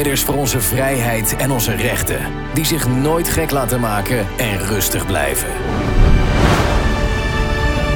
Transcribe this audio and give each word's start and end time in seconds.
strijders 0.00 0.28
voor 0.28 0.40
onze 0.40 0.60
vrijheid 0.60 1.36
en 1.36 1.50
onze 1.50 1.74
rechten, 1.74 2.20
die 2.54 2.64
zich 2.64 2.88
nooit 2.88 3.28
gek 3.28 3.50
laten 3.50 3.80
maken 3.80 4.26
en 4.38 4.58
rustig 4.58 5.06
blijven. 5.06 5.48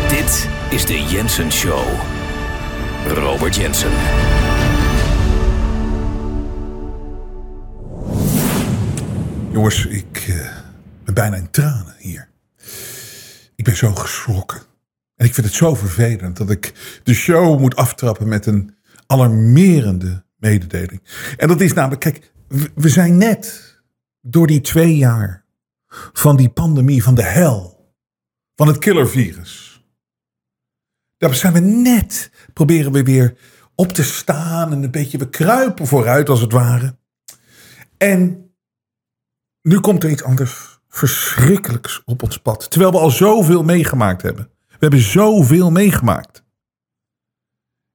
Dit 0.08 0.48
is 0.70 0.86
de 0.86 1.02
Jensen 1.02 1.52
Show. 1.52 1.84
Robert 3.08 3.56
Jensen. 3.56 3.90
Jongens, 9.52 9.86
ik 9.86 10.24
eh, 10.28 10.56
ben 11.04 11.14
bijna 11.14 11.36
in 11.36 11.50
tranen 11.50 11.94
hier. 11.98 12.28
Ik 13.56 13.64
ben 13.64 13.76
zo 13.76 13.94
geschrokken. 13.94 14.60
En 15.16 15.26
ik 15.26 15.34
vind 15.34 15.46
het 15.46 15.56
zo 15.56 15.74
vervelend 15.74 16.36
dat 16.36 16.50
ik 16.50 16.72
de 17.02 17.14
show 17.14 17.60
moet 17.60 17.76
aftrappen 17.76 18.28
met 18.28 18.46
een 18.46 18.74
alarmerende 19.06 20.23
mededeling. 20.44 21.02
En 21.36 21.48
dat 21.48 21.60
is 21.60 21.72
namelijk, 21.72 22.00
kijk, 22.00 22.32
we- 22.74 22.88
zijn 22.88 23.16
net 23.16 23.74
door 24.20 24.46
die 24.46 24.60
twee 24.60 24.96
jaar 24.96 25.44
van 26.12 26.36
die 26.36 26.48
pandemie, 26.48 27.02
van 27.02 27.14
de 27.14 27.22
hel, 27.22 27.92
van 28.56 28.66
het 28.66 28.78
killervirus. 28.78 29.84
Daar 31.16 31.34
zijn 31.34 31.52
we 31.52 31.60
net, 31.60 32.30
proberen 32.52 32.92
we 32.92 33.02
weer 33.02 33.36
op 33.74 33.92
te 33.92 34.02
staan 34.02 34.72
en 34.72 34.82
een 34.82 34.90
beetje, 34.90 35.18
we 35.18 35.28
kruipen 35.28 35.86
vooruit 35.86 36.28
als 36.28 36.40
het 36.40 36.52
ware. 36.52 36.96
En 37.96 38.50
nu 39.62 39.80
komt 39.80 40.04
er 40.04 40.10
iets 40.10 40.22
anders 40.22 40.80
verschrikkelijks 40.88 42.02
op 42.04 42.22
ons 42.22 42.38
pad. 42.38 42.70
Terwijl 42.70 42.92
we 42.92 42.98
al 42.98 43.10
zoveel 43.10 43.62
meegemaakt 43.62 44.22
hebben. 44.22 44.50
We 44.68 44.76
hebben 44.78 45.00
zoveel 45.00 45.70
meegemaakt. 45.70 46.44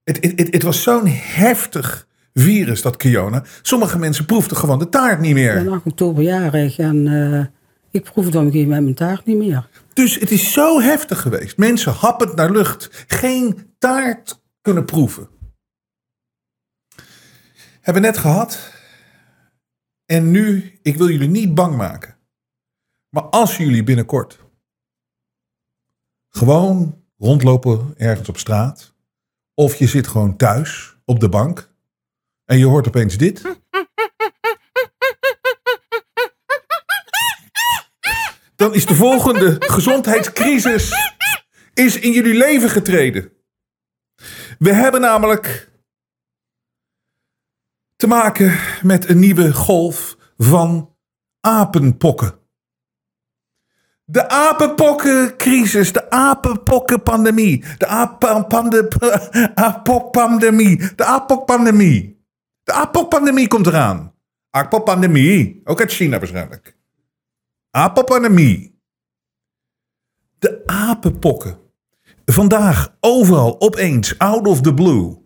Het, 0.03 0.17
het, 0.21 0.53
het 0.53 0.63
was 0.63 0.83
zo'n 0.83 1.07
heftig 1.07 2.07
virus, 2.39 2.81
dat 2.81 2.97
Kiona. 2.97 3.43
Sommige 3.61 3.97
mensen 3.99 4.25
proefden 4.25 4.57
gewoon 4.57 4.79
de 4.79 4.89
taart 4.89 5.19
niet 5.19 5.29
Ik 5.29 5.35
meer. 5.35 5.63
ben 5.63 5.73
8 5.73 5.85
oktober 5.85 6.23
jarig 6.23 6.77
en 6.77 7.07
eh, 7.07 7.45
ik 7.91 8.03
proefde 8.03 8.37
op 8.37 8.45
een 8.45 8.51
gegeven 8.51 8.67
moment 8.67 8.83
mijn 8.83 8.95
taart 8.95 9.25
niet 9.25 9.37
meer. 9.37 9.67
Dus 9.93 10.15
het 10.19 10.31
is 10.31 10.51
zo 10.53 10.81
heftig 10.81 11.21
geweest. 11.21 11.57
Mensen 11.57 11.91
happend 11.93 12.35
naar 12.35 12.51
lucht. 12.51 13.05
Geen 13.07 13.73
taart 13.77 14.41
kunnen 14.61 14.85
proeven. 14.85 15.29
Hebben 17.81 18.01
we 18.03 18.09
net 18.09 18.17
gehad. 18.17 18.73
En 20.05 20.31
nu, 20.31 20.79
ik 20.81 20.95
wil 20.97 21.09
jullie 21.09 21.29
niet 21.29 21.55
bang 21.55 21.75
maken. 21.75 22.15
Maar 23.09 23.23
als 23.23 23.57
jullie 23.57 23.83
binnenkort 23.83 24.39
gewoon 26.29 27.03
rondlopen 27.17 27.93
ergens 27.97 28.29
op 28.29 28.37
straat. 28.37 28.93
Of 29.53 29.75
je 29.75 29.87
zit 29.87 30.07
gewoon 30.07 30.35
thuis 30.37 30.97
op 31.05 31.19
de 31.19 31.29
bank. 31.29 31.68
En 32.49 32.57
je 32.57 32.65
hoort 32.65 32.87
opeens 32.87 33.17
dit. 33.17 33.41
Dan 38.55 38.73
is 38.73 38.85
de 38.85 38.95
volgende 38.95 39.55
gezondheidscrisis 39.59 40.91
is 41.73 41.99
in 41.99 42.11
jullie 42.11 42.33
leven 42.33 42.69
getreden. 42.69 43.31
We 44.59 44.73
hebben 44.73 45.01
namelijk 45.01 45.71
te 47.95 48.07
maken 48.07 48.59
met 48.83 49.09
een 49.09 49.19
nieuwe 49.19 49.53
golf 49.53 50.17
van 50.37 50.95
apenpokken. 51.39 52.39
De 54.03 54.29
apenpokkencrisis, 54.29 55.93
de 55.93 56.09
apenpokkenpandemie, 56.09 57.65
de 57.77 57.87
apenpande- 57.87 58.87
apenpandemie, 59.55 60.95
de 60.95 61.03
apenpandemie. 61.03 62.18
De 62.69 63.47
komt 63.47 63.67
eraan. 63.67 64.13
Apenpandemie, 64.49 65.61
ook 65.63 65.79
uit 65.79 65.91
China 65.91 66.17
waarschijnlijk. 66.17 66.77
Apenpandemie. 67.71 68.81
De 70.39 70.63
apenpokken. 70.65 71.57
Vandaag 72.25 72.95
overal 72.99 73.61
opeens, 73.61 74.17
out 74.17 74.47
of 74.47 74.61
the 74.61 74.73
blue. 74.73 75.17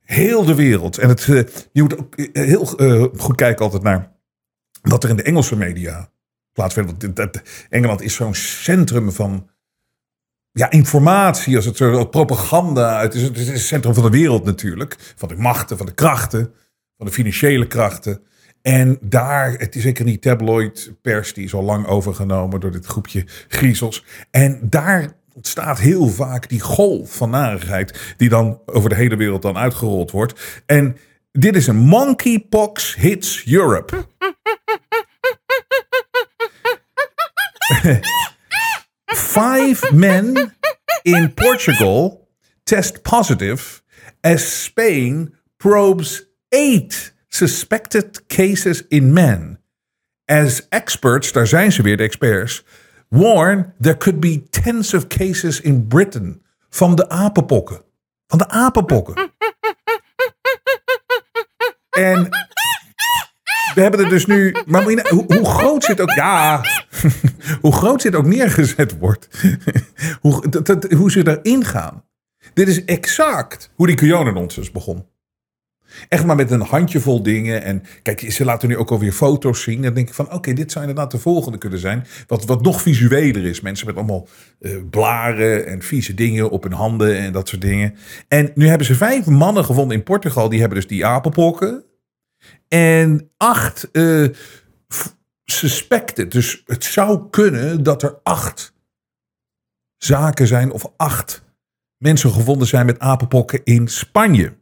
Heel 0.00 0.44
de 0.44 0.54
wereld. 0.54 0.98
En 0.98 1.08
het, 1.08 1.28
eh, 1.28 1.42
je 1.72 1.82
moet 1.82 1.98
ook 1.98 2.14
eh, 2.14 2.44
heel 2.46 2.76
eh, 2.76 3.04
goed 3.16 3.36
kijken 3.36 3.64
altijd 3.64 3.82
naar 3.82 4.12
wat 4.82 5.04
er 5.04 5.10
in 5.10 5.16
de 5.16 5.22
Engelse 5.22 5.56
media 5.56 6.10
plaatsvindt. 6.52 7.06
Want 7.06 7.42
Engeland 7.68 8.00
is 8.00 8.14
zo'n 8.14 8.34
centrum 8.34 9.12
van 9.12 9.50
ja, 10.52 10.70
informatie, 10.70 11.56
als 11.56 11.64
het 11.64 11.76
zo 11.76 12.04
propaganda. 12.04 13.00
Het 13.00 13.14
is, 13.14 13.22
het 13.22 13.38
is 13.38 13.48
het 13.48 13.60
centrum 13.60 13.94
van 13.94 14.02
de 14.02 14.10
wereld 14.10 14.44
natuurlijk. 14.44 14.96
Van 15.16 15.28
de 15.28 15.36
machten, 15.36 15.76
van 15.76 15.86
de 15.86 15.94
krachten, 15.94 16.52
van 16.96 17.06
de 17.06 17.12
financiële 17.12 17.66
krachten. 17.66 18.22
En 18.62 18.98
daar, 19.00 19.52
het 19.52 19.76
is 19.76 19.82
zeker 19.82 20.04
niet 20.04 20.22
tabloid 20.22 20.92
pers, 21.02 21.34
die 21.34 21.44
is 21.44 21.54
al 21.54 21.62
lang 21.62 21.86
overgenomen 21.86 22.60
door 22.60 22.70
dit 22.70 22.86
groepje 22.86 23.24
griezels. 23.48 24.04
En 24.30 24.60
daar 24.62 25.12
ontstaat 25.34 25.78
heel 25.78 26.08
vaak 26.08 26.48
die 26.48 26.60
golf 26.60 27.16
van 27.16 27.30
narigheid, 27.30 28.14
die 28.16 28.28
dan 28.28 28.60
over 28.66 28.88
de 28.88 28.94
hele 28.94 29.16
wereld 29.16 29.42
dan 29.42 29.56
uitgerold 29.56 30.10
wordt. 30.10 30.62
En 30.66 30.96
dit 31.32 31.56
is 31.56 31.66
een 31.66 31.76
Monkeypox 31.76 32.94
Hits 32.94 33.46
Europe. 33.46 34.06
Five 39.14 39.92
men 39.92 40.54
in 41.02 41.34
Portugal 41.34 42.28
test 42.64 43.02
positive 43.02 43.82
as 44.20 44.62
Spain 44.62 45.34
probes 45.56 46.24
eight 46.48 47.14
suspected 47.28 48.26
cases 48.26 48.86
in 48.88 49.12
men. 49.12 49.60
As 50.24 50.68
experts, 50.68 51.32
daar 51.32 51.46
zijn 51.46 51.72
ze 51.72 51.82
weer, 51.82 51.96
de 51.96 52.02
experts, 52.02 52.64
warn 53.08 53.74
there 53.80 53.96
could 53.96 54.20
be 54.20 54.42
tens 54.50 54.94
of 54.94 55.06
cases 55.06 55.60
in 55.60 55.86
Britain 55.86 56.42
van 56.70 56.94
de 56.94 57.08
apenpokken. 57.08 57.82
Van 58.26 58.38
de 58.38 58.48
apenpokken. 58.48 59.32
En 61.90 62.28
we 63.74 63.80
hebben 63.80 64.00
er 64.00 64.08
dus 64.08 64.26
nu. 64.26 64.54
Maar 64.66 64.82
nou- 64.82 65.08
hoe, 65.08 65.24
hoe 65.26 65.44
groot 65.44 65.84
zit 65.84 66.00
ook. 66.00 66.10
Ja. 66.10 66.64
hoe 67.60 67.72
groot 67.72 68.02
zit 68.02 68.14
ook 68.14 68.26
neergezet 68.26 68.98
wordt. 68.98 69.28
hoe, 70.20 70.48
dat, 70.48 70.84
hoe 70.92 71.10
ze 71.10 71.38
erin 71.42 71.64
gaan. 71.64 72.04
Dit 72.54 72.68
is 72.68 72.84
exact 72.84 73.70
hoe 73.74 73.86
die 73.86 73.96
Kionenonsens 73.96 74.70
begon. 74.70 75.10
Echt 76.08 76.24
maar 76.24 76.36
met 76.36 76.50
een 76.50 76.60
handjevol 76.60 77.22
dingen. 77.22 77.62
En 77.62 77.82
kijk, 78.02 78.20
ze 78.32 78.44
laten 78.44 78.68
nu 78.68 78.76
ook 78.76 78.90
alweer 78.90 79.12
foto's 79.12 79.62
zien. 79.62 79.82
Dan 79.82 79.94
denk 79.94 80.08
ik 80.08 80.14
van, 80.14 80.32
oké, 80.32 80.52
dit 80.52 80.72
zou 80.72 80.86
inderdaad 80.86 81.10
de 81.10 81.18
volgende 81.18 81.58
kunnen 81.58 81.78
zijn. 81.78 82.06
Wat, 82.26 82.44
wat 82.44 82.62
nog 82.62 82.82
visueler 82.82 83.44
is. 83.44 83.60
Mensen 83.60 83.86
met 83.86 83.96
allemaal 83.96 84.28
eh, 84.60 84.72
blaren 84.90 85.66
en 85.66 85.82
vieze 85.82 86.14
dingen 86.14 86.50
op 86.50 86.62
hun 86.62 86.72
handen 86.72 87.16
en 87.16 87.32
dat 87.32 87.48
soort 87.48 87.60
dingen. 87.60 87.94
En 88.28 88.50
nu 88.54 88.66
hebben 88.68 88.86
ze 88.86 88.94
vijf 88.94 89.26
mannen 89.26 89.64
gevonden 89.64 89.96
in 89.96 90.02
Portugal. 90.02 90.48
Die 90.48 90.60
hebben 90.60 90.78
dus 90.78 90.88
die 90.88 91.06
apenpokken. 91.06 91.84
En 92.68 93.30
acht 93.36 93.88
f- 94.94 95.16
suspecten. 95.44 96.28
Dus 96.28 96.62
het 96.66 96.84
zou 96.84 97.30
kunnen 97.30 97.82
dat 97.82 98.02
er 98.02 98.18
acht 98.22 98.74
zaken 99.96 100.46
zijn 100.46 100.70
of 100.70 100.92
acht 100.96 101.44
mensen 101.96 102.30
gevonden 102.32 102.66
zijn 102.66 102.86
met 102.86 102.98
apenpokken 102.98 103.60
in 103.64 103.88
Spanje. 103.88 104.60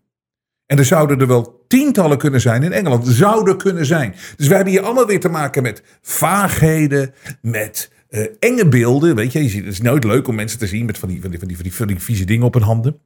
En 0.66 0.78
er 0.78 0.84
zouden 0.84 1.20
er 1.20 1.26
wel 1.26 1.64
tientallen 1.68 2.18
kunnen 2.18 2.40
zijn 2.40 2.62
in 2.62 2.72
Engeland. 2.72 3.06
Zouden 3.06 3.56
kunnen 3.56 3.86
zijn. 3.86 4.14
Dus 4.36 4.46
we 4.48 4.54
hebben 4.54 4.72
hier 4.72 4.82
allemaal 4.82 5.06
weer 5.06 5.20
te 5.20 5.28
maken 5.28 5.62
met 5.62 5.82
vaagheden, 6.02 7.14
met 7.42 7.90
eh, 8.08 8.26
enge 8.38 8.68
beelden. 8.68 9.14
Weet 9.14 9.32
je, 9.32 9.38
het 9.38 9.66
is 9.66 9.80
nooit 9.80 10.04
leuk 10.04 10.28
om 10.28 10.34
mensen 10.34 10.58
te 10.58 10.66
zien 10.66 10.84
met 10.84 10.98
van 10.98 11.08
die, 11.08 11.20
van 11.20 11.30
die, 11.30 11.38
van 11.38 11.48
die, 11.48 11.56
van 11.56 11.66
die, 11.66 11.74
van 11.74 11.86
die 11.86 11.98
vieze 11.98 12.24
dingen 12.24 12.46
op 12.46 12.54
hun 12.54 12.62
handen. 12.62 13.00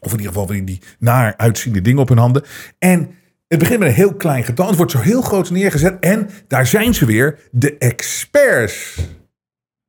Of 0.00 0.12
in 0.12 0.18
ieder 0.18 0.32
geval 0.32 0.46
van 0.46 0.54
die, 0.54 0.64
die 0.64 0.80
naar 0.98 1.36
uitziende 1.36 1.80
dingen 1.80 2.00
op 2.00 2.08
hun 2.08 2.18
handen. 2.18 2.44
En 2.78 3.10
het 3.48 3.58
begint 3.58 3.78
met 3.78 3.88
een 3.88 3.94
heel 3.94 4.14
klein 4.14 4.44
getal. 4.44 4.66
Het 4.66 4.76
wordt 4.76 4.92
zo 4.92 4.98
heel 4.98 5.22
groot 5.22 5.50
neergezet. 5.50 5.96
En 6.00 6.30
daar 6.48 6.66
zijn 6.66 6.94
ze 6.94 7.06
weer, 7.06 7.38
de 7.50 7.78
experts. 7.78 8.98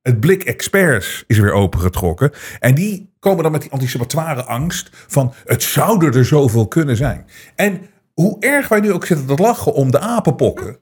Het 0.02 0.20
blik 0.20 0.42
experts 0.42 1.24
is 1.26 1.38
weer 1.38 1.52
opengetrokken. 1.52 2.32
En 2.58 2.74
die 2.74 3.12
komen 3.18 3.42
dan 3.42 3.52
met 3.52 3.62
die 3.62 3.70
anticipatoire 3.70 4.44
angst 4.44 4.90
van 4.92 5.34
het 5.44 5.62
zouden 5.62 6.14
er 6.14 6.24
zoveel 6.24 6.68
kunnen 6.68 6.96
zijn. 6.96 7.26
En 7.54 7.80
hoe 8.14 8.36
erg 8.40 8.68
wij 8.68 8.80
nu 8.80 8.92
ook 8.92 9.06
zitten 9.06 9.26
te 9.26 9.42
lachen 9.42 9.72
om 9.72 9.90
de 9.90 9.98
apenpokken. 9.98 10.78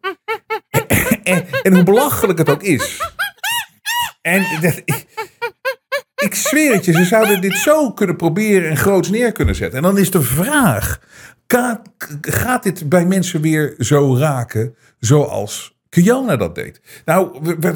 en, 1.23 1.47
en 1.63 1.75
hoe 1.75 1.83
belachelijk 1.83 2.39
het 2.39 2.49
ook 2.49 2.63
is. 2.63 3.01
En 4.23 4.41
ik, 4.41 5.05
ik 6.15 6.35
zweer 6.35 6.75
het 6.75 6.85
je, 6.85 6.93
ze 6.93 7.05
zouden 7.05 7.41
dit 7.41 7.57
zo 7.57 7.93
kunnen 7.93 8.17
proberen 8.17 8.71
en 8.71 8.77
groots 8.77 9.11
neer 9.11 9.33
kunnen 9.33 9.55
zetten. 9.55 9.77
En 9.77 9.85
dan 9.85 9.99
is 9.99 10.11
de 10.11 10.23
vraag, 10.23 11.01
gaat, 11.47 11.81
gaat 12.21 12.63
dit 12.63 12.89
bij 12.89 13.07
mensen 13.07 13.41
weer 13.41 13.75
zo 13.79 14.17
raken 14.17 14.77
zoals 14.99 15.76
Kiana 16.03 16.37
dat 16.37 16.55
deed. 16.55 16.81
Nou, 17.05 17.29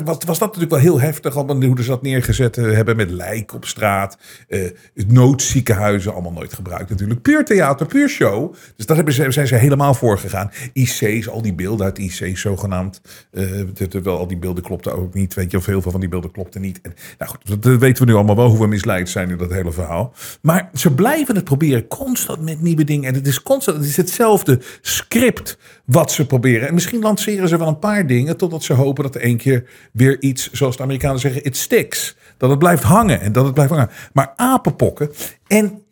was, 0.04 0.16
was 0.26 0.38
dat 0.38 0.40
natuurlijk 0.40 0.70
wel 0.70 0.80
heel 0.80 1.00
heftig, 1.00 1.36
allemaal 1.36 1.62
hoe 1.62 1.82
ze 1.82 1.88
dat 1.88 2.02
neergezet 2.02 2.56
eh, 2.56 2.72
hebben 2.72 2.96
met 2.96 3.10
lijk 3.10 3.54
op 3.54 3.64
straat. 3.64 4.18
Uh, 4.48 4.70
noodziekenhuizen, 5.06 6.12
allemaal 6.12 6.32
nooit 6.32 6.54
gebruikt 6.54 6.90
natuurlijk. 6.90 7.22
Puur 7.22 7.44
theater, 7.44 7.86
puur 7.86 8.08
show. 8.08 8.54
Dus 8.76 8.86
daar 8.86 8.96
hebben 8.96 9.14
ze, 9.14 9.30
zijn 9.30 9.46
ze 9.46 9.54
helemaal 9.54 9.94
voor 9.94 10.18
gegaan. 10.18 10.50
IC's, 10.72 11.28
al 11.28 11.42
die 11.42 11.54
beelden 11.54 11.86
uit 11.86 11.98
IC's 11.98 12.40
zogenaamd. 12.40 13.00
Uh, 13.32 13.60
terwijl 13.88 14.18
al 14.18 14.26
die 14.26 14.38
beelden 14.38 14.62
klopten 14.62 14.96
ook 14.96 15.14
niet. 15.14 15.34
Weet 15.34 15.50
je, 15.50 15.56
of 15.56 15.66
heel 15.66 15.82
veel 15.82 15.90
van 15.90 16.00
die 16.00 16.08
beelden 16.08 16.30
klopten 16.30 16.60
niet. 16.60 16.80
En, 16.80 16.94
nou 17.18 17.30
goed, 17.30 17.62
dat 17.62 17.78
weten 17.78 18.04
we 18.04 18.10
nu 18.10 18.16
allemaal 18.16 18.36
wel 18.36 18.48
hoe 18.48 18.60
we 18.60 18.66
misleid 18.66 19.08
zijn 19.08 19.30
in 19.30 19.36
dat 19.36 19.52
hele 19.52 19.72
verhaal. 19.72 20.14
Maar 20.42 20.70
ze 20.74 20.94
blijven 20.94 21.34
het 21.34 21.44
proberen 21.44 21.88
constant 21.88 22.42
met 22.42 22.60
nieuwe 22.60 22.84
dingen. 22.84 23.08
En 23.08 23.14
het 23.14 23.26
is 23.26 23.42
constant, 23.42 23.76
het 23.76 23.86
is 23.86 23.96
hetzelfde 23.96 24.60
script 24.80 25.58
wat 25.84 26.12
ze 26.12 26.26
proberen. 26.26 26.68
En 26.68 26.74
misschien 26.74 27.00
lanceren 27.00 27.48
ze 27.48 27.58
wel 27.58 27.68
een 27.68 27.78
paar 27.78 28.06
dingen 28.14 28.36
totdat 28.36 28.62
ze 28.62 28.72
hopen 28.72 29.04
dat 29.04 29.14
er 29.14 29.20
één 29.20 29.36
keer 29.36 29.70
weer 29.92 30.20
iets, 30.22 30.50
zoals 30.52 30.76
de 30.76 30.82
Amerikanen 30.82 31.20
zeggen, 31.20 31.44
it 31.44 31.56
sticks. 31.56 32.16
Dat 32.36 32.50
het 32.50 32.58
blijft 32.58 32.82
hangen 32.82 33.20
en 33.20 33.32
dat 33.32 33.44
het 33.44 33.54
blijft 33.54 33.72
hangen. 33.72 33.90
Maar 34.12 34.32
apenpokken 34.36 35.10
en 35.46 35.82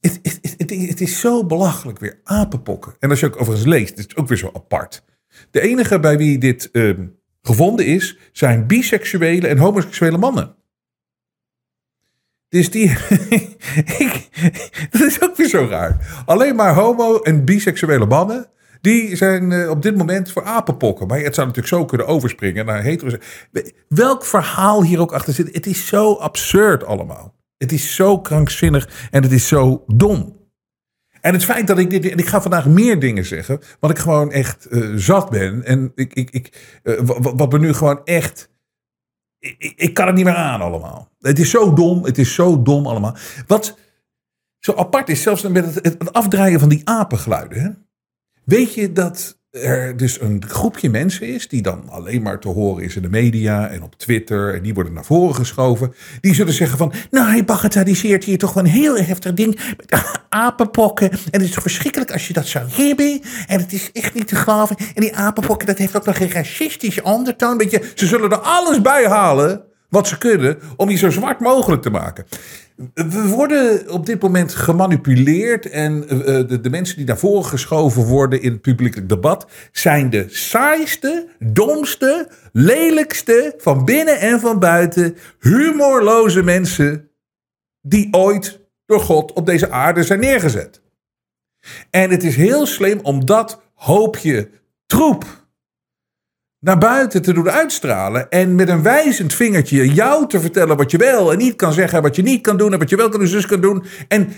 het, 0.00 0.18
het, 0.22 0.54
het, 0.56 0.70
het 0.70 1.00
is 1.00 1.20
zo 1.20 1.46
belachelijk 1.46 1.98
weer, 1.98 2.20
apenpokken. 2.24 2.94
En 2.98 3.10
als 3.10 3.20
je 3.20 3.26
ook 3.26 3.40
overigens 3.40 3.68
leest, 3.68 3.96
het 3.96 4.08
is 4.08 4.16
ook 4.16 4.28
weer 4.28 4.38
zo 4.38 4.50
apart. 4.54 5.04
De 5.50 5.60
enige 5.60 6.00
bij 6.00 6.16
wie 6.16 6.38
dit 6.38 6.68
uh, 6.72 6.98
gevonden 7.42 7.86
is, 7.86 8.18
zijn 8.32 8.66
biseksuele 8.66 9.48
en 9.48 9.58
homoseksuele 9.58 10.18
mannen. 10.18 10.54
Dus 12.48 12.70
die. 12.70 12.88
dat 14.90 15.00
is 15.00 15.22
ook 15.22 15.36
weer 15.36 15.48
zo 15.48 15.66
raar. 15.70 16.22
Alleen 16.26 16.56
maar 16.56 16.74
homo- 16.74 17.20
en 17.20 17.44
biseksuele 17.44 18.06
mannen. 18.06 18.48
Die 18.80 19.16
zijn 19.16 19.50
uh, 19.50 19.70
op 19.70 19.82
dit 19.82 19.96
moment 19.96 20.32
voor 20.32 20.44
apenpokken. 20.44 21.06
Maar 21.06 21.18
het 21.18 21.34
zou 21.34 21.46
natuurlijk 21.46 21.74
zo 21.74 21.84
kunnen 21.84 22.06
overspringen 22.06 22.66
naar 22.66 22.82
hetero. 22.82 23.16
Welk 23.88 24.24
verhaal 24.24 24.84
hier 24.84 25.00
ook 25.00 25.12
achter 25.12 25.32
zit. 25.32 25.54
Het 25.54 25.66
is 25.66 25.86
zo 25.86 26.14
absurd 26.14 26.84
allemaal. 26.84 27.34
Het 27.56 27.72
is 27.72 27.94
zo 27.94 28.20
krankzinnig 28.20 29.08
en 29.10 29.22
het 29.22 29.32
is 29.32 29.48
zo 29.48 29.84
dom. 29.86 30.38
En 31.20 31.32
het 31.32 31.44
feit 31.44 31.66
dat 31.66 31.78
ik 31.78 31.90
dit. 31.90 32.08
En 32.08 32.18
ik 32.18 32.26
ga 32.26 32.42
vandaag 32.42 32.66
meer 32.66 33.00
dingen 33.00 33.24
zeggen. 33.24 33.60
Want 33.80 33.92
ik 33.92 33.98
gewoon 33.98 34.32
echt 34.32 34.66
uh, 34.70 34.96
zat 34.96 35.30
ben. 35.30 35.64
En 35.64 35.92
ik, 35.94 36.12
ik, 36.14 36.30
ik, 36.30 36.78
wat, 36.82 37.32
wat 37.36 37.52
me 37.52 37.58
nu 37.58 37.72
gewoon 37.72 38.04
echt. 38.04 38.50
Ik, 39.38 39.72
ik, 39.76 39.94
kan 39.94 40.06
het 40.06 40.14
niet 40.14 40.24
meer 40.24 40.34
aan 40.34 40.60
allemaal. 40.60 41.10
Het 41.18 41.38
is 41.38 41.50
zo 41.50 41.72
dom. 41.72 42.04
Het 42.04 42.18
is 42.18 42.34
zo 42.34 42.62
dom 42.62 42.86
allemaal. 42.86 43.16
Wat 43.46 43.78
zo 44.58 44.74
apart 44.74 45.08
is, 45.08 45.22
zelfs 45.22 45.42
met 45.42 45.74
het, 45.74 45.84
het 45.84 46.12
afdraaien 46.12 46.60
van 46.60 46.68
die 46.68 46.88
apengeluiden. 46.88 47.60
Hè? 47.60 47.70
Weet 48.44 48.74
je 48.74 48.92
dat 48.92 49.38
er 49.50 49.96
dus 49.96 50.20
een 50.20 50.44
groepje 50.48 50.90
mensen 50.90 51.26
is 51.26 51.48
die 51.48 51.62
dan 51.62 51.88
alleen 51.88 52.22
maar 52.22 52.40
te 52.40 52.48
horen 52.48 52.84
is 52.84 52.96
in 52.96 53.02
de 53.02 53.08
media 53.08 53.68
en 53.68 53.82
op 53.82 53.94
Twitter 53.94 54.54
en 54.54 54.62
die 54.62 54.74
worden 54.74 54.92
naar 54.92 55.04
voren 55.04 55.34
geschoven. 55.34 55.94
Die 56.20 56.34
zullen 56.34 56.52
zeggen 56.52 56.78
van, 56.78 56.92
nou 57.10 57.30
hij 57.30 57.44
bagatelliseert 57.44 58.24
hier 58.24 58.38
toch 58.38 58.52
wel 58.52 58.64
een 58.64 58.70
heel 58.70 58.96
heftig 58.96 59.34
ding 59.34 59.60
met 59.76 60.02
apenpokken. 60.28 61.10
En 61.10 61.40
het 61.40 61.42
is 61.42 61.54
verschrikkelijk 61.54 62.12
als 62.12 62.26
je 62.26 62.32
dat 62.32 62.46
zou 62.46 62.68
hebben. 62.70 63.20
En 63.46 63.60
het 63.60 63.72
is 63.72 63.92
echt 63.92 64.14
niet 64.14 64.28
te 64.28 64.36
geloven. 64.36 64.76
En 64.76 65.00
die 65.00 65.16
apenpokken 65.16 65.66
dat 65.66 65.78
heeft 65.78 65.96
ook 65.96 66.06
nog 66.06 66.18
een 66.18 66.30
racistische 66.30 67.02
ondertoon. 67.02 67.58
Weet 67.58 67.70
je, 67.70 67.92
ze 67.94 68.06
zullen 68.06 68.30
er 68.30 68.38
alles 68.38 68.80
bij 68.80 69.06
halen 69.06 69.64
wat 69.88 70.08
ze 70.08 70.18
kunnen 70.18 70.58
om 70.76 70.90
je 70.90 70.96
zo 70.96 71.10
zwart 71.10 71.40
mogelijk 71.40 71.82
te 71.82 71.90
maken. 71.90 72.24
We 72.94 73.28
worden 73.28 73.90
op 73.90 74.06
dit 74.06 74.22
moment 74.22 74.54
gemanipuleerd 74.54 75.70
en 75.70 76.00
de, 76.00 76.60
de, 76.60 76.70
mensen 76.70 76.96
die 76.96 77.06
naar 77.06 77.18
voren 77.18 77.44
geschoven 77.44 78.04
worden 78.04 78.42
in 78.42 78.52
het 78.52 78.60
publiek 78.60 79.08
debat 79.08 79.46
zijn 79.72 80.10
de 80.10 80.24
saaiste, 80.28 81.28
domste, 81.38 82.28
lelijkste 82.52 83.54
van 83.56 83.84
binnen 83.84 84.20
en 84.20 84.40
van 84.40 84.58
buiten, 84.58 85.16
humorloze 85.38 86.42
mensen 86.42 87.10
die 87.80 88.08
ooit 88.10 88.60
door 88.86 89.00
God 89.00 89.32
op 89.32 89.46
deze 89.46 89.70
aarde 89.70 90.02
zijn 90.02 90.20
neergezet. 90.20 90.82
En 91.90 92.10
het 92.10 92.24
is 92.24 92.36
heel 92.36 92.66
slim 92.66 93.00
om 93.02 93.26
dat 93.26 93.62
hoopje 93.74 94.50
troep 94.86 95.39
naar 96.60 96.78
buiten 96.78 97.22
te 97.22 97.32
doen 97.32 97.50
uitstralen. 97.50 98.30
En 98.30 98.54
met 98.54 98.68
een 98.68 98.82
wijzend 98.82 99.34
vingertje 99.34 99.92
jou 99.92 100.28
te 100.28 100.40
vertellen 100.40 100.76
wat 100.76 100.90
je 100.90 100.98
wel 100.98 101.32
en 101.32 101.38
niet 101.38 101.56
kan 101.56 101.72
zeggen. 101.72 102.02
Wat 102.02 102.16
je 102.16 102.22
niet 102.22 102.42
kan 102.42 102.56
doen 102.56 102.72
en 102.72 102.78
wat 102.78 102.90
je 102.90 102.96
wel 102.96 103.08
kan 103.08 103.20
doen, 103.20 103.28
zus 103.28 103.46
kan 103.46 103.60
doen. 103.60 103.84
En 104.08 104.28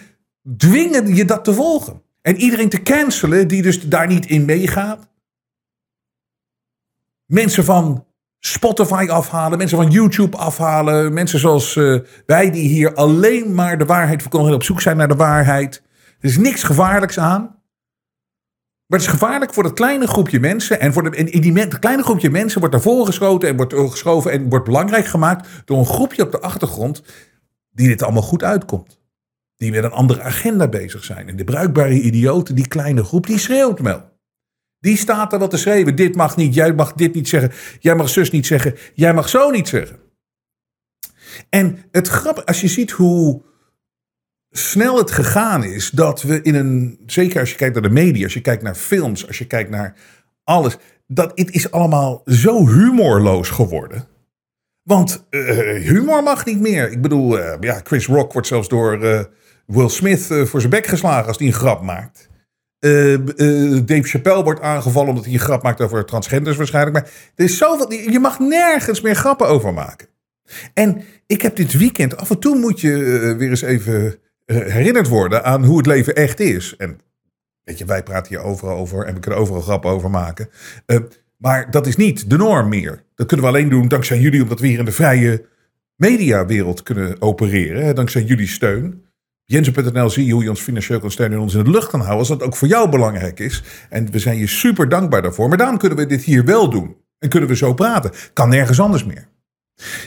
dwingen 0.57 1.15
je 1.15 1.25
dat 1.25 1.45
te 1.45 1.55
volgen. 1.55 2.03
En 2.23 2.37
iedereen 2.37 2.69
te 2.69 2.83
cancelen 2.83 3.49
die 3.49 3.63
dus 3.63 3.89
daar 3.89 4.07
niet 4.07 4.27
in 4.27 4.45
meegaat. 4.45 5.11
Mensen 7.27 7.65
van 7.65 8.07
Spotify 8.39 9.07
afhalen, 9.11 9.59
mensen 9.59 9.77
van 9.77 9.91
YouTube 9.91 10.37
afhalen. 10.37 11.13
Mensen 11.13 11.39
zoals 11.39 11.77
uh, 11.77 12.01
wij 12.27 12.51
die 12.51 12.69
hier 12.69 12.95
alleen 12.95 13.55
maar 13.55 13.79
de 13.79 13.85
waarheid 13.85 14.21
verkondigen 14.21 14.57
op 14.57 14.63
zoek 14.63 14.81
zijn 14.81 14.97
naar 14.97 15.09
de 15.09 15.15
waarheid. 15.15 15.83
Er 16.21 16.29
is 16.29 16.39
niks 16.39 16.63
gevaarlijks 16.63 17.19
aan. 17.19 17.62
Maar 18.93 19.01
het 19.01 19.11
is 19.11 19.17
gevaarlijk 19.17 19.55
voor 19.55 19.63
dat 19.63 19.73
kleine 19.73 20.07
groepje 20.07 20.41
mensen. 20.41 20.81
En, 20.81 20.93
voor 20.93 21.03
de, 21.03 21.17
en 21.17 21.41
die 21.41 21.79
kleine 21.79 22.03
groepje 22.03 22.31
mensen 22.31 22.59
wordt 22.59 22.75
naar 22.75 22.85
voren 22.85 23.07
geschoten 23.07 23.49
en 23.49 23.57
wordt 23.57 23.75
geschoven 23.75 24.33
en 24.33 24.49
wordt 24.49 24.65
belangrijk 24.65 25.07
gemaakt 25.07 25.49
door 25.65 25.79
een 25.79 25.87
groepje 25.87 26.23
op 26.23 26.31
de 26.31 26.41
achtergrond 26.41 27.03
die 27.71 27.89
dit 27.89 28.03
allemaal 28.03 28.23
goed 28.23 28.43
uitkomt. 28.43 29.01
Die 29.57 29.71
met 29.71 29.85
een 29.85 29.91
andere 29.91 30.23
agenda 30.23 30.69
bezig 30.69 31.05
zijn. 31.05 31.29
En 31.29 31.37
de 31.37 31.45
bruikbare 31.45 32.01
idioten, 32.01 32.55
die 32.55 32.69
kleine 32.69 33.05
groep, 33.05 33.27
die 33.27 33.39
schreeuwt 33.39 33.81
wel. 33.81 34.19
Die 34.79 34.97
staat 34.97 35.33
er 35.33 35.39
wat 35.39 35.51
te 35.51 35.57
schreeuwen. 35.57 35.97
Dit 35.97 36.15
mag 36.15 36.37
niet, 36.37 36.55
jij 36.55 36.75
mag 36.75 36.93
dit 36.93 37.15
niet 37.15 37.29
zeggen. 37.29 37.53
Jij 37.79 37.95
mag 37.95 38.09
zus 38.09 38.31
niet 38.31 38.47
zeggen. 38.47 38.75
Jij 38.95 39.15
mag 39.15 39.29
zo 39.29 39.51
niet 39.51 39.69
zeggen. 39.69 39.99
En 41.49 41.79
het 41.91 42.09
grappige, 42.09 42.47
als 42.47 42.61
je 42.61 42.69
ziet 42.69 42.91
hoe 42.91 43.43
snel 44.53 44.99
het 44.99 45.11
gegaan 45.11 45.65
is 45.65 45.91
dat 45.91 46.23
we 46.23 46.43
in 46.43 46.55
een, 46.55 46.99
zeker 47.07 47.41
als 47.41 47.51
je 47.51 47.57
kijkt 47.57 47.75
naar 47.75 47.83
de 47.83 47.91
media, 47.91 48.25
als 48.25 48.35
je 48.35 48.41
kijkt 48.41 48.63
naar 48.63 48.75
films, 48.75 49.27
als 49.27 49.39
je 49.39 49.47
kijkt 49.47 49.71
naar 49.71 49.95
alles, 50.45 50.77
dat 51.07 51.33
het 51.35 51.51
is 51.51 51.71
allemaal 51.71 52.23
zo 52.25 52.69
humorloos 52.69 53.51
geworden. 53.51 54.07
Want 54.83 55.27
uh, 55.31 55.45
humor 55.83 56.23
mag 56.23 56.45
niet 56.45 56.61
meer. 56.61 56.91
Ik 56.91 57.03
bedoel, 57.03 57.39
uh, 57.39 57.55
ja, 57.61 57.81
Chris 57.85 58.07
Rock 58.07 58.33
wordt 58.33 58.49
zelfs 58.49 58.69
door 58.69 59.05
uh, 59.05 59.21
Will 59.67 59.89
Smith 59.89 60.27
voor 60.27 60.61
zijn 60.61 60.73
bek 60.73 60.87
geslagen 60.87 61.27
als 61.27 61.39
hij 61.39 61.47
een 61.47 61.53
grap 61.53 61.83
maakt. 61.83 62.31
Dave 62.79 64.03
Chappelle 64.03 64.43
wordt 64.43 64.61
aangevallen 64.61 65.09
omdat 65.09 65.25
hij 65.25 65.33
een 65.33 65.41
grap 65.41 65.63
maakt 65.63 65.81
over 65.81 66.05
transgenders 66.05 66.57
waarschijnlijk. 66.57 66.97
Maar 66.97 67.11
er 67.35 67.45
is 67.45 67.57
zoveel, 67.57 67.93
je 67.93 68.19
mag 68.19 68.39
nergens 68.39 69.01
meer 69.01 69.15
grappen 69.15 69.49
over 69.49 69.73
maken. 69.73 70.09
En 70.75 71.03
ik 71.27 71.43
heb 71.43 71.57
dit 71.57 71.73
weekend, 71.73 72.17
af 72.17 72.31
en 72.31 72.39
toe 72.39 72.59
moet 72.59 72.81
je 72.81 72.97
weer 73.39 73.49
eens 73.49 73.63
even 73.63 74.21
herinnerd 74.47 75.09
worden 75.09 75.45
aan 75.45 75.65
hoe 75.65 75.77
het 75.77 75.87
leven 75.87 76.15
echt 76.15 76.41
is. 76.41 76.75
En 76.77 76.99
weet 77.65 77.79
je, 77.79 77.85
wij 77.85 78.03
praten 78.03 78.37
hier 78.37 78.45
overal 78.45 78.77
over 78.77 79.05
en 79.05 79.15
we 79.15 79.21
kunnen 79.21 79.41
overal 79.41 79.61
grappen 79.61 79.91
over 79.91 80.11
maken. 80.11 80.49
Uh, 80.87 80.99
maar 81.37 81.71
dat 81.71 81.87
is 81.87 81.97
niet 81.97 82.31
de 82.31 82.37
norm 82.37 82.69
meer. 82.69 83.05
Dat 83.15 83.27
kunnen 83.27 83.47
we 83.47 83.53
alleen 83.53 83.69
doen 83.69 83.89
dankzij 83.89 84.19
jullie, 84.19 84.43
omdat 84.43 84.61
we 84.61 84.67
hier 84.67 84.79
in 84.79 84.85
de 84.85 84.93
vrije 84.93 85.45
mediawereld 85.97 86.83
kunnen 86.83 87.23
opereren. 87.23 87.85
Hè, 87.85 87.93
dankzij 87.93 88.23
jullie 88.23 88.49
steun. 88.49 89.05
Jensen.nl 89.45 90.11
zie 90.11 90.27
je 90.27 90.33
hoe 90.33 90.43
je 90.43 90.49
ons 90.49 90.61
financieel 90.61 91.01
kan 91.01 91.11
steunen 91.11 91.37
en 91.37 91.43
ons 91.43 91.55
in 91.55 91.65
de 91.65 91.71
lucht 91.71 91.91
kan 91.91 92.01
houden. 92.01 92.19
Als 92.19 92.29
dat 92.29 92.43
ook 92.43 92.57
voor 92.57 92.69
jou 92.69 92.89
belangrijk 92.89 93.41
is. 93.41 93.63
En 93.89 94.11
we 94.11 94.19
zijn 94.19 94.39
je 94.39 94.47
super 94.47 94.89
dankbaar 94.89 95.23
daarvoor. 95.23 95.49
Maar 95.49 95.59
daarom 95.59 95.79
kunnen 95.79 95.99
we 95.99 96.07
dit 96.07 96.23
hier 96.23 96.45
wel 96.45 96.71
doen. 96.71 96.97
En 97.19 97.29
kunnen 97.29 97.49
we 97.49 97.57
zo 97.57 97.75
praten. 97.75 98.11
Kan 98.33 98.49
nergens 98.49 98.81
anders 98.81 99.05
meer. 99.05 99.29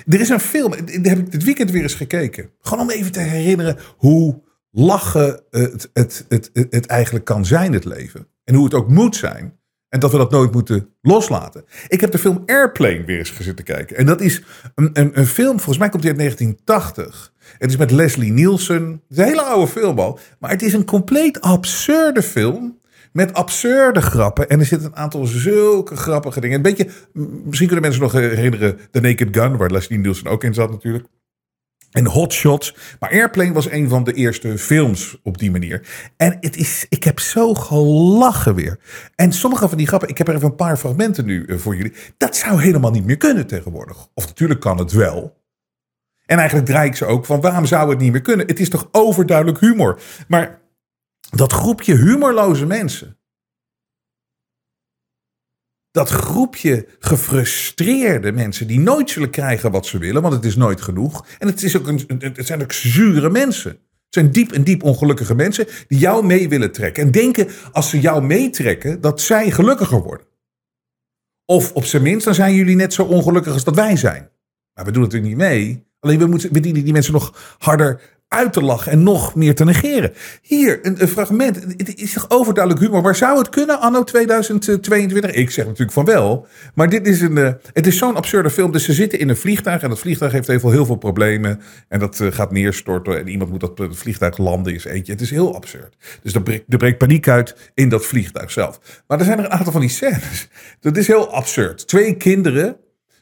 Er 0.07 0.19
is 0.19 0.29
een 0.29 0.39
film, 0.39 0.85
die 0.85 0.99
heb 1.01 1.17
ik 1.17 1.31
dit 1.31 1.43
weekend 1.43 1.71
weer 1.71 1.81
eens 1.81 1.93
gekeken. 1.93 2.49
Gewoon 2.61 2.83
om 2.83 2.89
even 2.89 3.11
te 3.11 3.19
herinneren 3.19 3.77
hoe 3.97 4.41
lachen 4.71 5.41
het, 5.49 5.89
het, 5.93 6.25
het, 6.29 6.49
het, 6.69 6.85
eigenlijk 6.85 7.25
kan 7.25 7.45
zijn, 7.45 7.73
het 7.73 7.85
leven. 7.85 8.27
En 8.43 8.55
hoe 8.55 8.63
het 8.63 8.73
ook 8.73 8.89
moet 8.89 9.15
zijn. 9.15 9.57
En 9.89 9.99
dat 9.99 10.11
we 10.11 10.17
dat 10.17 10.31
nooit 10.31 10.51
moeten 10.51 10.89
loslaten. 11.01 11.65
Ik 11.87 12.01
heb 12.01 12.11
de 12.11 12.17
film 12.17 12.43
Airplane 12.45 13.03
weer 13.03 13.17
eens 13.17 13.29
gezeten 13.29 13.65
kijken. 13.65 13.97
En 13.97 14.05
dat 14.05 14.21
is 14.21 14.41
een, 14.75 14.89
een, 14.93 15.19
een 15.19 15.27
film, 15.27 15.55
volgens 15.55 15.77
mij 15.77 15.89
komt 15.89 16.01
die 16.01 16.11
uit 16.11 16.19
1980. 16.19 17.33
Het 17.57 17.69
is 17.69 17.77
met 17.77 17.91
Leslie 17.91 18.31
Nielsen. 18.31 18.83
Het 18.91 19.01
is 19.09 19.17
een 19.17 19.23
hele 19.23 19.41
oude 19.41 19.71
film 19.71 19.99
al. 19.99 20.19
Maar 20.39 20.49
het 20.49 20.61
is 20.61 20.73
een 20.73 20.85
compleet 20.85 21.41
absurde 21.41 22.21
film. 22.21 22.79
Met 23.15 23.33
absurde 23.33 24.01
grappen. 24.01 24.49
En 24.49 24.59
er 24.59 24.65
zitten 24.65 24.87
een 24.87 24.95
aantal 24.95 25.25
zulke 25.25 25.95
grappige 25.95 26.41
dingen. 26.41 26.55
Een 26.55 26.61
beetje, 26.61 26.87
misschien 27.45 27.67
kunnen 27.67 27.85
mensen 27.85 28.01
nog 28.01 28.11
herinneren 28.11 28.79
The 28.91 28.99
Naked 28.99 29.27
Gun, 29.37 29.57
waar 29.57 29.71
Leslie 29.71 29.99
Nielsen 29.99 30.27
ook 30.27 30.43
in 30.43 30.53
zat 30.53 30.69
natuurlijk. 30.71 31.05
En 31.91 32.05
Hot 32.05 32.33
Shots. 32.33 32.75
Maar 32.99 33.09
Airplane 33.09 33.53
was 33.53 33.69
een 33.69 33.89
van 33.89 34.03
de 34.03 34.13
eerste 34.13 34.57
films 34.57 35.19
op 35.23 35.37
die 35.37 35.51
manier. 35.51 35.87
En 36.17 36.37
het 36.39 36.55
is, 36.55 36.85
ik 36.89 37.03
heb 37.03 37.19
zo 37.19 37.53
gelachen 37.53 38.55
weer. 38.55 38.79
En 39.15 39.33
sommige 39.33 39.67
van 39.67 39.77
die 39.77 39.87
grappen, 39.87 40.09
ik 40.09 40.17
heb 40.17 40.27
er 40.27 40.35
even 40.35 40.49
een 40.49 40.55
paar 40.55 40.77
fragmenten 40.77 41.25
nu 41.25 41.45
eh, 41.45 41.57
voor 41.57 41.75
jullie. 41.75 41.93
Dat 42.17 42.35
zou 42.35 42.61
helemaal 42.61 42.91
niet 42.91 43.05
meer 43.05 43.17
kunnen 43.17 43.47
tegenwoordig. 43.47 44.07
Of 44.13 44.27
natuurlijk 44.27 44.59
kan 44.59 44.77
het 44.77 44.91
wel. 44.91 45.43
En 46.25 46.37
eigenlijk 46.37 46.67
draai 46.67 46.89
ik 46.89 46.95
ze 46.95 47.05
ook 47.05 47.25
van 47.25 47.41
waarom 47.41 47.65
zou 47.65 47.89
het 47.89 47.99
niet 47.99 48.11
meer 48.11 48.21
kunnen? 48.21 48.47
Het 48.47 48.59
is 48.59 48.69
toch 48.69 48.89
overduidelijk 48.91 49.59
humor. 49.59 49.99
Maar 50.27 50.63
dat 51.29 51.51
groepje 51.51 51.95
humorloze 51.95 52.65
mensen. 52.65 53.19
Dat 55.91 56.09
groepje 56.09 56.87
gefrustreerde 56.99 58.31
mensen 58.31 58.67
die 58.67 58.79
nooit 58.79 59.09
zullen 59.09 59.29
krijgen 59.29 59.71
wat 59.71 59.85
ze 59.85 59.97
willen, 59.97 60.21
want 60.21 60.33
het 60.33 60.45
is 60.45 60.55
nooit 60.55 60.81
genoeg. 60.81 61.27
En 61.39 61.47
het, 61.47 61.63
is 61.63 61.77
ook 61.77 61.87
een, 61.87 62.05
het 62.07 62.45
zijn 62.45 62.61
ook 62.61 62.71
zure 62.71 63.29
mensen. 63.29 63.71
Het 63.71 64.23
zijn 64.23 64.31
diep 64.31 64.51
en 64.51 64.63
diep 64.63 64.83
ongelukkige 64.83 65.35
mensen 65.35 65.67
die 65.87 65.99
jou 65.99 66.25
mee 66.25 66.49
willen 66.49 66.71
trekken. 66.71 67.03
En 67.03 67.11
denken 67.11 67.47
als 67.71 67.89
ze 67.89 67.99
jou 67.99 68.23
meetrekken 68.23 69.01
dat 69.01 69.21
zij 69.21 69.51
gelukkiger 69.51 70.01
worden. 70.01 70.27
Of 71.45 71.73
op 71.73 71.85
zijn 71.85 72.03
minst, 72.03 72.25
dan 72.25 72.33
zijn 72.33 72.55
jullie 72.55 72.75
net 72.75 72.93
zo 72.93 73.03
ongelukkig 73.03 73.53
als 73.53 73.63
dat 73.63 73.75
wij 73.75 73.95
zijn. 73.95 74.29
Maar 74.73 74.85
we 74.85 74.91
doen 74.91 75.03
het 75.03 75.11
natuurlijk 75.11 75.39
niet 75.39 75.49
mee. 75.49 75.87
Alleen 75.99 76.19
we, 76.19 76.25
moeten, 76.25 76.53
we 76.53 76.59
dienen 76.59 76.83
die 76.83 76.93
mensen 76.93 77.13
nog 77.13 77.55
harder 77.57 78.01
uit 78.35 78.53
te 78.53 78.61
lachen 78.61 78.91
en 78.91 79.03
nog 79.03 79.35
meer 79.35 79.55
te 79.55 79.63
negeren. 79.63 80.13
Hier, 80.41 80.79
een, 80.81 81.07
fragment. 81.07 81.55
Het 81.55 81.99
is 81.99 82.13
toch 82.13 82.29
overduidelijk 82.29 82.85
humor. 82.85 83.01
Maar 83.01 83.15
zou 83.15 83.37
het 83.37 83.49
kunnen 83.49 83.79
anno 83.79 84.03
2022? 84.03 85.31
Ik 85.31 85.49
zeg 85.51 85.65
natuurlijk 85.65 85.91
van 85.91 86.05
wel. 86.05 86.47
Maar 86.73 86.89
dit 86.89 87.07
is 87.07 87.21
een, 87.21 87.37
uh, 87.37 87.51
het 87.73 87.87
is 87.87 87.97
zo'n 87.97 88.15
absurde 88.15 88.49
film. 88.49 88.71
Dus 88.71 88.83
ze 88.83 88.93
zitten 88.93 89.19
in 89.19 89.29
een 89.29 89.37
vliegtuig 89.37 89.81
en 89.81 89.89
dat 89.89 89.99
vliegtuig 89.99 90.31
heeft 90.31 90.45
veel, 90.45 90.71
heel 90.71 90.85
veel 90.85 90.95
problemen. 90.95 91.61
En 91.87 91.99
dat 91.99 92.19
uh, 92.19 92.31
gaat 92.31 92.51
neerstorten 92.51 93.19
en 93.19 93.27
iemand 93.27 93.49
moet 93.51 93.59
dat 93.59 93.79
uh, 93.79 93.87
vliegtuig 93.91 94.37
landen 94.37 94.73
is 94.73 94.85
eentje. 94.85 95.11
Het 95.11 95.21
is 95.21 95.29
heel 95.29 95.55
absurd. 95.55 95.95
Dus 96.21 96.33
er 96.33 96.43
breekt, 96.43 96.63
er 96.73 96.77
breekt 96.77 96.97
paniek 96.97 97.27
uit 97.27 97.71
in 97.73 97.89
dat 97.89 98.05
vliegtuig 98.05 98.51
zelf. 98.51 99.03
Maar 99.07 99.19
er 99.19 99.25
zijn 99.25 99.37
er 99.37 99.45
een 99.45 99.51
aantal 99.51 99.71
van 99.71 99.81
die 99.81 99.89
scènes. 99.89 100.47
Dat 100.79 100.97
is 100.97 101.07
heel 101.07 101.33
absurd. 101.33 101.87
Twee 101.87 102.15
kinderen 102.15 102.77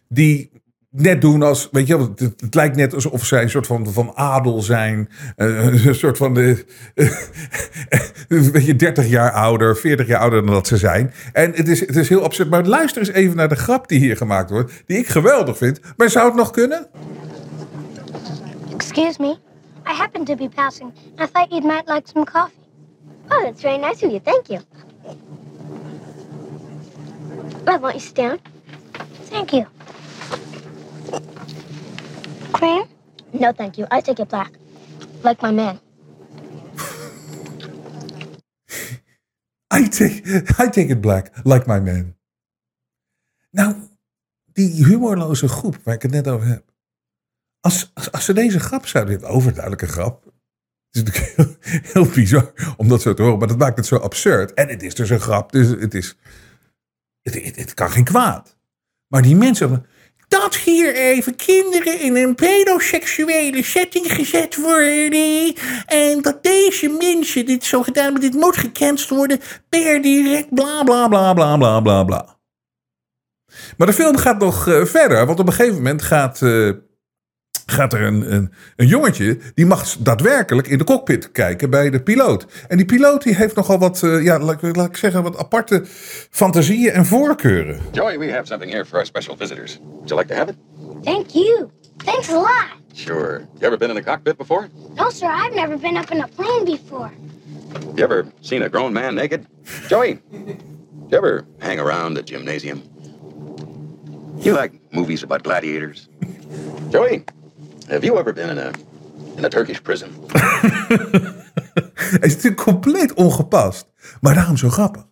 die 0.07 0.51
net 0.95 1.21
doen 1.21 1.43
als, 1.43 1.67
weet 1.71 1.87
je, 1.87 1.97
het, 1.97 2.19
het, 2.19 2.55
lijkt 2.55 2.75
net 2.75 2.93
alsof 2.93 3.25
zij 3.25 3.41
een 3.41 3.49
soort 3.49 3.67
van, 3.67 3.93
van 3.93 4.11
adel 4.15 4.61
zijn. 4.61 5.09
Uh, 5.37 5.85
een 5.85 5.95
soort 5.95 6.17
van, 6.17 6.33
de, 6.33 6.65
uh, 8.27 8.41
weet 8.41 8.65
je, 8.65 8.75
30 8.75 9.07
jaar 9.07 9.31
ouder, 9.31 9.77
40 9.77 10.07
jaar 10.07 10.19
ouder 10.19 10.45
dan 10.45 10.53
dat 10.53 10.67
ze 10.67 10.77
zijn. 10.77 11.13
En 11.33 11.51
het 11.51 11.67
is, 11.67 11.79
het 11.79 11.95
is 11.95 12.09
heel 12.09 12.23
absurd. 12.23 12.49
Maar 12.49 12.65
luister 12.65 13.01
eens 13.01 13.11
even 13.11 13.35
naar 13.35 13.49
de 13.49 13.55
grap 13.55 13.87
die 13.87 13.99
hier 13.99 14.17
gemaakt 14.17 14.49
wordt, 14.49 14.83
die 14.85 14.97
ik 14.97 15.07
geweldig 15.07 15.57
vind. 15.57 15.79
Maar 15.97 16.09
zou 16.09 16.25
het 16.25 16.35
nog 16.35 16.51
kunnen? 16.51 16.87
Excuse 18.73 19.21
me, 19.21 19.37
I 19.87 19.95
happen 19.97 20.23
to 20.23 20.35
be 20.35 20.49
passing. 20.55 20.91
I 21.21 21.25
thought 21.31 21.51
you 21.51 21.61
might 21.65 21.87
like 21.87 22.09
some 22.13 22.25
coffee. 22.25 22.61
Oh, 23.29 23.43
that's 23.43 23.61
very 23.61 23.77
nice 23.77 24.05
of 24.05 24.11
you. 24.11 24.19
Thank 24.23 24.47
you. 24.47 24.61
I 27.67 27.79
want 27.79 27.93
you 27.93 27.99
sit 27.99 28.15
down. 28.15 28.39
Thank 29.29 29.51
you. 29.51 29.65
Cream? 32.63 32.87
No, 33.31 33.51
thank 33.51 33.75
you. 33.75 33.87
I 33.91 34.01
take 34.01 34.21
it 34.21 34.27
black. 34.29 34.51
Like 35.23 35.41
my 35.41 35.51
man. 35.51 35.79
I 39.79 39.87
take, 39.89 40.23
I 40.57 40.69
take 40.69 40.89
it 40.89 41.01
black, 41.01 41.31
like 41.43 41.67
my 41.67 41.79
man. 41.79 42.15
Nou, 43.49 43.75
die 44.53 44.85
humorloze 44.85 45.47
groep 45.47 45.77
waar 45.83 45.95
ik 45.95 46.01
het 46.01 46.11
net 46.11 46.27
over 46.27 46.47
heb. 46.47 46.71
Als, 47.59 47.91
als, 47.93 48.11
als 48.11 48.25
ze 48.25 48.33
deze 48.33 48.59
grap 48.59 48.87
zouden 48.87 49.13
hebben, 49.13 49.31
overduidelijke 49.31 49.87
grap. 49.87 50.23
Het 50.23 50.33
is 50.91 51.03
natuurlijk 51.03 51.35
heel, 51.35 51.81
heel 51.93 52.05
bizar 52.13 52.73
om 52.77 52.87
dat 52.87 53.01
zo 53.01 53.13
te 53.13 53.21
horen, 53.21 53.39
maar 53.39 53.47
dat 53.47 53.57
maakt 53.57 53.77
het 53.77 53.85
zo 53.85 53.95
absurd. 53.95 54.53
En 54.53 54.67
het 54.69 54.83
is 54.83 54.95
dus 54.95 55.09
een 55.09 55.19
grap, 55.19 55.51
dus 55.51 55.67
het 55.67 55.93
is. 55.93 56.17
Het, 57.21 57.33
het, 57.33 57.55
het 57.55 57.73
kan 57.73 57.89
geen 57.89 58.03
kwaad. 58.03 58.57
Maar 59.07 59.21
die 59.21 59.35
mensen 59.35 59.85
dat 60.41 60.55
hier 60.55 60.95
even 60.95 61.35
kinderen 61.35 61.99
in 61.99 62.15
een 62.15 62.35
pedoseksuele 62.35 63.63
setting 63.63 64.13
gezet 64.13 64.55
worden. 64.55 65.53
En 65.85 66.21
dat 66.21 66.43
deze 66.43 66.89
mensen 66.89 67.45
dit 67.45 67.63
zo 67.63 67.83
gedaan 67.83 68.03
hebben, 68.03 68.21
dit 68.21 68.33
moet 68.33 68.57
gecanceld 68.57 69.09
worden 69.09 69.39
per 69.69 70.01
direct 70.01 70.53
bla 70.53 70.83
bla 70.83 71.07
bla 71.07 71.33
bla 71.33 71.57
bla 71.57 71.79
bla 71.79 72.03
bla. 72.03 72.37
Maar 73.77 73.87
de 73.87 73.93
film 73.93 74.17
gaat 74.17 74.39
nog 74.39 74.67
uh, 74.67 74.85
verder, 74.85 75.25
want 75.25 75.39
op 75.39 75.47
een 75.47 75.53
gegeven 75.53 75.75
moment 75.75 76.01
gaat, 76.01 76.41
uh, 76.41 76.73
gaat 77.65 77.93
er 77.93 78.01
een, 78.01 78.33
een, 78.33 78.53
een, 78.75 78.87
jongetje, 78.87 79.37
die 79.53 79.65
mag 79.65 79.95
daadwerkelijk 79.97 80.67
in 80.67 80.77
de 80.77 80.83
cockpit 80.83 81.31
kijken 81.31 81.69
bij 81.69 81.89
de 81.89 82.03
piloot. 82.03 82.45
En 82.67 82.77
die 82.77 82.85
piloot 82.85 83.23
die 83.23 83.35
heeft 83.35 83.55
nogal 83.55 83.79
wat, 83.79 84.01
uh, 84.01 84.23
ja, 84.23 84.39
laat, 84.39 84.61
laat, 84.61 84.87
ik 84.87 84.97
zeggen, 84.97 85.23
wat 85.23 85.37
aparte 85.37 85.81
fantasieën 86.29 86.91
en 86.91 87.05
voorkeuren. 87.05 87.79
Joey, 87.91 88.19
we 88.19 88.31
have 88.31 88.45
something 88.45 88.71
here 88.71 88.85
for 88.85 88.97
our 88.97 89.05
special 89.05 89.35
visitors. 89.37 89.79
Would 89.81 90.09
you 90.09 90.19
like 90.19 90.33
to 90.33 90.39
have 90.39 90.51
it? 90.51 90.57
Thank 91.03 91.29
you. 91.29 91.69
Thanks 91.97 92.29
a 92.29 92.35
lot. 92.35 92.81
Sure. 92.93 93.47
You 93.59 93.65
ever 93.65 93.77
been 93.77 93.89
in 93.89 93.97
a 93.97 94.03
cockpit 94.03 94.37
before? 94.37 94.69
No, 94.95 95.09
sir, 95.09 95.27
I've 95.27 95.55
never 95.55 95.77
been 95.77 95.97
up 95.97 96.11
in 96.11 96.21
a 96.21 96.27
plane 96.27 96.65
before. 96.65 97.11
You 97.95 98.03
ever 98.03 98.27
seen 98.41 98.61
a 98.61 98.69
grown 98.69 98.93
man 98.93 99.15
naked? 99.15 99.45
Joey, 99.87 100.19
you 100.31 101.17
ever 101.17 101.45
hang 101.59 101.79
around 101.79 102.17
a 102.17 102.21
gymnasium? 102.21 102.83
You 104.37 104.53
like 104.53 104.73
movies 104.91 105.23
about 105.23 105.43
gladiators? 105.43 106.09
Joey, 106.89 107.23
have 107.87 108.05
you 108.05 108.19
ever 108.19 108.33
been 108.33 108.49
in 108.49 108.57
a, 108.57 108.71
in 109.35 109.45
a 109.45 109.47
Turkish 109.47 109.79
prison? 109.79 110.09
Hij 111.93 112.19
is 112.29 112.35
natuurlijk 112.35 112.61
compleet 112.61 113.13
ongepast. 113.13 113.85
Maar 114.21 114.35
daarom 114.35 114.57
zo 114.57 114.69
grappig. 114.69 115.07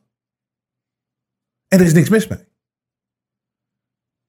En 1.68 1.80
er 1.80 1.86
is 1.86 1.94
niks 1.94 2.10
mis 2.10 2.28
mee. 2.28 2.50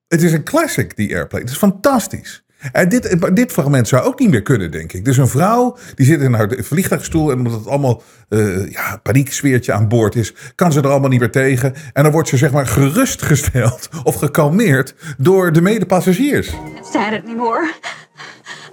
Het 0.07 0.23
is 0.23 0.33
een 0.33 0.45
classic, 0.45 0.97
die 0.97 1.15
Airplane. 1.15 1.43
Het 1.43 1.53
is 1.53 1.59
fantastisch. 1.59 2.45
En 2.73 2.89
dit, 2.89 3.37
dit 3.37 3.53
fragment 3.53 3.89
zou 3.89 4.03
ook 4.03 4.19
niet 4.19 4.31
meer 4.31 4.43
kunnen, 4.43 4.71
denk 4.71 4.93
ik. 4.93 5.05
Dus 5.05 5.17
een 5.17 5.29
vrouw 5.29 5.77
die 5.95 6.07
zit 6.07 6.21
in 6.21 6.33
haar 6.33 6.53
vliegtuigstoel. 6.59 7.31
En 7.31 7.37
omdat 7.37 7.53
het 7.53 7.67
allemaal 7.67 8.03
uh, 8.29 8.71
ja, 8.71 8.97
panieksfeertje 8.97 9.73
aan 9.73 9.89
boord 9.89 10.15
is, 10.15 10.35
kan 10.55 10.73
ze 10.73 10.81
er 10.81 10.89
allemaal 10.89 11.09
niet 11.09 11.21
meer 11.21 11.31
tegen. 11.31 11.75
En 11.93 12.03
dan 12.03 12.13
wordt 12.13 12.29
ze 12.29 12.37
zeg 12.37 12.53
maar 12.53 12.67
gerustgesteld 12.67 13.89
of 14.05 14.15
gekalmeerd 14.15 14.95
door 15.19 15.53
de 15.53 15.61
medepassagiers. 15.61 16.47
stand 16.83 17.13
it 17.13 17.23
anymore. 17.25 17.73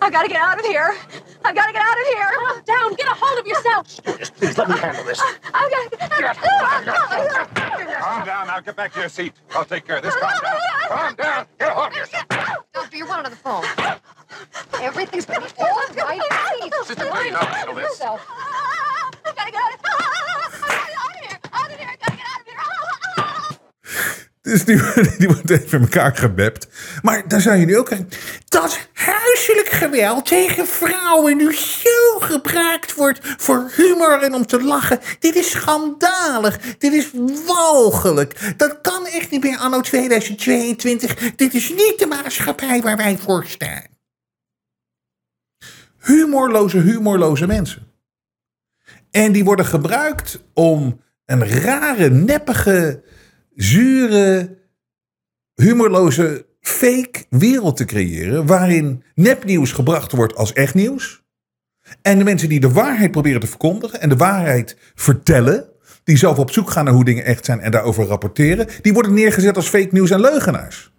I've 0.01 0.11
got 0.11 0.23
to 0.23 0.29
get 0.29 0.41
out 0.41 0.59
of 0.59 0.65
here. 0.65 0.95
I've 1.45 1.55
got 1.55 1.67
to 1.67 1.73
get 1.73 1.81
out 1.81 1.99
of 1.99 2.07
here. 2.07 2.29
Calm 2.35 2.61
down. 2.65 2.93
Get 2.95 3.07
a 3.07 3.15
hold 3.15 3.39
of 3.39 3.47
yourself. 3.47 3.87
Please 4.37 4.57
let 4.57 4.69
me 4.69 4.77
handle 4.77 5.03
this. 5.03 5.21
I've 5.53 5.71
got 5.71 5.89
to 5.91 5.97
get 5.97 6.37
Calm 7.99 8.25
down. 8.25 8.47
Now 8.47 8.59
get 8.59 8.75
back 8.75 8.93
to 8.93 8.99
your 9.01 9.09
seat. 9.09 9.33
I'll 9.55 9.65
take 9.65 9.85
care 9.85 9.97
of 9.97 10.03
this. 10.03 10.15
Calm 10.15 10.31
down. 10.41 10.59
Calm 10.87 11.15
down. 11.15 11.45
Get 11.59 11.69
a 11.69 11.73
hold 11.73 11.87
of 11.89 11.95
yourself. 11.95 12.25
Doctor, 12.73 12.97
you're 12.97 13.07
one 13.07 13.25
on 13.25 13.31
the 13.31 13.37
phone. 13.37 13.65
Everything's 14.81 15.25
gonna 15.25 15.41
be 15.41 15.51
all 15.59 15.67
right. 15.67 16.21
Please, 16.59 16.87
Sister, 16.87 17.05
mind 17.05 17.15
please, 17.19 17.35
I'll 17.35 17.45
handle 17.45 17.75
this. 17.75 17.83
yourself. 17.89 18.25
I've 18.29 19.35
got 19.35 19.45
to 19.45 19.51
get 19.51 19.61
out 19.61 19.73
of 19.73 19.79
here. 19.79 20.48
Dus 24.49 24.65
die, 24.65 24.81
die 25.17 25.27
wordt 25.27 25.49
even 25.49 25.71
in 25.71 25.81
elkaar 25.81 26.15
gebept. 26.15 26.67
Maar 27.01 27.27
daar 27.27 27.57
je 27.59 27.65
nu 27.65 27.77
ook. 27.77 27.89
Dat 28.45 28.87
huiselijk 28.93 29.69
geweld 29.69 30.25
tegen 30.25 30.67
vrouwen 30.67 31.37
nu 31.37 31.53
zo 31.53 32.19
gebruikt 32.19 32.95
wordt 32.95 33.19
voor 33.37 33.71
humor 33.75 34.21
en 34.21 34.33
om 34.33 34.45
te 34.45 34.63
lachen. 34.63 34.99
Dit 35.19 35.35
is 35.35 35.49
schandalig. 35.49 36.57
Dit 36.77 36.93
is 36.93 37.11
walgelijk. 37.45 38.53
Dat 38.57 38.81
kan 38.81 39.05
echt 39.05 39.31
niet 39.31 39.43
meer 39.43 39.57
anno 39.57 39.81
2022. 39.81 41.15
Dit 41.35 41.53
is 41.53 41.69
niet 41.69 41.95
de 41.97 42.05
maatschappij 42.05 42.81
waar 42.81 42.97
wij 42.97 43.17
voor 43.17 43.45
staan. 43.47 43.87
Humorloze, 45.99 46.77
humorloze 46.77 47.47
mensen. 47.47 47.91
En 49.11 49.31
die 49.31 49.43
worden 49.43 49.65
gebruikt 49.65 50.43
om 50.53 51.01
een 51.25 51.47
rare, 51.47 52.09
neppige 52.09 53.03
zure, 53.61 54.57
humorloze, 55.55 56.45
fake 56.61 57.25
wereld 57.29 57.77
te 57.77 57.85
creëren. 57.85 58.45
waarin 58.45 59.03
nepnieuws 59.15 59.71
gebracht 59.71 60.11
wordt 60.11 60.35
als 60.35 60.53
echt 60.53 60.73
nieuws. 60.73 61.23
En 62.01 62.17
de 62.17 62.23
mensen 62.23 62.49
die 62.49 62.59
de 62.59 62.71
waarheid 62.71 63.11
proberen 63.11 63.39
te 63.39 63.47
verkondigen 63.47 64.01
en 64.01 64.09
de 64.09 64.15
waarheid 64.15 64.77
vertellen. 64.95 65.69
die 66.03 66.17
zelf 66.17 66.39
op 66.39 66.51
zoek 66.51 66.69
gaan 66.69 66.85
naar 66.85 66.93
hoe 66.93 67.05
dingen 67.05 67.23
echt 67.23 67.45
zijn 67.45 67.59
en 67.59 67.71
daarover 67.71 68.05
rapporteren. 68.05 68.67
die 68.81 68.93
worden 68.93 69.13
neergezet 69.13 69.55
als 69.55 69.69
fake 69.69 69.89
nieuws 69.91 70.09
en 70.09 70.19
leugenaars 70.19 70.91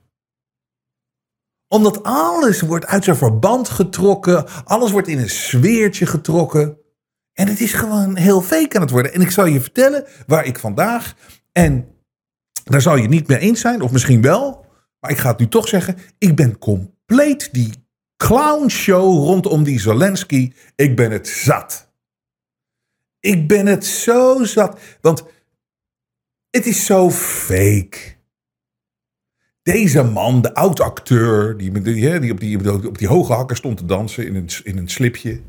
omdat 1.75 2.03
alles 2.03 2.61
wordt 2.61 2.87
uit 2.87 3.05
zijn 3.05 3.17
verband 3.17 3.69
getrokken. 3.69 4.45
Alles 4.65 4.91
wordt 4.91 5.09
in 5.09 5.19
een 5.19 5.31
sfeertje 5.31 6.07
getrokken. 6.07 6.79
En 7.33 7.49
het 7.49 7.61
is 7.61 7.73
gewoon 7.73 8.17
heel 8.17 8.41
fake 8.41 8.77
aan 8.77 8.83
het 8.83 8.91
worden. 8.91 9.13
En 9.13 9.21
ik 9.21 9.31
zal 9.31 9.47
je 9.47 9.61
vertellen 9.61 10.05
waar 10.27 10.45
ik 10.45 10.59
vandaag. 10.59 11.15
En 11.53 12.00
daar 12.65 12.81
zal 12.81 12.97
je 12.97 13.09
niet 13.09 13.29
mee 13.29 13.39
eens 13.39 13.61
zijn, 13.61 13.81
of 13.81 13.93
misschien 13.93 14.23
wel. 14.23 14.67
Maar 15.01 15.11
ik 15.11 15.19
ga 15.19 15.31
het 15.31 15.39
nu 15.39 15.49
toch 15.49 15.69
zeggen. 15.69 15.97
Ik 16.19 16.37
ben 16.37 16.59
compleet 16.59 17.49
die 17.53 17.73
clownshow 18.17 19.25
rondom 19.25 19.63
die 19.65 19.81
Zelensky. 19.81 20.53
Ik 20.77 20.97
ben 20.97 21.11
het 21.11 21.29
zat. 21.29 21.93
Ik 23.21 23.49
ben 23.49 23.67
het 23.67 23.87
zo 23.87 24.45
zat. 24.45 24.81
Want 25.01 25.25
het 26.51 26.67
is 26.67 26.85
zo 26.85 27.11
fake. 27.11 27.99
Deze 29.63 30.03
man, 30.03 30.43
de 30.43 30.55
oud-acteur, 30.55 31.57
die, 31.57 31.81
die, 31.81 32.33
op 32.33 32.41
die 32.41 32.89
op 32.89 32.99
die 32.99 33.09
hoge 33.09 33.33
hakken 33.33 33.57
stond 33.57 33.77
te 33.77 33.85
dansen 33.85 34.27
in 34.27 34.35
een, 34.35 34.49
in 34.63 34.79
een 34.79 34.89
slipje, 34.89 35.41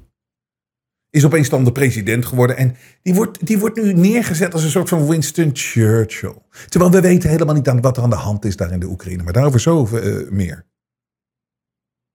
is 1.12 1.26
opeens 1.26 1.50
dan 1.50 1.64
de 1.64 1.72
president 1.72 2.26
geworden. 2.26 2.58
En 2.58 2.76
die 3.02 3.14
wordt, 3.14 3.48
die 3.48 3.60
wordt 3.60 3.82
nu 3.82 3.94
neergezet 3.94 4.54
als 4.54 4.64
een 4.64 4.70
soort 4.70 4.90
van 4.90 5.08
Winston 5.08 5.50
Churchill. 5.54 6.36
Terwijl 6.70 6.92
we 6.92 7.02
weten 7.02 7.30
helemaal 7.30 7.56
niet 7.56 7.70
aan 7.70 7.82
wat 7.82 7.98
er 7.98 8.04
aan 8.04 8.10
de 8.10 8.16
hand 8.16 8.46
is 8.46 8.56
daar 8.56 8.72
in 8.72 8.80
de 8.80 8.88
Oekraïne. 8.88 9.24
Maar 9.24 9.34
daarover 9.34 9.60
zo 9.60 9.86
eh, 9.86 10.30
meer. 10.30 10.66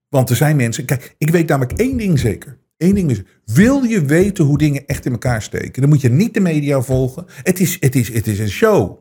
Want 0.09 0.29
er 0.29 0.35
zijn 0.35 0.55
mensen. 0.55 0.85
Kijk, 0.85 1.15
ik 1.17 1.29
weet 1.29 1.47
namelijk 1.47 1.79
één 1.79 1.97
ding 1.97 2.19
zeker. 2.19 2.57
Eén 2.77 2.93
ding 2.93 3.11
is. 3.11 3.21
Wil 3.45 3.83
je 3.83 4.05
weten 4.05 4.45
hoe 4.45 4.57
dingen 4.57 4.85
echt 4.85 5.05
in 5.05 5.11
elkaar 5.11 5.41
steken? 5.41 5.81
Dan 5.81 5.89
moet 5.89 6.01
je 6.01 6.09
niet 6.09 6.33
de 6.33 6.39
media 6.39 6.81
volgen. 6.81 7.25
Het 7.43 7.59
is, 7.59 7.77
het 7.79 7.95
is, 7.95 8.13
het 8.13 8.27
is 8.27 8.39
een 8.39 8.49
show. 8.49 8.97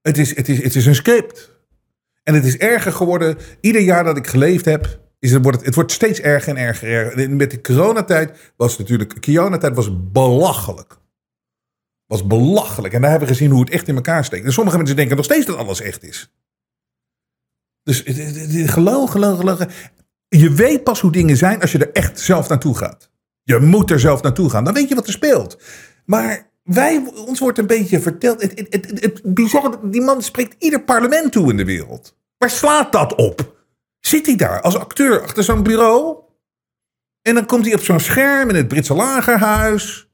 Het 0.00 0.18
is, 0.18 0.36
het, 0.36 0.48
is, 0.48 0.62
het 0.62 0.74
is 0.74 0.86
een 0.86 0.94
script. 0.94 1.56
En 2.22 2.34
het 2.34 2.44
is 2.44 2.56
erger 2.56 2.92
geworden. 2.92 3.36
Ieder 3.60 3.80
jaar 3.80 4.04
dat 4.04 4.16
ik 4.16 4.26
geleefd 4.26 4.64
heb, 4.64 5.00
is 5.18 5.32
het, 5.32 5.42
wordt 5.42 5.56
het, 5.56 5.66
het 5.66 5.74
wordt 5.74 5.92
steeds 5.92 6.20
erger 6.20 6.56
en 6.56 6.62
erger. 6.62 7.30
Met 7.30 7.50
de 7.50 7.60
coronatijd 7.60 8.52
was 8.56 8.78
natuurlijk. 8.78 9.20
Coronatijd 9.20 9.74
was 9.74 10.10
belachelijk. 10.12 10.98
Was 12.06 12.26
belachelijk. 12.26 12.94
En 12.94 13.00
daar 13.00 13.10
hebben 13.10 13.28
we 13.28 13.34
gezien 13.34 13.50
hoe 13.50 13.60
het 13.60 13.70
echt 13.70 13.88
in 13.88 13.94
elkaar 13.94 14.24
steekt. 14.24 14.44
En 14.44 14.52
sommige 14.52 14.76
mensen 14.76 14.96
denken 14.96 15.16
nog 15.16 15.24
steeds 15.24 15.46
dat 15.46 15.56
alles 15.56 15.80
echt 15.80 16.02
is. 16.02 16.32
Dus 17.82 18.02
geloof, 18.70 19.10
geloof, 19.10 19.38
geloof. 19.38 19.66
Je 20.28 20.52
weet 20.52 20.84
pas 20.84 21.00
hoe 21.00 21.12
dingen 21.12 21.36
zijn 21.36 21.60
als 21.60 21.72
je 21.72 21.78
er 21.78 21.92
echt 21.92 22.20
zelf 22.20 22.48
naartoe 22.48 22.76
gaat. 22.76 23.10
Je 23.42 23.58
moet 23.58 23.90
er 23.90 24.00
zelf 24.00 24.22
naartoe 24.22 24.50
gaan. 24.50 24.64
Dan 24.64 24.74
weet 24.74 24.88
je 24.88 24.94
wat 24.94 25.06
er 25.06 25.12
speelt. 25.12 25.58
Maar 26.04 26.50
wij, 26.62 27.12
ons 27.26 27.38
wordt 27.38 27.58
een 27.58 27.66
beetje 27.66 28.00
verteld. 28.00 28.42
Het, 28.42 28.66
het, 28.70 29.20
die 29.82 30.02
man 30.02 30.22
spreekt 30.22 30.54
ieder 30.58 30.82
parlement 30.82 31.32
toe 31.32 31.50
in 31.50 31.56
de 31.56 31.64
wereld. 31.64 32.16
Waar 32.38 32.50
slaat 32.50 32.92
dat 32.92 33.14
op? 33.14 33.57
Zit 34.00 34.26
hij 34.26 34.36
daar 34.36 34.60
als 34.60 34.76
acteur 34.76 35.22
achter 35.22 35.44
zo'n 35.44 35.62
bureau? 35.62 36.16
En 37.22 37.34
dan 37.34 37.46
komt 37.46 37.64
hij 37.64 37.74
op 37.74 37.80
zo'n 37.80 38.00
scherm 38.00 38.48
in 38.48 38.54
het 38.54 38.68
Britse 38.68 38.94
lagerhuis. 38.94 40.08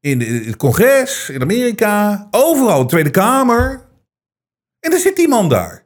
In, 0.00 0.18
de- 0.18 0.24
het 0.24 0.56
congres, 0.56 1.28
in 1.30 1.40
Amerika. 1.42 2.28
Overal, 2.30 2.80
de 2.82 2.86
Tweede 2.88 3.10
Kamer. 3.10 3.88
En 4.80 4.90
dan 4.90 5.00
zit 5.00 5.16
die 5.16 5.28
man 5.28 5.48
daar. 5.48 5.84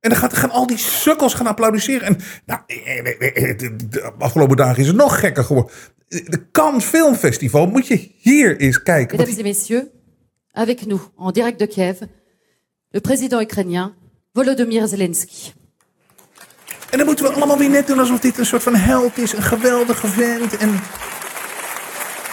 En 0.00 0.10
dan 0.10 0.18
gaat, 0.18 0.36
gaan 0.36 0.50
al 0.50 0.66
die 0.66 0.78
sukkels 0.78 1.34
gaan 1.34 1.46
applaudisseren. 1.46 2.06
En 2.06 2.16
nou, 2.46 2.60
eh, 2.66 2.98
eh, 2.98 3.50
eh, 3.50 3.58
de, 3.58 3.76
de 3.88 4.12
afgelopen 4.18 4.56
dagen 4.56 4.80
is 4.80 4.86
het 4.86 4.96
nog 4.96 5.20
gekker 5.20 5.44
geworden. 5.44 5.72
De 6.08 6.50
Cannes 6.52 6.84
Filmfestival 6.84 7.66
moet 7.66 7.86
je 7.86 8.10
hier 8.18 8.56
eens 8.56 8.82
kijken. 8.82 9.16
Mesdames 9.16 9.38
et 9.38 9.44
messieurs, 9.44 9.86
avec 10.52 10.86
nous, 10.86 11.00
en 11.18 11.32
direct 11.32 11.58
de 11.58 11.66
Kiev, 11.66 12.00
le 12.88 13.00
président 13.00 13.40
ukrainien 13.40 13.94
Volodymyr 14.32 14.88
Zelensky. 14.88 15.52
En 16.90 16.98
dan 16.98 17.06
moeten 17.06 17.24
we 17.24 17.32
allemaal 17.32 17.58
weer 17.58 17.70
net 17.70 17.86
doen 17.86 17.98
alsof 17.98 18.18
dit 18.18 18.38
een 18.38 18.46
soort 18.46 18.62
van 18.62 18.74
held 18.74 19.18
is. 19.18 19.32
Een 19.32 19.42
geweldige 19.42 20.06
vent. 20.06 20.56
En... 20.56 20.80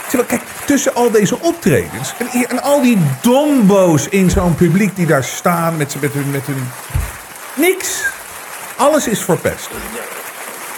Terwijl, 0.08 0.30
kijk, 0.30 0.42
tussen 0.66 0.96
al 0.96 1.12
deze 1.12 1.40
optredens... 1.40 2.14
En, 2.18 2.50
en 2.50 2.62
al 2.62 2.82
die 2.82 2.98
dombo's 3.22 4.08
in 4.08 4.30
zo'n 4.30 4.56
publiek 4.56 4.96
die 4.96 5.06
daar 5.06 5.24
staan 5.24 5.78
met, 5.78 5.96
met, 6.02 6.14
hun, 6.14 6.32
met 6.32 6.46
hun... 6.46 6.68
Niks. 7.54 8.04
Alles 8.76 9.08
is 9.08 9.22
verpest. 9.22 9.70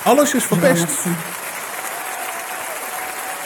Alles 0.04 0.34
is 0.34 0.44
verpest. 0.44 0.86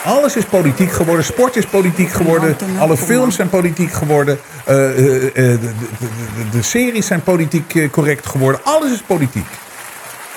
Alles 0.04 0.36
is 0.36 0.44
politiek 0.44 0.92
geworden. 0.92 1.24
Sport 1.24 1.56
is 1.56 1.66
politiek 1.66 2.10
geworden. 2.10 2.56
Alle 2.78 2.96
films 2.96 3.34
zijn 3.34 3.48
politiek 3.48 3.92
geworden. 3.92 4.38
eh, 4.64 4.74
eh, 4.74 5.26
eh, 5.26 5.32
de, 5.34 5.58
de, 5.58 5.74
de, 5.98 6.48
de 6.50 6.62
series 6.62 7.06
zijn 7.06 7.22
politiek 7.22 7.88
correct 7.90 8.26
geworden. 8.26 8.60
Alles 8.64 8.92
is 8.92 9.02
politiek. 9.02 9.46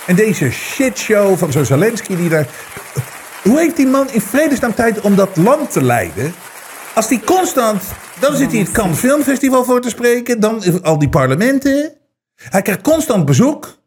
En 0.07 0.15
deze 0.15 0.51
shitshow 0.51 1.37
van 1.37 1.51
zo'n 1.51 1.65
Zelensky 1.65 2.15
die 2.15 2.29
daar... 2.29 2.47
Hoe 3.43 3.59
heeft 3.59 3.75
die 3.75 3.87
man 3.87 4.09
in 4.11 4.21
vredesnaam 4.21 4.73
tijd 4.73 5.01
om 5.01 5.15
dat 5.15 5.37
land 5.37 5.71
te 5.71 5.83
leiden? 5.83 6.33
Als 6.93 7.07
die 7.07 7.21
constant... 7.23 7.83
Dan 8.19 8.35
zit 8.35 8.51
hij 8.51 8.59
het 8.59 8.71
Cannes 8.71 8.97
Filmfestival 8.99 9.63
voor 9.63 9.81
te 9.81 9.89
spreken. 9.89 10.39
Dan 10.39 10.83
al 10.83 10.99
die 10.99 11.09
parlementen. 11.09 11.93
Hij 12.35 12.61
krijgt 12.61 12.81
constant 12.81 13.25
bezoek. 13.25 13.81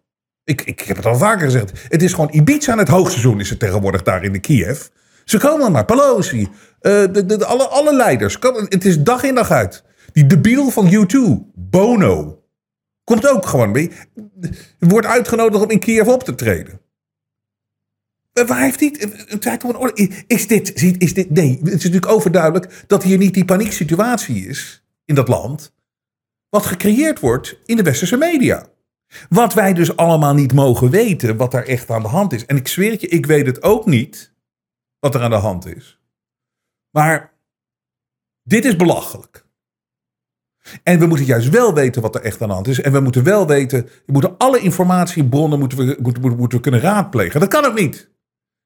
Ik, 0.45 0.63
ik 0.63 0.81
heb 0.81 0.97
het 0.97 1.07
al 1.07 1.17
vaker 1.17 1.45
gezegd. 1.45 1.73
Het 1.89 2.03
is 2.03 2.13
gewoon 2.13 2.29
Ibiza 2.33 2.73
aan 2.73 2.79
het 2.79 2.89
hoogseizoen 2.89 3.41
is 3.41 3.51
het 3.51 3.59
tegenwoordig 3.59 4.03
daar 4.03 4.25
in 4.25 4.33
de 4.33 4.39
Kiev. 4.39 4.81
Ze 5.25 5.39
komen 5.39 5.73
maar. 5.73 5.85
Pelosi. 5.85 6.49
eh, 6.81 6.93
de, 7.13 7.27
de, 7.27 7.45
alle, 7.45 7.67
alle 7.67 7.95
leiders. 7.95 8.37
Het 8.69 8.85
is 8.85 8.99
dag 8.99 9.23
in 9.23 9.35
dag 9.35 9.51
uit. 9.51 9.83
Die 10.13 10.27
debiel 10.27 10.71
van 10.71 10.87
U2. 10.87 11.19
Bono. 11.55 12.40
Komt 13.11 13.29
ook 13.29 13.47
gewoon. 13.47 13.71
mee. 13.71 13.91
Wordt 14.79 15.07
uitgenodigd 15.07 15.63
om 15.65 15.71
in 15.71 15.79
Kiev 15.79 16.07
op 16.09 16.23
te 16.23 16.35
treden. 16.35 16.81
Eh, 18.33 18.47
Waar 18.47 18.61
heeft 18.61 18.81
hij 18.81 18.97
een 19.27 19.39
tijd 19.39 19.63
een 19.63 19.77
orde? 19.77 20.25
Is 20.27 20.47
dit, 20.47 20.83
is 20.83 21.15
dit. 21.15 21.31
Nee, 21.31 21.59
het 21.59 21.67
is 21.67 21.73
natuurlijk 21.73 22.13
overduidelijk 22.13 22.85
dat 22.87 23.03
hier 23.03 23.19
niet 23.19 23.35
die 23.35 23.45
panieksituatie 23.45 24.47
is 24.47 24.85
in 25.05 25.15
dat 25.15 25.29
land. 25.29 25.75
Wat 26.49 26.67
gecreëerd 26.67 27.21
wordt 27.21 27.59
in 27.65 27.77
de 27.77 27.83
westerse 27.83 28.17
media. 28.17 28.67
Wat 29.29 29.55
wij 29.55 29.73
dus 29.73 29.97
allemaal 29.97 30.35
niet 30.35 30.53
mogen 30.53 30.91
weten, 30.91 31.37
wat 31.37 31.51
daar 31.51 31.65
echt 31.65 31.91
aan 31.91 32.03
de 32.03 32.09
hand 32.09 32.33
is. 32.33 32.47
En 32.47 32.57
ik 32.57 32.69
zweer 32.69 32.91
het 32.91 33.01
je, 33.01 33.09
ik 33.09 33.27
weet 33.27 33.47
het 33.47 33.63
ook 33.63 33.87
niet 33.87 34.35
wat 34.99 35.15
er 35.15 35.23
aan 35.23 35.31
de 35.31 35.37
hand 35.37 35.67
is. 35.67 36.01
Maar 36.91 37.33
dit 38.43 38.65
is 38.65 38.77
belachelijk. 38.77 39.49
En 40.83 40.99
we 40.99 41.07
moeten 41.07 41.27
juist 41.27 41.49
wel 41.49 41.75
weten 41.75 42.03
wat 42.03 42.15
er 42.15 42.23
echt 42.23 42.43
aan 42.43 42.49
de 42.49 42.55
hand 42.55 42.69
is. 42.69 42.81
En 42.81 42.93
we 42.93 43.01
moeten 43.01 43.25
wel 43.25 43.47
weten, 43.47 43.83
we 44.07 44.13
moeten 44.13 44.35
alle 44.39 44.61
informatiebronnen 44.61 45.59
moeten 45.59 45.79
we, 45.79 45.97
moeten, 46.03 46.37
moeten, 46.37 46.61
kunnen 46.61 46.81
raadplegen. 46.81 47.41
Dat 47.41 47.49
kan 47.49 47.65
ook 47.65 47.79
niet. 47.79 48.09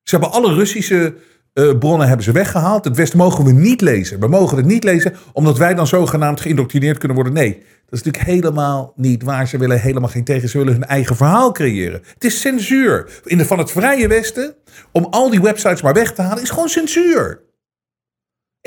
Ze 0.02 0.16
hebben 0.16 0.32
alle 0.32 0.54
Russische 0.54 1.14
eh, 1.52 1.78
bronnen 1.78 2.06
hebben 2.06 2.24
ze 2.24 2.32
weggehaald. 2.32 2.84
Het 2.84 2.96
Westen 2.96 3.18
mogen 3.18 3.44
we 3.44 3.52
niet 3.52 3.80
lezen. 3.80 4.20
We 4.20 4.28
mogen 4.28 4.56
het 4.56 4.66
niet 4.66 4.84
lezen, 4.84 5.14
omdat 5.32 5.58
wij 5.58 5.74
dan 5.74 5.86
zogenaamd 5.86 6.40
geïndoctrineerd 6.40 6.98
kunnen 6.98 7.16
worden. 7.16 7.34
Nee, 7.34 7.52
dat 7.54 7.98
is 7.98 8.02
natuurlijk 8.02 8.24
helemaal 8.24 8.92
niet 8.96 9.22
waar. 9.22 9.48
Ze 9.48 9.58
willen 9.58 9.80
helemaal 9.80 10.08
geen 10.08 10.24
tegen. 10.24 10.48
Ze 10.48 10.58
willen 10.58 10.72
hun 10.72 10.84
eigen 10.84 11.16
verhaal 11.16 11.52
creëren. 11.52 12.02
Het 12.14 12.24
is 12.24 12.40
censuur. 12.40 13.20
In 13.24 13.38
de, 13.38 13.44
van 13.44 13.58
het 13.58 13.70
Vrije 13.70 14.08
Westen, 14.08 14.54
om 14.92 15.06
al 15.10 15.30
die 15.30 15.40
websites 15.40 15.82
maar 15.82 15.94
weg 15.94 16.12
te 16.12 16.22
halen, 16.22 16.42
is 16.42 16.50
gewoon 16.50 16.68
censuur. 16.68 17.43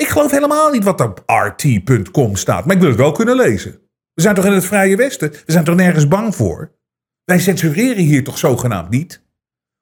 Ik 0.00 0.08
geloof 0.08 0.30
helemaal 0.30 0.70
niet 0.70 0.84
wat 0.84 1.00
op 1.00 1.22
rt.com 1.26 2.36
staat, 2.36 2.64
maar 2.64 2.74
ik 2.74 2.80
wil 2.80 2.90
het 2.90 2.98
wel 2.98 3.12
kunnen 3.12 3.36
lezen. 3.36 3.72
We 4.14 4.22
zijn 4.22 4.34
toch 4.34 4.44
in 4.44 4.52
het 4.52 4.64
Vrije 4.64 4.96
Westen? 4.96 5.30
We 5.30 5.52
zijn 5.52 5.64
toch 5.64 5.74
nergens 5.74 6.08
bang 6.08 6.34
voor? 6.34 6.72
Wij 7.24 7.38
censureren 7.38 8.04
hier 8.04 8.24
toch 8.24 8.38
zogenaamd 8.38 8.90
niet? 8.90 9.22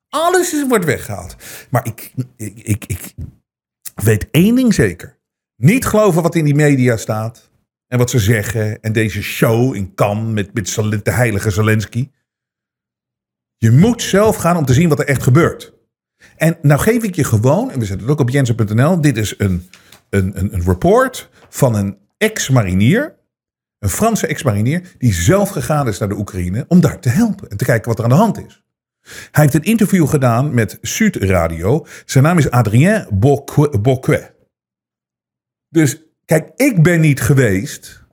Alles 0.08 0.66
wordt 0.68 0.84
weggehaald. 0.84 1.36
Maar 1.70 1.86
ik, 1.86 2.12
ik, 2.36 2.58
ik, 2.58 2.84
ik 2.84 3.14
weet 3.94 4.30
één 4.30 4.54
ding 4.54 4.74
zeker. 4.74 5.18
Niet 5.56 5.86
geloven 5.86 6.22
wat 6.22 6.34
in 6.34 6.44
die 6.44 6.54
media 6.54 6.96
staat. 6.96 7.50
En 7.86 7.98
wat 7.98 8.10
ze 8.10 8.18
zeggen. 8.18 8.80
En 8.80 8.92
deze 8.92 9.22
show 9.22 9.74
in 9.74 9.94
Cannes 9.94 10.32
met, 10.32 10.54
met 10.54 11.04
de 11.04 11.10
heilige 11.10 11.50
Zelensky. 11.50 12.10
Je 13.56 13.70
moet 13.70 14.02
zelf 14.02 14.36
gaan 14.36 14.56
om 14.56 14.64
te 14.64 14.74
zien 14.74 14.88
wat 14.88 14.98
er 14.98 15.06
echt 15.06 15.22
gebeurt. 15.22 15.72
En 16.36 16.58
nou 16.62 16.80
geef 16.80 17.02
ik 17.02 17.14
je 17.14 17.24
gewoon, 17.24 17.70
en 17.70 17.78
we 17.78 17.84
zetten 17.84 18.06
het 18.06 18.14
ook 18.14 18.20
op 18.20 18.30
jensen.nl. 18.30 19.00
Dit 19.00 19.16
is 19.16 19.34
een, 19.38 19.68
een, 20.10 20.38
een, 20.38 20.54
een 20.54 20.62
report 20.62 21.28
van 21.48 21.74
een 21.74 21.98
ex-marinier. 22.16 23.14
Een 23.78 23.88
Franse 23.88 24.26
ex-marinier 24.26 24.94
die 24.98 25.12
zelf 25.12 25.48
gegaan 25.48 25.88
is 25.88 25.98
naar 25.98 26.08
de 26.08 26.18
Oekraïne 26.18 26.64
om 26.68 26.80
daar 26.80 27.00
te 27.00 27.08
helpen. 27.08 27.50
En 27.50 27.56
te 27.56 27.64
kijken 27.64 27.88
wat 27.88 27.98
er 27.98 28.04
aan 28.04 28.10
de 28.10 28.16
hand 28.16 28.46
is. 28.46 28.64
Hij 29.30 29.42
heeft 29.42 29.54
een 29.54 29.62
interview 29.62 30.08
gedaan 30.08 30.54
met 30.54 30.78
Sud 30.80 31.16
Radio. 31.16 31.86
Zijn 32.04 32.24
naam 32.24 32.38
is 32.38 32.50
Adrien 32.50 33.06
Boquet. 33.80 34.34
Dus 35.68 36.02
kijk, 36.24 36.50
ik 36.56 36.82
ben 36.82 37.00
niet 37.00 37.20
geweest 37.20 38.04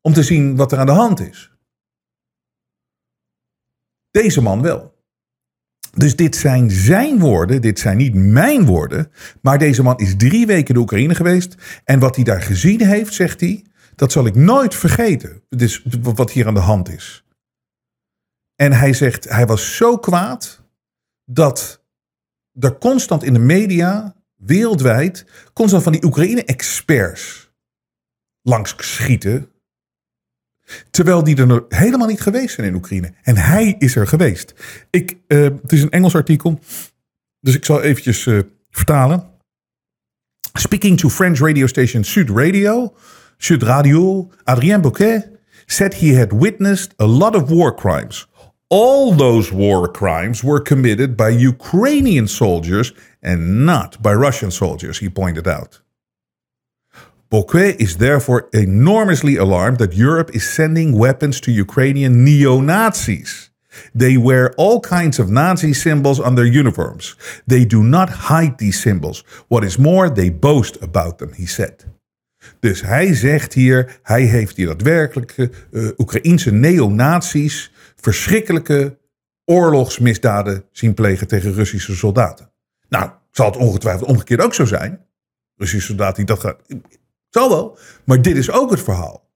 om 0.00 0.12
te 0.12 0.22
zien 0.22 0.56
wat 0.56 0.72
er 0.72 0.78
aan 0.78 0.86
de 0.86 0.92
hand 0.92 1.20
is. 1.20 1.52
Deze 4.10 4.42
man 4.42 4.62
wel. 4.62 4.97
Dus 5.98 6.16
dit 6.16 6.36
zijn 6.36 6.70
zijn 6.70 7.18
woorden, 7.18 7.60
dit 7.60 7.78
zijn 7.78 7.96
niet 7.96 8.14
mijn 8.14 8.64
woorden. 8.64 9.10
Maar 9.42 9.58
deze 9.58 9.82
man 9.82 9.98
is 9.98 10.16
drie 10.16 10.46
weken 10.46 10.68
in 10.68 10.74
de 10.74 10.80
Oekraïne 10.80 11.14
geweest. 11.14 11.54
En 11.84 11.98
wat 11.98 12.14
hij 12.14 12.24
daar 12.24 12.42
gezien 12.42 12.80
heeft, 12.80 13.14
zegt 13.14 13.40
hij, 13.40 13.64
dat 13.94 14.12
zal 14.12 14.26
ik 14.26 14.34
nooit 14.34 14.74
vergeten. 14.74 15.42
Dus 15.48 15.84
wat 16.02 16.30
hier 16.30 16.46
aan 16.46 16.54
de 16.54 16.60
hand 16.60 16.88
is. 16.88 17.24
En 18.54 18.72
hij 18.72 18.92
zegt, 18.92 19.28
hij 19.28 19.46
was 19.46 19.76
zo 19.76 19.96
kwaad 19.96 20.62
dat 21.24 21.84
er 22.52 22.78
constant 22.78 23.22
in 23.22 23.32
de 23.32 23.38
media, 23.38 24.14
wereldwijd, 24.36 25.26
constant 25.52 25.82
van 25.82 25.92
die 25.92 26.04
Oekraïne-experts 26.04 27.50
langs 28.42 28.74
schieten. 28.76 29.52
Terwijl 30.90 31.24
die 31.24 31.36
er 31.36 31.64
helemaal 31.68 32.06
niet 32.06 32.20
geweest 32.20 32.54
zijn 32.54 32.66
in 32.66 32.74
Oekraïne. 32.74 33.12
En 33.22 33.36
hij 33.36 33.74
is 33.78 33.96
er 33.96 34.06
geweest. 34.06 34.54
Ik, 34.90 35.16
eh, 35.26 35.42
het 35.42 35.72
is 35.72 35.82
een 35.82 35.90
Engels 35.90 36.14
artikel, 36.14 36.58
dus 37.40 37.54
ik 37.54 37.64
zal 37.64 37.82
eventjes 37.82 38.26
eh, 38.26 38.38
vertalen. 38.70 39.24
Speaking 40.52 40.98
to 40.98 41.08
French 41.08 41.38
radio 41.38 41.66
station 41.66 42.04
Sud 42.04 42.30
Radio, 42.30 42.94
Sud 43.36 43.62
Radio, 43.62 44.30
Adrien 44.44 44.80
Bouquet 44.80 45.22
said 45.66 45.94
he 45.94 46.16
had 46.16 46.32
witnessed 46.32 46.94
a 47.00 47.06
lot 47.06 47.34
of 47.34 47.48
war 47.48 47.74
crimes. 47.74 48.26
All 48.70 49.16
those 49.16 49.54
war 49.54 49.90
crimes 49.90 50.42
were 50.42 50.62
committed 50.62 51.16
by 51.16 51.28
Ukrainian 51.28 52.28
soldiers 52.28 52.92
and 53.22 53.64
not 53.64 53.96
by 54.02 54.12
Russian 54.12 54.50
soldiers, 54.50 54.98
he 54.98 55.08
pointed 55.08 55.46
out. 55.46 55.80
Bouquet 57.28 57.74
is 57.76 57.96
therefore 57.96 58.48
enormously 58.50 59.36
alarmed 59.36 59.78
that 59.78 59.94
Europe 59.94 60.30
is 60.34 60.54
sending 60.54 60.96
weapons 60.96 61.40
to 61.40 61.50
Ukrainian 61.50 62.22
neo 62.22 62.60
Nazis. 62.60 63.52
They 63.94 64.16
wear 64.16 64.54
all 64.56 64.80
kinds 64.80 65.18
of 65.18 65.28
Nazi 65.28 65.72
symbols 65.72 66.20
on 66.20 66.34
their 66.34 66.46
uniforms. 66.46 67.16
They 67.46 67.66
do 67.66 67.82
not 67.82 68.08
hide 68.08 68.56
these 68.56 68.80
symbols. 68.80 69.24
What 69.48 69.64
is 69.64 69.76
more, 69.76 70.12
they 70.12 70.30
boast 70.38 70.82
about 70.82 71.18
them, 71.18 71.32
he 71.32 71.46
said. 71.46 71.86
Dus 72.60 72.80
hij 72.82 73.14
zegt 73.14 73.52
hier, 73.52 73.98
hij 74.02 74.22
heeft 74.22 74.56
hier 74.56 74.66
daadwerkelijke 74.66 75.50
uh, 75.70 75.88
Oekraïense 75.96 76.52
neonazies 76.52 77.72
verschrikkelijke 77.96 78.98
oorlogsmisdaden 79.44 80.64
zien 80.72 80.94
plegen 80.94 81.26
tegen 81.26 81.52
Russische 81.52 81.94
soldaten. 81.94 82.50
Nou, 82.88 83.10
zal 83.30 83.46
het 83.46 83.56
ongetwijfeld 83.56 84.08
omgekeerd 84.08 84.40
ook 84.40 84.54
zo 84.54 84.64
zijn. 84.64 85.06
Russische 85.56 85.86
soldaten 85.86 86.26
die 86.26 86.34
dat 86.34 86.40
gaan. 86.40 86.56
Zal 87.30 87.48
wel, 87.48 87.78
maar 88.04 88.22
dit 88.22 88.36
is 88.36 88.50
ook 88.50 88.70
het 88.70 88.82
verhaal. 88.82 89.26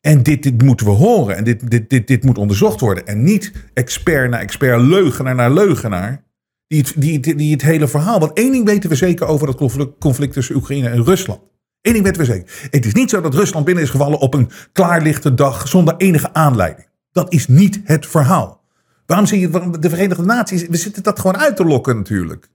En 0.00 0.22
dit, 0.22 0.42
dit 0.42 0.62
moeten 0.62 0.86
we 0.86 0.92
horen 0.92 1.36
en 1.36 1.44
dit, 1.44 1.70
dit, 1.70 1.90
dit, 1.90 2.06
dit 2.06 2.24
moet 2.24 2.38
onderzocht 2.38 2.80
worden. 2.80 3.06
En 3.06 3.22
niet 3.22 3.52
expert 3.74 4.30
na 4.30 4.38
expert, 4.40 4.80
leugenaar 4.80 5.34
naar 5.34 5.52
leugenaar, 5.52 6.24
die 6.66 6.80
het, 6.80 6.92
die, 6.96 7.36
die, 7.36 7.52
het 7.52 7.62
hele 7.62 7.88
verhaal. 7.88 8.20
Want 8.20 8.32
één 8.32 8.52
ding 8.52 8.64
weten 8.64 8.90
we 8.90 8.96
zeker 8.96 9.26
over 9.26 9.46
dat 9.46 9.56
conflict, 9.56 9.98
conflict 9.98 10.32
tussen 10.32 10.56
Oekraïne 10.56 10.88
en 10.88 11.04
Rusland. 11.04 11.40
Eén 11.80 11.92
ding 11.92 12.04
weten 12.04 12.20
we 12.20 12.26
zeker. 12.26 12.68
Het 12.70 12.86
is 12.86 12.92
niet 12.92 13.10
zo 13.10 13.20
dat 13.20 13.34
Rusland 13.34 13.64
binnen 13.64 13.84
is 13.84 13.90
gevallen 13.90 14.18
op 14.18 14.34
een 14.34 14.50
klaarlichte 14.72 15.34
dag 15.34 15.68
zonder 15.68 15.96
enige 15.96 16.32
aanleiding. 16.32 16.88
Dat 17.12 17.32
is 17.32 17.48
niet 17.48 17.80
het 17.84 18.06
verhaal. 18.06 18.64
Waarom 19.06 19.26
zie 19.26 19.40
je 19.40 19.78
de 19.80 19.90
Verenigde 19.90 20.24
Naties? 20.24 20.66
We 20.66 20.76
zitten 20.76 21.02
dat 21.02 21.18
gewoon 21.18 21.36
uit 21.36 21.56
te 21.56 21.64
lokken 21.64 21.96
natuurlijk. 21.96 22.48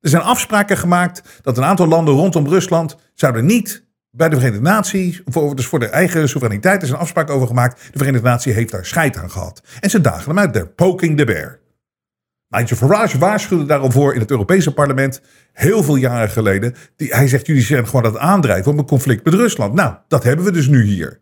Er 0.00 0.08
zijn 0.08 0.22
afspraken 0.22 0.76
gemaakt 0.76 1.22
dat 1.42 1.56
een 1.56 1.64
aantal 1.64 1.86
landen 1.86 2.14
rondom 2.14 2.46
Rusland 2.46 2.96
zouden 3.14 3.46
niet 3.46 3.86
bij 4.10 4.28
de 4.28 4.36
Verenigde 4.36 4.64
Naties, 4.64 5.22
voor, 5.24 5.56
dus 5.56 5.66
voor 5.66 5.78
de 5.78 5.86
eigen 5.86 6.28
soevereiniteit, 6.28 6.82
is 6.82 6.90
een 6.90 6.96
afspraak 6.96 7.30
over 7.30 7.46
gemaakt. 7.46 7.88
De 7.92 7.98
Verenigde 7.98 8.28
Naties 8.28 8.54
heeft 8.54 8.70
daar 8.70 8.86
scheid 8.86 9.16
aan 9.16 9.30
gehad. 9.30 9.62
En 9.80 9.90
ze 9.90 10.00
dagen 10.00 10.28
hem 10.28 10.38
uit. 10.38 10.52
They're 10.52 10.68
poking 10.68 11.16
the 11.16 11.24
bear. 11.24 11.58
Nigel 12.48 12.76
Farage 12.76 13.18
waarschuwde 13.18 13.64
daarom 13.64 13.92
voor 13.92 14.14
in 14.14 14.20
het 14.20 14.30
Europese 14.30 14.74
parlement 14.74 15.20
heel 15.52 15.82
veel 15.82 15.96
jaren 15.96 16.30
geleden. 16.30 16.74
Die, 16.96 17.14
hij 17.14 17.28
zegt, 17.28 17.46
jullie 17.46 17.62
zeggen 17.62 17.86
gewoon 17.88 18.02
dat 18.02 18.16
aandrijven 18.16 18.72
op 18.72 18.78
een 18.78 18.86
conflict 18.86 19.24
met 19.24 19.34
Rusland. 19.34 19.74
Nou, 19.74 19.94
dat 20.08 20.22
hebben 20.22 20.44
we 20.44 20.52
dus 20.52 20.68
nu 20.68 20.84
hier. 20.84 21.20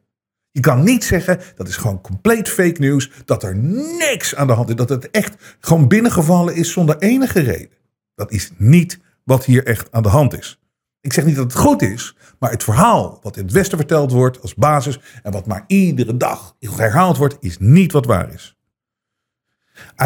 Je 0.50 0.60
kan 0.60 0.84
niet 0.84 1.04
zeggen, 1.04 1.40
dat 1.54 1.68
is 1.68 1.76
gewoon 1.76 2.00
compleet 2.00 2.48
fake 2.48 2.80
news, 2.80 3.10
dat 3.24 3.42
er 3.42 3.56
niks 3.98 4.34
aan 4.34 4.46
de 4.46 4.52
hand 4.52 4.68
is. 4.68 4.74
Dat 4.74 4.88
het 4.88 5.10
echt 5.10 5.34
gewoon 5.60 5.88
binnengevallen 5.88 6.54
is 6.54 6.72
zonder 6.72 6.98
enige 6.98 7.40
reden. 7.40 7.75
Dat 8.16 8.32
is 8.32 8.50
niet 8.56 9.00
wat 9.24 9.44
hier 9.44 9.64
echt 9.64 9.92
aan 9.92 10.02
de 10.02 10.08
hand 10.08 10.38
is. 10.38 10.60
Ik 11.00 11.12
zeg 11.12 11.24
niet 11.24 11.36
dat 11.36 11.52
het 11.52 11.62
goed 11.62 11.82
is, 11.82 12.16
maar 12.38 12.50
het 12.50 12.64
verhaal 12.64 13.18
wat 13.22 13.36
in 13.36 13.42
het 13.42 13.52
Westen 13.52 13.78
verteld 13.78 14.12
wordt 14.12 14.42
als 14.42 14.54
basis 14.54 15.00
en 15.22 15.32
wat 15.32 15.46
maar 15.46 15.64
iedere 15.66 16.16
dag 16.16 16.56
herhaald 16.60 17.16
wordt, 17.16 17.36
is 17.40 17.58
niet 17.58 17.92
wat 17.92 18.06
waar 18.06 18.32
is. 18.32 18.56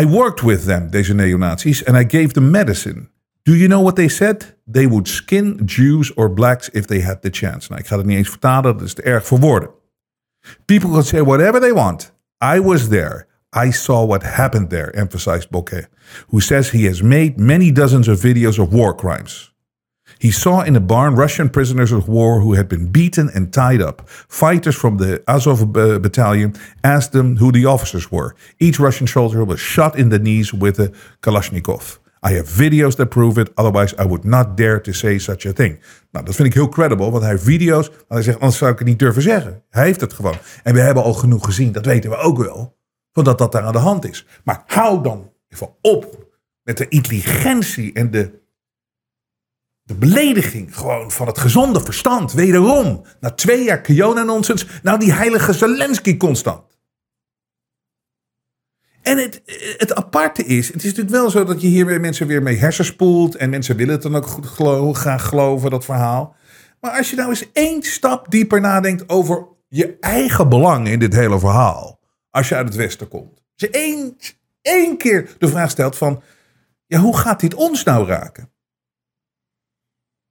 I 0.00 0.06
worked 0.06 0.40
with 0.40 0.64
them, 0.64 0.90
deze 0.90 1.14
neonazis, 1.14 1.84
and 1.84 1.96
I 1.96 2.18
gave 2.18 2.32
them 2.32 2.50
medicine. 2.50 3.08
Do 3.42 3.52
you 3.52 3.68
know 3.68 3.82
what 3.82 3.96
they 3.96 4.08
said? 4.08 4.56
They 4.70 4.88
would 4.88 5.08
skin 5.08 5.64
Jews 5.64 6.14
or 6.14 6.32
blacks 6.32 6.68
if 6.68 6.86
they 6.86 7.02
had 7.02 7.22
the 7.22 7.30
chance. 7.30 7.68
Nou, 7.68 7.80
ik 7.80 7.86
ga 7.86 7.96
het 7.96 8.06
niet 8.06 8.16
eens 8.16 8.28
vertalen, 8.28 8.72
dat 8.76 8.86
is 8.86 8.94
te 8.94 9.02
erg 9.02 9.26
voor 9.26 9.38
woorden. 9.38 9.70
People 10.64 10.90
can 10.90 11.04
say 11.04 11.22
whatever 11.22 11.60
they 11.60 11.72
want. 11.72 12.12
I 12.54 12.60
was 12.60 12.88
there. 12.88 13.26
I 13.52 13.70
saw 13.72 14.04
what 14.04 14.22
happened 14.22 14.70
there, 14.70 14.94
emphasized 14.94 15.50
Bouquet, 15.50 15.86
who 16.28 16.40
says 16.40 16.70
he 16.70 16.84
has 16.84 17.02
made 17.02 17.38
many 17.38 17.72
dozens 17.72 18.08
of 18.08 18.20
videos 18.20 18.58
of 18.58 18.72
war 18.72 18.94
crimes. 18.94 19.50
He 20.18 20.30
saw 20.30 20.60
in 20.60 20.76
a 20.76 20.80
barn 20.80 21.14
Russian 21.14 21.48
prisoners 21.48 21.92
of 21.92 22.08
war 22.08 22.40
who 22.40 22.54
had 22.54 22.68
been 22.68 22.90
beaten 22.90 23.30
and 23.34 23.52
tied 23.52 23.80
up. 23.80 24.08
Fighters 24.28 24.76
from 24.76 24.98
the 24.98 25.22
Azov 25.26 25.62
uh, 25.62 25.98
battalion 25.98 26.54
asked 26.82 27.12
them 27.12 27.36
who 27.38 27.50
the 27.50 27.64
officers 27.64 28.10
were. 28.10 28.34
Each 28.58 28.78
Russian 28.78 29.06
soldier 29.06 29.44
was 29.44 29.60
shot 29.60 29.98
in 29.98 30.10
the 30.10 30.18
knees 30.18 30.52
with 30.52 30.78
a 30.78 30.92
Kalashnikov. 31.22 31.98
I 32.22 32.32
have 32.32 32.46
videos 32.46 32.96
that 32.96 33.06
prove 33.06 33.38
it, 33.38 33.50
otherwise 33.56 33.94
I 33.98 34.04
would 34.04 34.24
not 34.24 34.56
dare 34.56 34.78
to 34.80 34.92
say 34.92 35.18
such 35.18 35.46
a 35.46 35.52
thing. 35.52 35.78
Nou, 36.12 36.24
dat 36.24 36.34
vind 36.34 36.48
ik 36.48 36.54
heel 36.54 36.68
credible, 36.68 37.10
want 37.10 37.22
hij 37.22 37.30
heeft 37.30 37.44
video's. 37.44 37.88
Maar 37.88 37.98
hij 38.08 38.22
zegt, 38.22 38.40
anders 38.40 38.58
zou 38.58 38.72
ik 38.72 38.78
het 38.78 38.88
niet 38.88 38.98
durven 38.98 39.22
zeggen. 39.22 39.62
Hij 39.70 39.84
heeft 39.84 40.00
het 40.00 40.12
gewoon. 40.12 40.36
En 40.62 40.74
we 40.74 40.80
hebben 40.80 41.02
al 41.02 41.14
genoeg 41.14 41.44
gezien, 41.44 41.72
dat 41.72 41.86
weten 41.86 42.10
we 42.10 42.16
ook 42.16 42.38
wel, 42.38 42.78
van 43.12 43.24
dat 43.24 43.38
dat 43.38 43.52
daar 43.52 43.62
aan 43.62 43.72
de 43.72 43.78
hand 43.78 44.08
is. 44.08 44.26
Maar 44.44 44.62
hou 44.66 45.02
dan 45.02 45.32
even 45.48 45.74
op 45.80 46.28
met 46.62 46.76
de 46.76 46.88
intelligentie 46.88 47.92
en 47.92 48.10
de 48.10 48.40
de 49.90 49.96
belediging 49.96 50.76
gewoon 50.76 51.10
van 51.10 51.26
het 51.26 51.38
gezonde 51.38 51.80
verstand. 51.80 52.32
Wederom, 52.32 53.02
na 53.20 53.30
twee 53.30 53.64
jaar 53.64 53.80
Kiona-nonsens, 53.80 54.66
nou 54.82 54.98
die 54.98 55.12
heilige 55.12 55.52
Zelensky 55.52 56.16
constant. 56.16 56.78
En 59.02 59.18
het, 59.18 59.42
het 59.76 59.94
aparte 59.94 60.44
is, 60.44 60.66
het 60.66 60.76
is 60.76 60.84
natuurlijk 60.84 61.10
wel 61.10 61.30
zo 61.30 61.44
dat 61.44 61.60
je 61.60 61.66
hier 61.66 62.00
mensen 62.00 62.26
weer 62.26 62.42
mee 62.42 62.56
hersenspoelt. 62.56 63.34
En 63.34 63.50
mensen 63.50 63.76
willen 63.76 63.92
het 63.92 64.02
dan 64.02 64.16
ook 64.16 64.26
goed 64.26 64.96
graag 64.96 65.24
geloven, 65.24 65.70
dat 65.70 65.84
verhaal. 65.84 66.36
Maar 66.80 66.90
als 66.90 67.10
je 67.10 67.16
nou 67.16 67.28
eens 67.28 67.52
één 67.52 67.82
stap 67.82 68.30
dieper 68.30 68.60
nadenkt 68.60 69.08
over 69.08 69.46
je 69.68 69.96
eigen 70.00 70.48
belang 70.48 70.88
in 70.88 70.98
dit 70.98 71.14
hele 71.14 71.38
verhaal. 71.38 71.99
Als 72.30 72.48
je 72.48 72.54
uit 72.54 72.66
het 72.66 72.76
Westen 72.76 73.08
komt. 73.08 73.34
Als 73.34 73.42
je 73.54 73.70
één, 73.70 74.16
één 74.62 74.96
keer 74.96 75.36
de 75.38 75.48
vraag 75.48 75.70
stelt 75.70 75.96
van, 75.96 76.22
ja, 76.86 76.98
hoe 76.98 77.16
gaat 77.16 77.40
dit 77.40 77.54
ons 77.54 77.84
nou 77.84 78.06
raken? 78.06 78.50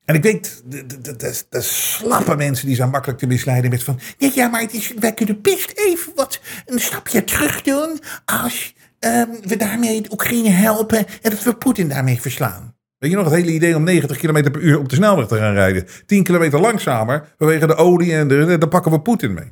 En 0.06 0.16
ik 0.16 0.24
weet, 0.24 0.62
de, 0.66 1.62
slappe 1.62 2.36
mensen 2.36 2.68
die 2.68 2.76
zijn 2.76 2.90
makkelijk 2.90 3.20
te 3.20 3.28
misleiden 3.28 3.70
met 3.70 3.84
van... 3.84 4.00
Ja, 4.18 4.32
ja 4.34 4.48
maar 4.48 4.62
het 4.62 4.74
is, 4.74 4.94
wij 4.94 5.14
kunnen 5.14 5.42
best 5.42 5.72
even 5.76 6.12
wat 6.16 6.42
een 6.66 6.80
stapje 6.80 7.24
terug 7.24 7.62
doen 7.62 8.00
als 8.26 8.76
um, 9.00 9.28
we 9.42 9.58
daarmee 9.58 10.12
Oekraïne 10.12 10.50
helpen 10.50 10.98
en 10.98 11.30
dat 11.30 11.44
we 11.44 11.56
Poetin 11.56 11.90
daarmee 11.90 12.22
verslaan. 12.22 12.76
Weet 12.98 13.12
je 13.12 13.18
nog 13.18 13.26
het 13.26 13.36
hele 13.36 13.52
idee 13.52 13.76
om 13.76 13.84
90 13.84 14.18
km 14.18 14.52
per 14.52 14.62
uur 14.62 14.80
op 14.80 14.90
de 14.90 14.96
snelweg 14.96 15.28
te 15.28 15.38
gaan 15.38 15.54
rijden? 15.54 15.88
10 16.06 16.24
kilometer 16.24 16.60
langzamer 16.60 17.34
vanwege 17.38 17.68
de 17.68 17.76
olie 17.76 18.14
en 18.14 18.28
de, 18.28 18.58
dan 18.58 18.70
pakken 18.70 18.92
we 18.92 19.02
Poetin 19.02 19.34
mee. 19.34 19.52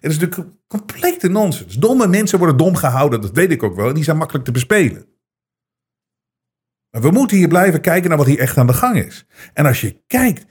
Het 0.00 0.10
is 0.10 0.18
natuurlijk 0.18 0.56
complete 0.66 1.28
nonsens. 1.28 1.74
Domme 1.78 2.06
mensen 2.06 2.38
worden 2.38 2.56
dom 2.56 2.76
gehouden, 2.76 3.20
dat 3.20 3.30
weet 3.30 3.50
ik 3.50 3.62
ook 3.62 3.76
wel. 3.76 3.92
Die 3.92 4.04
zijn 4.04 4.16
makkelijk 4.16 4.44
te 4.44 4.52
bespelen. 4.52 5.08
Maar 6.90 7.02
we 7.02 7.10
moeten 7.10 7.36
hier 7.36 7.48
blijven 7.48 7.80
kijken 7.80 8.08
naar 8.08 8.18
wat 8.18 8.26
hier 8.26 8.38
echt 8.38 8.56
aan 8.56 8.66
de 8.66 8.72
gang 8.72 8.96
is. 8.96 9.26
En 9.54 9.66
als 9.66 9.80
je 9.80 10.02
kijkt, 10.06 10.46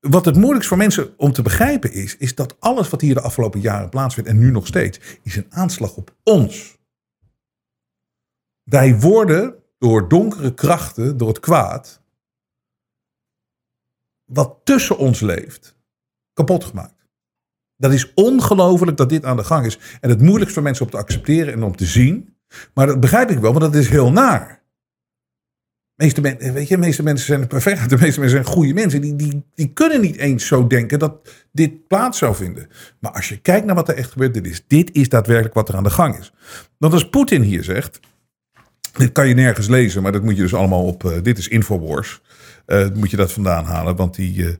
wat 0.00 0.24
het 0.24 0.36
moeilijkst 0.36 0.68
voor 0.68 0.76
mensen 0.76 1.18
om 1.18 1.32
te 1.32 1.42
begrijpen 1.42 1.92
is, 1.92 2.16
is 2.16 2.34
dat 2.34 2.60
alles 2.60 2.88
wat 2.88 3.00
hier 3.00 3.14
de 3.14 3.20
afgelopen 3.20 3.60
jaren 3.60 3.88
plaatsvindt 3.88 4.30
en 4.30 4.38
nu 4.38 4.50
nog 4.50 4.66
steeds, 4.66 5.18
is 5.22 5.36
een 5.36 5.52
aanslag 5.52 5.96
op 5.96 6.16
ons. 6.22 6.78
Wij 8.62 9.00
worden 9.00 9.62
door 9.78 10.08
donkere 10.08 10.54
krachten, 10.54 11.16
door 11.16 11.28
het 11.28 11.40
kwaad, 11.40 12.02
wat 14.24 14.60
tussen 14.64 14.98
ons 14.98 15.20
leeft, 15.20 15.76
kapot 16.32 16.64
gemaakt. 16.64 17.01
Dat 17.82 17.92
is 17.92 18.12
ongelooflijk 18.14 18.96
dat 18.96 19.08
dit 19.08 19.24
aan 19.24 19.36
de 19.36 19.44
gang 19.44 19.66
is. 19.66 19.78
En 20.00 20.10
het 20.10 20.20
moeilijkst 20.20 20.54
voor 20.54 20.62
mensen 20.62 20.84
om 20.84 20.90
te 20.90 20.96
accepteren 20.96 21.52
en 21.52 21.62
om 21.62 21.76
te 21.76 21.86
zien. 21.86 22.34
Maar 22.74 22.86
dat 22.86 23.00
begrijp 23.00 23.30
ik 23.30 23.38
wel, 23.38 23.52
want 23.52 23.64
dat 23.64 23.74
is 23.74 23.88
heel 23.88 24.12
naar 24.12 24.62
meeste, 26.02 26.20
men, 26.20 26.52
weet 26.52 26.68
je, 26.68 26.78
meeste 26.78 27.02
mensen 27.02 27.26
zijn 27.26 27.46
perfect. 27.46 27.88
De 27.90 27.96
meeste 27.98 28.20
mensen 28.20 28.44
zijn 28.44 28.54
goede 28.54 28.74
mensen. 28.74 29.00
Die, 29.00 29.16
die, 29.16 29.44
die 29.54 29.72
kunnen 29.72 30.00
niet 30.00 30.16
eens 30.16 30.46
zo 30.46 30.66
denken 30.66 30.98
dat 30.98 31.28
dit 31.52 31.86
plaats 31.86 32.18
zou 32.18 32.34
vinden. 32.34 32.68
Maar 32.98 33.12
als 33.12 33.28
je 33.28 33.36
kijkt 33.36 33.66
naar 33.66 33.74
wat 33.74 33.88
er 33.88 33.94
echt 33.94 34.10
gebeurt, 34.10 34.34
dit 34.34 34.46
is, 34.46 34.64
dit 34.66 34.94
is 34.94 35.08
daadwerkelijk 35.08 35.54
wat 35.54 35.68
er 35.68 35.76
aan 35.76 35.82
de 35.82 35.90
gang 35.90 36.18
is. 36.18 36.32
Want 36.78 36.92
als 36.92 37.08
Poetin 37.08 37.42
hier 37.42 37.64
zegt. 37.64 38.00
Dit 38.92 39.12
kan 39.12 39.28
je 39.28 39.34
nergens 39.34 39.68
lezen, 39.68 40.02
maar 40.02 40.12
dat 40.12 40.22
moet 40.22 40.36
je 40.36 40.42
dus 40.42 40.54
allemaal 40.54 40.84
op. 40.84 41.04
Uh, 41.04 41.12
dit 41.22 41.38
is 41.38 41.48
Infowars. 41.48 42.20
Uh, 42.66 42.88
moet 42.94 43.10
je 43.10 43.16
dat 43.16 43.32
vandaan 43.32 43.64
halen, 43.64 43.96
want 43.96 44.14
die. 44.14 44.36
Uh, 44.36 44.54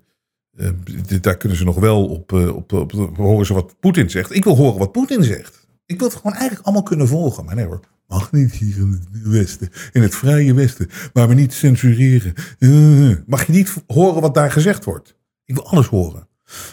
daar 1.20 1.36
kunnen 1.36 1.58
ze 1.58 1.64
nog 1.64 1.78
wel 1.78 2.06
op, 2.06 2.32
op, 2.32 2.72
op, 2.72 2.94
op, 2.94 3.16
horen 3.16 3.46
ze 3.46 3.54
wat 3.54 3.74
Poetin 3.80 4.10
zegt. 4.10 4.34
Ik 4.34 4.44
wil 4.44 4.56
horen 4.56 4.78
wat 4.78 4.92
Poetin 4.92 5.22
zegt. 5.22 5.66
Ik 5.86 5.98
wil 5.98 6.08
het 6.08 6.16
gewoon 6.16 6.32
eigenlijk 6.32 6.64
allemaal 6.64 6.82
kunnen 6.82 7.08
volgen. 7.08 7.44
Maar 7.44 7.54
nee 7.54 7.64
hoor, 7.64 7.80
Mag 8.12 8.32
niet 8.32 8.52
hier 8.52 8.76
in 8.76 9.06
het 9.12 9.28
Westen, 9.28 9.68
in 9.92 10.02
het 10.02 10.14
vrije 10.14 10.54
Westen, 10.54 10.88
maar 11.12 11.28
we 11.28 11.34
niet 11.34 11.52
censureren. 11.52 12.34
Uh, 12.58 13.16
mag 13.26 13.46
je 13.46 13.52
niet 13.52 13.74
horen 13.86 14.20
wat 14.20 14.34
daar 14.34 14.50
gezegd 14.50 14.84
wordt? 14.84 15.16
Ik 15.44 15.54
wil 15.54 15.66
alles 15.66 15.86
horen. 15.86 16.28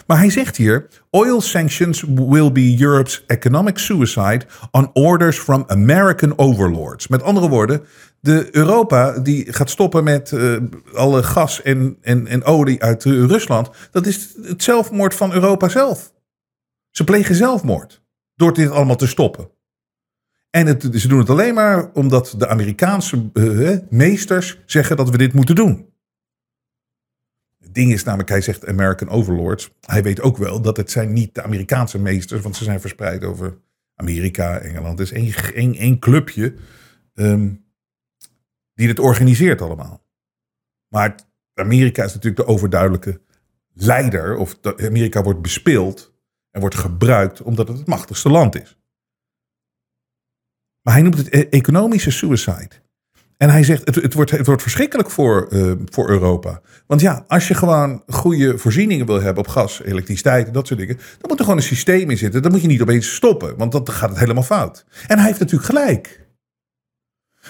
Maar 0.06 0.18
hij 0.18 0.30
zegt 0.30 0.56
hier: 0.56 0.86
Oil 1.10 1.40
sanctions 1.40 2.04
will 2.14 2.52
be 2.52 2.76
Europe's 2.80 3.24
economic 3.26 3.78
suicide 3.78 4.40
on 4.70 4.90
orders 4.92 5.38
from 5.38 5.64
American 5.66 6.38
overlords. 6.38 7.08
Met 7.08 7.22
andere 7.22 7.48
woorden, 7.48 7.82
de 8.20 8.48
Europa 8.56 9.18
die 9.18 9.52
gaat 9.52 9.70
stoppen 9.70 10.04
met 10.04 10.32
eh, 10.32 10.56
alle 10.94 11.22
gas 11.22 11.62
en, 11.62 11.96
en, 12.00 12.26
en 12.26 12.44
olie 12.44 12.82
uit 12.82 13.04
eh, 13.04 13.12
Rusland. 13.12 13.70
Dat 13.90 14.06
is 14.06 14.36
het 14.42 14.62
zelfmoord 14.62 15.14
van 15.14 15.32
Europa 15.32 15.68
zelf. 15.68 16.12
Ze 16.90 17.04
plegen 17.04 17.34
zelfmoord 17.34 18.02
door 18.34 18.52
dit 18.52 18.70
allemaal 18.70 18.96
te 18.96 19.06
stoppen. 19.06 19.50
En 20.50 20.66
het, 20.66 20.88
ze 20.92 21.08
doen 21.08 21.18
het 21.18 21.30
alleen 21.30 21.54
maar 21.54 21.90
omdat 21.92 22.34
de 22.38 22.48
Amerikaanse 22.48 23.30
eh, 23.32 23.78
meesters 23.90 24.58
zeggen 24.66 24.96
dat 24.96 25.10
we 25.10 25.18
dit 25.18 25.32
moeten 25.32 25.54
doen. 25.54 25.89
Ding 27.72 27.92
is 27.92 28.04
namelijk, 28.04 28.28
hij 28.28 28.40
zegt 28.40 28.66
American 28.66 29.08
overlords. 29.08 29.70
Hij 29.80 30.02
weet 30.02 30.20
ook 30.20 30.36
wel 30.36 30.62
dat 30.62 30.76
het 30.76 30.90
zijn 30.90 31.12
niet 31.12 31.34
de 31.34 31.42
Amerikaanse 31.42 31.98
meesters, 31.98 32.42
want 32.42 32.56
ze 32.56 32.64
zijn 32.64 32.80
verspreid 32.80 33.24
over 33.24 33.58
Amerika, 33.94 34.58
Engeland. 34.58 34.98
Het 34.98 35.12
is 35.12 35.32
één, 35.52 35.74
één, 35.74 35.98
clubje 35.98 36.54
ehm, 37.14 37.54
die 38.74 38.86
dit 38.86 38.98
organiseert 38.98 39.60
allemaal. 39.60 40.04
Maar 40.88 41.14
Amerika 41.54 42.04
is 42.04 42.14
natuurlijk 42.14 42.46
de 42.46 42.52
overduidelijke 42.52 43.20
leider, 43.72 44.36
of 44.36 44.58
Amerika 44.62 45.22
wordt 45.22 45.42
bespeeld 45.42 46.14
en 46.50 46.60
wordt 46.60 46.74
gebruikt 46.74 47.42
omdat 47.42 47.68
het 47.68 47.78
het 47.78 47.86
machtigste 47.86 48.28
land 48.28 48.60
is. 48.60 48.78
Maar 50.82 50.94
hij 50.94 51.02
noemt 51.02 51.16
het 51.16 51.34
e- 51.34 51.48
economische 51.48 52.10
suicide. 52.10 52.70
En 53.40 53.50
hij 53.50 53.62
zegt, 53.64 53.86
het, 53.86 53.94
het, 53.94 54.14
wordt, 54.14 54.30
het 54.30 54.46
wordt 54.46 54.62
verschrikkelijk 54.62 55.10
voor, 55.10 55.48
eh, 55.50 55.72
voor 55.84 56.10
Europa. 56.10 56.60
Want 56.86 57.00
ja, 57.00 57.24
als 57.26 57.48
je 57.48 57.54
gewoon 57.54 58.02
goede 58.06 58.58
voorzieningen 58.58 59.06
wil 59.06 59.20
hebben 59.20 59.44
op 59.44 59.50
gas, 59.50 59.82
elektriciteit 59.82 60.46
en 60.46 60.52
dat 60.52 60.66
soort 60.66 60.80
dingen, 60.80 60.96
dan 60.96 61.28
moet 61.28 61.38
er 61.38 61.44
gewoon 61.44 61.58
een 61.58 61.64
systeem 61.64 62.10
in 62.10 62.18
zitten. 62.18 62.42
Dan 62.42 62.50
moet 62.50 62.60
je 62.60 62.66
niet 62.66 62.82
opeens 62.82 63.14
stoppen, 63.14 63.56
want 63.56 63.72
dan 63.72 63.88
gaat 63.88 64.08
het 64.08 64.18
helemaal 64.18 64.42
fout. 64.42 64.84
En 65.06 65.16
hij 65.16 65.26
heeft 65.26 65.38
natuurlijk 65.38 65.68
gelijk. 65.68 66.26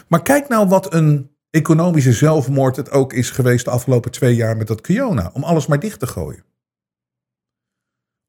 Maar 0.09 0.23
kijk 0.23 0.49
nou 0.49 0.69
wat 0.69 0.95
een 0.95 1.31
economische 1.51 2.13
zelfmoord 2.13 2.77
het 2.77 2.91
ook 2.91 3.13
is 3.13 3.31
geweest 3.31 3.65
de 3.65 3.71
afgelopen 3.71 4.11
twee 4.11 4.35
jaar 4.35 4.57
met 4.57 4.67
dat 4.67 4.81
Kiona. 4.81 5.31
Om 5.33 5.45
alles 5.45 5.67
maar 5.67 5.81
dicht 5.81 6.01
te 6.01 6.07
gooien. 6.07 6.45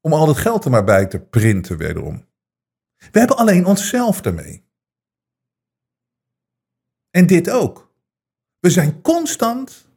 Om 0.00 0.12
al 0.12 0.26
dat 0.26 0.36
geld 0.36 0.64
er 0.64 0.70
maar 0.70 0.84
bij 0.84 1.06
te 1.06 1.20
printen 1.20 1.76
wederom. 1.76 2.24
We 3.10 3.18
hebben 3.18 3.36
alleen 3.36 3.66
onszelf 3.66 4.20
ermee. 4.20 4.64
En 7.12 7.26
dit 7.26 7.50
ook. 7.50 7.90
We 8.58 8.70
zijn 8.70 9.02
constant. 9.02 9.90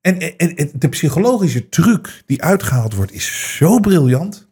En, 0.00 0.38
en, 0.38 0.70
de 0.74 0.88
psychologische 0.88 1.68
truc 1.68 2.22
die 2.26 2.42
uitgehaald 2.42 2.94
wordt 2.94 3.12
is 3.12 3.56
zo 3.56 3.80
briljant. 3.80 4.48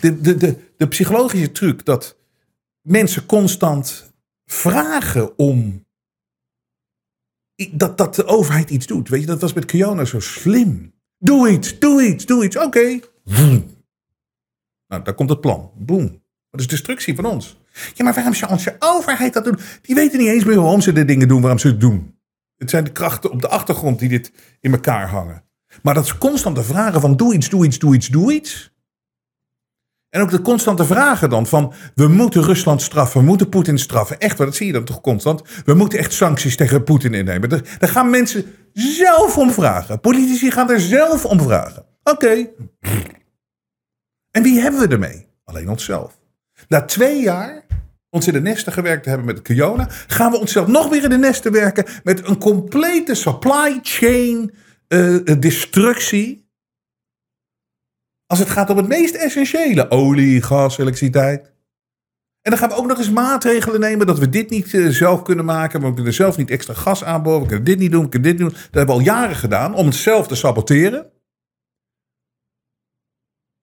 De, 0.00 0.20
de, 0.20 0.36
de, 0.36 0.56
de 0.76 0.88
psychologische 0.88 1.52
truc 1.52 1.84
dat 1.84 2.16
mensen 2.80 3.26
constant 3.26 4.12
vragen 4.44 5.38
om. 5.38 5.86
Dat, 7.70 7.98
dat 7.98 8.14
de 8.14 8.24
overheid 8.24 8.70
iets 8.70 8.86
doet. 8.86 9.08
Weet 9.08 9.20
je, 9.20 9.26
dat 9.26 9.40
was 9.40 9.52
met 9.52 9.64
Kiona 9.64 10.04
zo 10.04 10.20
slim. 10.20 10.94
Doe 11.18 11.50
iets, 11.50 11.78
doe 11.78 12.06
iets, 12.06 12.26
doe 12.26 12.44
iets. 12.44 12.56
Oké. 12.56 13.00
Vroom. 13.24 13.70
Nou, 14.86 15.04
daar 15.04 15.14
komt 15.14 15.30
het 15.30 15.40
plan. 15.40 15.70
Boom. 15.76 16.22
Dat 16.50 16.60
is 16.60 16.66
destructie 16.66 17.14
van 17.14 17.24
ons. 17.24 17.56
Ja, 17.94 18.04
maar 18.04 18.14
waarom 18.14 18.34
zou 18.34 18.50
onze 18.50 18.76
overheid 18.78 19.32
dat 19.32 19.44
doen? 19.44 19.58
Die 19.82 19.94
weten 19.94 20.18
niet 20.18 20.28
eens 20.28 20.44
meer 20.44 20.60
waarom 20.60 20.80
ze 20.80 20.92
de 20.92 21.04
dingen 21.04 21.28
doen, 21.28 21.40
waarom 21.40 21.58
ze 21.58 21.66
het 21.66 21.80
doen. 21.80 22.18
Het 22.56 22.70
zijn 22.70 22.84
de 22.84 22.92
krachten 22.92 23.30
op 23.30 23.40
de 23.40 23.48
achtergrond 23.48 23.98
die 23.98 24.08
dit 24.08 24.32
in 24.60 24.72
elkaar 24.72 25.08
hangen. 25.08 25.44
Maar 25.82 25.94
dat 25.94 26.04
is 26.04 26.18
constante 26.18 26.62
vragen 26.62 27.00
van 27.00 27.16
doe 27.16 27.34
iets, 27.34 27.48
doe 27.48 27.64
iets, 27.64 27.78
doe 27.78 27.94
iets, 27.94 28.08
doe 28.08 28.32
iets. 28.32 28.72
En 30.08 30.20
ook 30.20 30.30
de 30.30 30.40
constante 30.40 30.84
vragen 30.84 31.30
dan 31.30 31.46
van 31.46 31.72
we 31.94 32.08
moeten 32.08 32.42
Rusland 32.42 32.82
straffen, 32.82 33.20
we 33.20 33.26
moeten 33.26 33.48
Poetin 33.48 33.78
straffen. 33.78 34.18
Echt, 34.18 34.36
dat 34.36 34.56
zie 34.56 34.66
je 34.66 34.72
dan 34.72 34.84
toch 34.84 35.00
constant. 35.00 35.42
We 35.64 35.74
moeten 35.74 35.98
echt 35.98 36.12
sancties 36.12 36.56
tegen 36.56 36.84
Poetin 36.84 37.14
innemen. 37.14 37.48
Daar 37.48 37.88
gaan 37.88 38.10
mensen 38.10 38.54
zelf 38.72 39.38
om 39.38 39.50
vragen. 39.50 40.00
Politici 40.00 40.50
gaan 40.50 40.70
er 40.70 40.80
zelf 40.80 41.24
om 41.24 41.40
vragen. 41.40 41.86
Oké. 42.02 42.48
En 44.30 44.42
wie 44.42 44.60
hebben 44.60 44.80
we 44.80 44.88
ermee? 44.88 45.26
Alleen 45.44 45.68
onszelf. 45.68 46.21
Na 46.68 46.84
twee 46.84 47.20
jaar 47.20 47.64
ons 48.10 48.26
in 48.26 48.32
de 48.32 48.40
nesten 48.40 48.72
gewerkt 48.72 49.02
te 49.02 49.08
hebben 49.08 49.26
met 49.26 49.42
Kiona, 49.42 49.86
gaan 50.06 50.30
we 50.30 50.38
onszelf 50.38 50.66
nog 50.66 50.88
weer 50.88 51.02
in 51.02 51.10
de 51.10 51.18
nesten 51.18 51.52
werken 51.52 51.86
met 52.04 52.28
een 52.28 52.38
complete 52.38 53.14
supply 53.14 53.78
chain 53.82 54.54
eh, 54.88 55.14
eh, 55.14 55.40
destructie. 55.40 56.50
Als 58.26 58.38
het 58.38 58.50
gaat 58.50 58.70
om 58.70 58.76
het 58.76 58.88
meest 58.88 59.14
essentiële, 59.14 59.90
olie, 59.90 60.42
gas, 60.42 60.78
elektriciteit. 60.78 61.52
En 62.42 62.50
dan 62.50 62.58
gaan 62.58 62.68
we 62.68 62.74
ook 62.74 62.86
nog 62.86 62.98
eens 62.98 63.10
maatregelen 63.10 63.80
nemen 63.80 64.06
dat 64.06 64.18
we 64.18 64.28
dit 64.28 64.50
niet 64.50 64.74
eh, 64.74 64.86
zelf 64.88 65.22
kunnen 65.22 65.44
maken. 65.44 65.82
We 65.82 65.94
kunnen 65.94 66.14
zelf 66.14 66.36
niet 66.36 66.50
extra 66.50 66.74
gas 66.74 67.04
aanboren. 67.04 67.40
We 67.40 67.46
kunnen 67.46 67.64
dit 67.64 67.78
niet 67.78 67.92
doen, 67.92 68.02
we 68.02 68.08
kunnen 68.08 68.30
dit 68.30 68.38
doen. 68.38 68.48
Dat 68.48 68.60
hebben 68.62 68.86
we 68.86 69.00
al 69.00 69.06
jaren 69.06 69.36
gedaan 69.36 69.74
om 69.74 69.86
het 69.86 69.94
zelf 69.94 70.26
te 70.26 70.34
saboteren. 70.34 71.10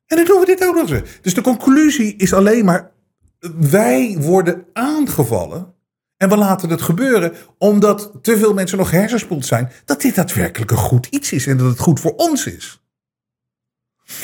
En 0.09 0.17
dan 0.17 0.25
doen 0.25 0.39
we 0.39 0.45
dit 0.45 0.67
ook 0.67 0.75
nog 0.75 0.91
eens. 0.91 1.19
Dus 1.21 1.33
de 1.33 1.41
conclusie 1.41 2.15
is 2.15 2.33
alleen 2.33 2.65
maar: 2.65 2.91
wij 3.59 4.17
worden 4.19 4.65
aangevallen. 4.73 5.73
En 6.17 6.29
we 6.29 6.37
laten 6.37 6.69
het 6.69 6.81
gebeuren 6.81 7.33
omdat 7.57 8.11
te 8.21 8.37
veel 8.37 8.53
mensen 8.53 8.77
nog 8.77 8.91
hersenspoeld 8.91 9.45
zijn. 9.45 9.71
Dat 9.85 10.01
dit 10.01 10.15
daadwerkelijk 10.15 10.71
een 10.71 10.77
goed 10.77 11.05
iets 11.05 11.31
is 11.31 11.47
en 11.47 11.57
dat 11.57 11.67
het 11.67 11.79
goed 11.79 11.99
voor 11.99 12.15
ons 12.15 12.45
is. 12.45 12.81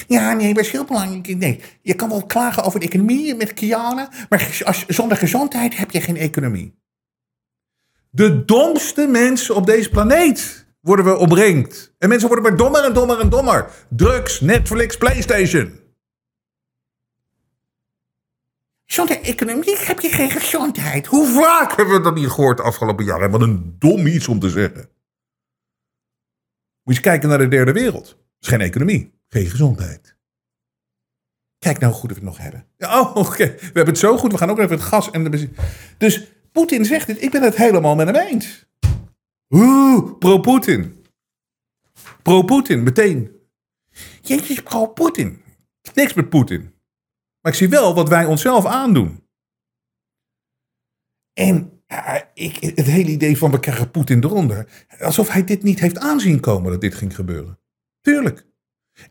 Ja, 0.08 0.34
nee, 0.34 0.54
dat 0.54 0.64
is 0.64 0.72
heel 0.72 0.86
belangrijk. 0.86 1.38
Nee, 1.38 1.62
je 1.82 1.94
kan 1.94 2.10
wel 2.10 2.26
klagen 2.26 2.64
over 2.64 2.80
de 2.80 2.86
economie 2.86 3.36
met 3.36 3.54
Kiana, 3.54 4.10
maar 4.30 4.62
als, 4.64 4.86
zonder 4.88 5.18
gezondheid 5.18 5.78
heb 5.78 5.92
je 5.92 6.02
geen 6.02 6.18
economie. 6.18 6.76
De 8.10 8.46
domste 8.46 9.08
mensen 9.08 9.56
op 9.56 9.66
deze 9.66 9.90
planeet 9.90 10.65
worden 10.86 11.06
we 11.06 11.18
omringd. 11.18 11.94
En 11.98 12.10
mensen 12.10 12.28
worden 12.28 12.46
maar 12.46 12.58
dommer 12.58 12.84
en 12.84 12.94
dommer 12.94 13.20
en 13.20 13.30
dommer. 13.30 13.70
Drugs, 13.90 14.40
Netflix, 14.40 14.98
PlayStation. 14.98 15.80
Zonder 18.86 19.22
economie 19.22 19.78
heb 19.78 20.00
je 20.00 20.10
geen 20.10 20.30
gezondheid. 20.30 21.06
Hoe 21.06 21.28
vaak 21.28 21.76
hebben 21.76 21.96
we 21.96 22.02
dat 22.02 22.16
niet 22.16 22.30
gehoord 22.30 22.58
de 22.58 22.64
afgelopen 22.64 23.06
jaren? 23.06 23.32
Wat 23.32 23.42
een 23.42 23.76
dom 23.80 24.08
iets 24.08 24.28
om 24.28 24.40
te 24.40 24.50
zeggen. 24.50 24.82
Moet 24.82 24.90
je 26.84 26.92
eens 26.92 27.00
kijken 27.00 27.30
naar 27.30 27.38
de 27.38 27.48
derde 27.48 27.72
wereld. 27.72 28.10
Er 28.10 28.18
is 28.40 28.48
geen 28.48 28.62
economie, 28.62 29.14
geen 29.28 29.46
gezondheid. 29.46 30.16
Kijk 31.60 31.80
nou 31.80 31.92
hoe 31.92 32.02
goed 32.02 32.10
we 32.10 32.16
het 32.16 32.26
nog 32.26 32.38
hebben. 32.38 32.66
Ja, 32.78 33.00
oh, 33.00 33.16
oké. 33.16 33.46
We 33.46 33.62
hebben 33.64 33.86
het 33.86 33.98
zo 33.98 34.18
goed. 34.18 34.32
We 34.32 34.38
gaan 34.38 34.50
ook 34.50 34.60
even 34.60 34.76
het 34.76 34.86
gas 34.86 35.12
en 35.12 35.32
de. 35.32 35.50
Dus 35.98 36.32
Poetin 36.52 36.86
zegt 36.86 37.08
dit. 37.08 37.22
Ik 37.22 37.32
ben 37.32 37.42
het 37.42 37.56
helemaal 37.56 37.96
met 37.96 38.08
hem 38.08 38.16
eens. 38.16 38.66
Oeh, 39.50 40.18
pro-Poetin. 40.18 41.06
Pro-Poetin, 42.22 42.84
meteen. 42.84 43.32
Jeetje, 44.22 44.64
pro-Poetin. 44.64 45.42
Niks 45.94 46.14
met 46.14 46.30
Poetin. 46.30 46.62
Maar 47.42 47.52
ik 47.52 47.58
zie 47.58 47.70
wel 47.70 47.94
wat 47.94 48.10
wij 48.10 48.26
onszelf 48.26 48.66
aandoen. 48.66 49.24
En 51.34 51.84
ja, 51.88 52.32
ik, 52.34 52.56
het 52.76 52.86
hele 52.86 53.12
idee 53.12 53.38
van 53.38 53.52
we 53.52 53.60
krijgen 53.60 53.92
Poetin 53.92 54.24
eronder. 54.24 54.86
Alsof 55.00 55.30
hij 55.30 55.44
dit 55.44 55.64
niet 55.64 55.80
heeft 55.80 55.98
aanzien 55.98 56.40
komen 56.40 56.72
dat 56.72 56.82
dit 56.82 56.96
ging 56.96 57.16
gebeuren. 57.16 57.60
Tuurlijk. 58.02 58.48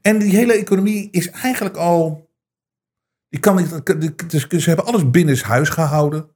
En 0.01 0.19
die 0.19 0.37
hele 0.37 0.53
economie 0.53 1.11
is 1.11 1.31
eigenlijk 1.31 1.77
al. 1.77 2.33
Die 3.29 3.41
kan 3.41 3.57
dus 4.27 4.47
ze 4.49 4.69
hebben 4.69 4.87
alles 4.87 5.11
binnenshuis 5.11 5.69
gehouden. 5.69 6.31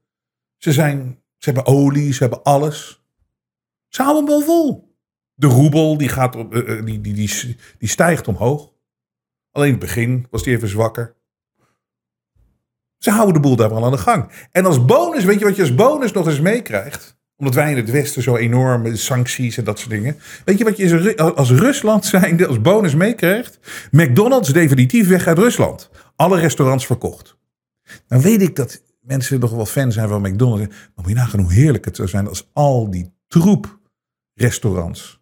Ze, 0.57 0.73
zijn, 0.73 1.23
ze 1.37 1.51
hebben 1.51 1.67
olie, 1.67 2.13
ze 2.13 2.19
hebben 2.19 2.43
alles. 2.43 3.03
Ze 3.88 4.03
houden 4.03 4.24
hem 4.24 4.33
wel 4.33 4.42
vol. 4.42 4.96
De 5.35 5.46
roebel 5.46 5.96
die, 5.96 6.09
gaat 6.09 6.37
op, 6.37 6.55
uh, 6.55 6.85
die, 6.85 7.01
die, 7.01 7.14
die, 7.14 7.57
die 7.79 7.88
stijgt 7.88 8.29
omhoog. 8.29 8.72
Alleen 9.53 9.72
in 9.72 9.74
het 9.74 9.85
begin 9.85 10.27
was 10.31 10.42
die 10.42 10.55
even 10.55 10.68
zwakker. 10.68 11.16
Ze 12.98 13.11
houden 13.11 13.35
de 13.35 13.40
boel 13.40 13.57
daar 13.57 13.70
wel 13.70 13.85
aan 13.85 13.90
de 13.90 13.98
gang. 13.98 14.48
En 14.53 14.66
als 14.66 14.85
bonus, 14.85 15.24
weet 15.24 15.38
je 15.38 15.44
wat 15.44 15.57
je 15.57 15.62
als 15.62 15.74
bonus 15.74 16.12
nog 16.12 16.27
eens 16.27 16.40
meekrijgt? 16.40 17.16
Omdat 17.37 17.55
wij 17.55 17.70
in 17.70 17.77
het 17.77 17.90
Westen 17.90 18.22
zo 18.22 18.37
enorme 18.37 18.96
sancties 18.96 19.57
en 19.57 19.64
dat 19.64 19.79
soort 19.79 19.90
dingen. 19.90 20.16
Weet 20.44 20.59
je 20.59 20.64
wat 20.64 20.77
je 20.77 21.16
als 21.16 21.51
Rusland 21.51 22.05
zijnde 22.05 22.46
als 22.46 22.61
bonus 22.61 22.94
meekrijgt? 22.94 23.59
McDonald's 23.90 24.53
definitief 24.53 25.09
weg 25.09 25.27
uit 25.27 25.38
Rusland. 25.38 25.90
Alle 26.16 26.38
restaurants 26.38 26.87
verkocht. 26.87 27.37
Dan 28.07 28.20
weet 28.20 28.42
ik 28.42 28.57
dat 28.57 28.83
mensen 29.01 29.40
nog 29.40 29.51
wel 29.51 29.66
fan 29.66 29.92
zijn 29.92 30.09
van 30.09 30.22
McDonald's. 30.22 30.66
Maar 30.68 30.90
moet 30.94 31.09
je 31.09 31.14
nagaan 31.14 31.40
hoe 31.40 31.53
heerlijk 31.53 31.85
het 31.85 31.96
zou 31.96 32.09
zijn 32.09 32.29
als 32.29 32.51
al 32.53 32.90
die 32.90 33.12
troep 33.29 33.78
restaurants. 34.40 35.20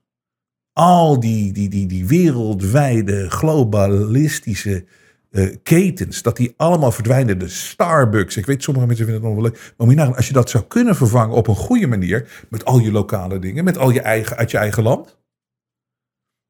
Al 0.73 1.21
die, 1.21 1.53
die, 1.53 1.69
die, 1.69 1.87
die 1.87 2.07
wereldwijde 2.07 3.31
globalistische 3.31 4.85
uh, 5.31 5.57
ketens, 5.63 6.23
dat 6.23 6.37
die 6.37 6.55
allemaal 6.57 6.93
verdwijnen. 6.93 7.39
De 7.39 7.49
Starbucks, 7.49 8.37
ik 8.37 8.47
weet, 8.47 8.63
sommige 8.63 8.87
mensen 8.87 9.07
vinden 9.07 9.25
het 9.25 9.33
nog 9.33 9.43
wel 9.43 9.51
leuk. 9.51 9.75
Maar 9.77 9.87
moet 9.87 9.97
je 9.97 10.17
als 10.17 10.27
je 10.27 10.33
dat 10.33 10.51
zou 10.51 10.65
kunnen 10.65 10.97
vervangen 10.97 11.37
op 11.37 11.49
een 11.49 11.57
goede 11.57 11.87
manier, 11.87 12.47
met 12.51 12.65
al 12.65 12.79
je 12.79 12.93
lokale 12.93 13.39
dingen, 13.39 13.65
met 13.65 13.79
al 13.79 13.91
je 13.91 14.01
eigen, 14.01 14.37
uit 14.37 14.51
je 14.51 14.59
eigen 14.59 14.83
land. 14.83 15.19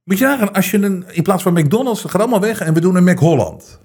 Moet 0.05 0.19
je 0.19 0.25
nagaan, 0.25 0.53
als 0.53 0.71
je 0.71 0.79
een, 0.79 1.05
in 1.13 1.23
plaats 1.23 1.43
van 1.43 1.53
McDonald's, 1.53 2.01
gaat 2.01 2.21
allemaal 2.21 2.41
weg 2.41 2.61
en 2.61 2.75
we 2.75 2.81
doen 2.81 2.97
een 2.97 3.05
McHolland. 3.05 3.81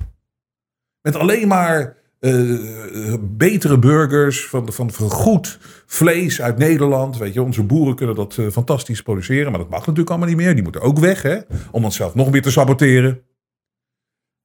Met 1.01 1.15
alleen 1.15 1.47
maar 1.47 1.97
eh, 2.21 3.13
betere 3.21 3.79
burgers, 3.79 4.45
van, 4.47 4.73
van, 4.73 4.91
van 4.91 5.09
goed 5.09 5.59
vlees 5.85 6.41
uit 6.41 6.57
Nederland. 6.57 7.17
Weet 7.17 7.33
je, 7.33 7.41
onze 7.41 7.63
boeren 7.63 7.95
kunnen 7.95 8.15
dat 8.15 8.37
eh, 8.37 8.47
fantastisch 8.47 9.01
produceren, 9.01 9.49
maar 9.51 9.59
dat 9.59 9.69
mag 9.69 9.79
natuurlijk 9.79 10.09
allemaal 10.09 10.27
niet 10.27 10.37
meer. 10.37 10.53
Die 10.53 10.63
moeten 10.63 10.81
ook 10.81 10.99
weg, 10.99 11.21
hè, 11.21 11.39
om 11.71 11.85
onszelf 11.85 12.15
nog 12.15 12.31
meer 12.31 12.41
te 12.41 12.51
saboteren. 12.51 13.21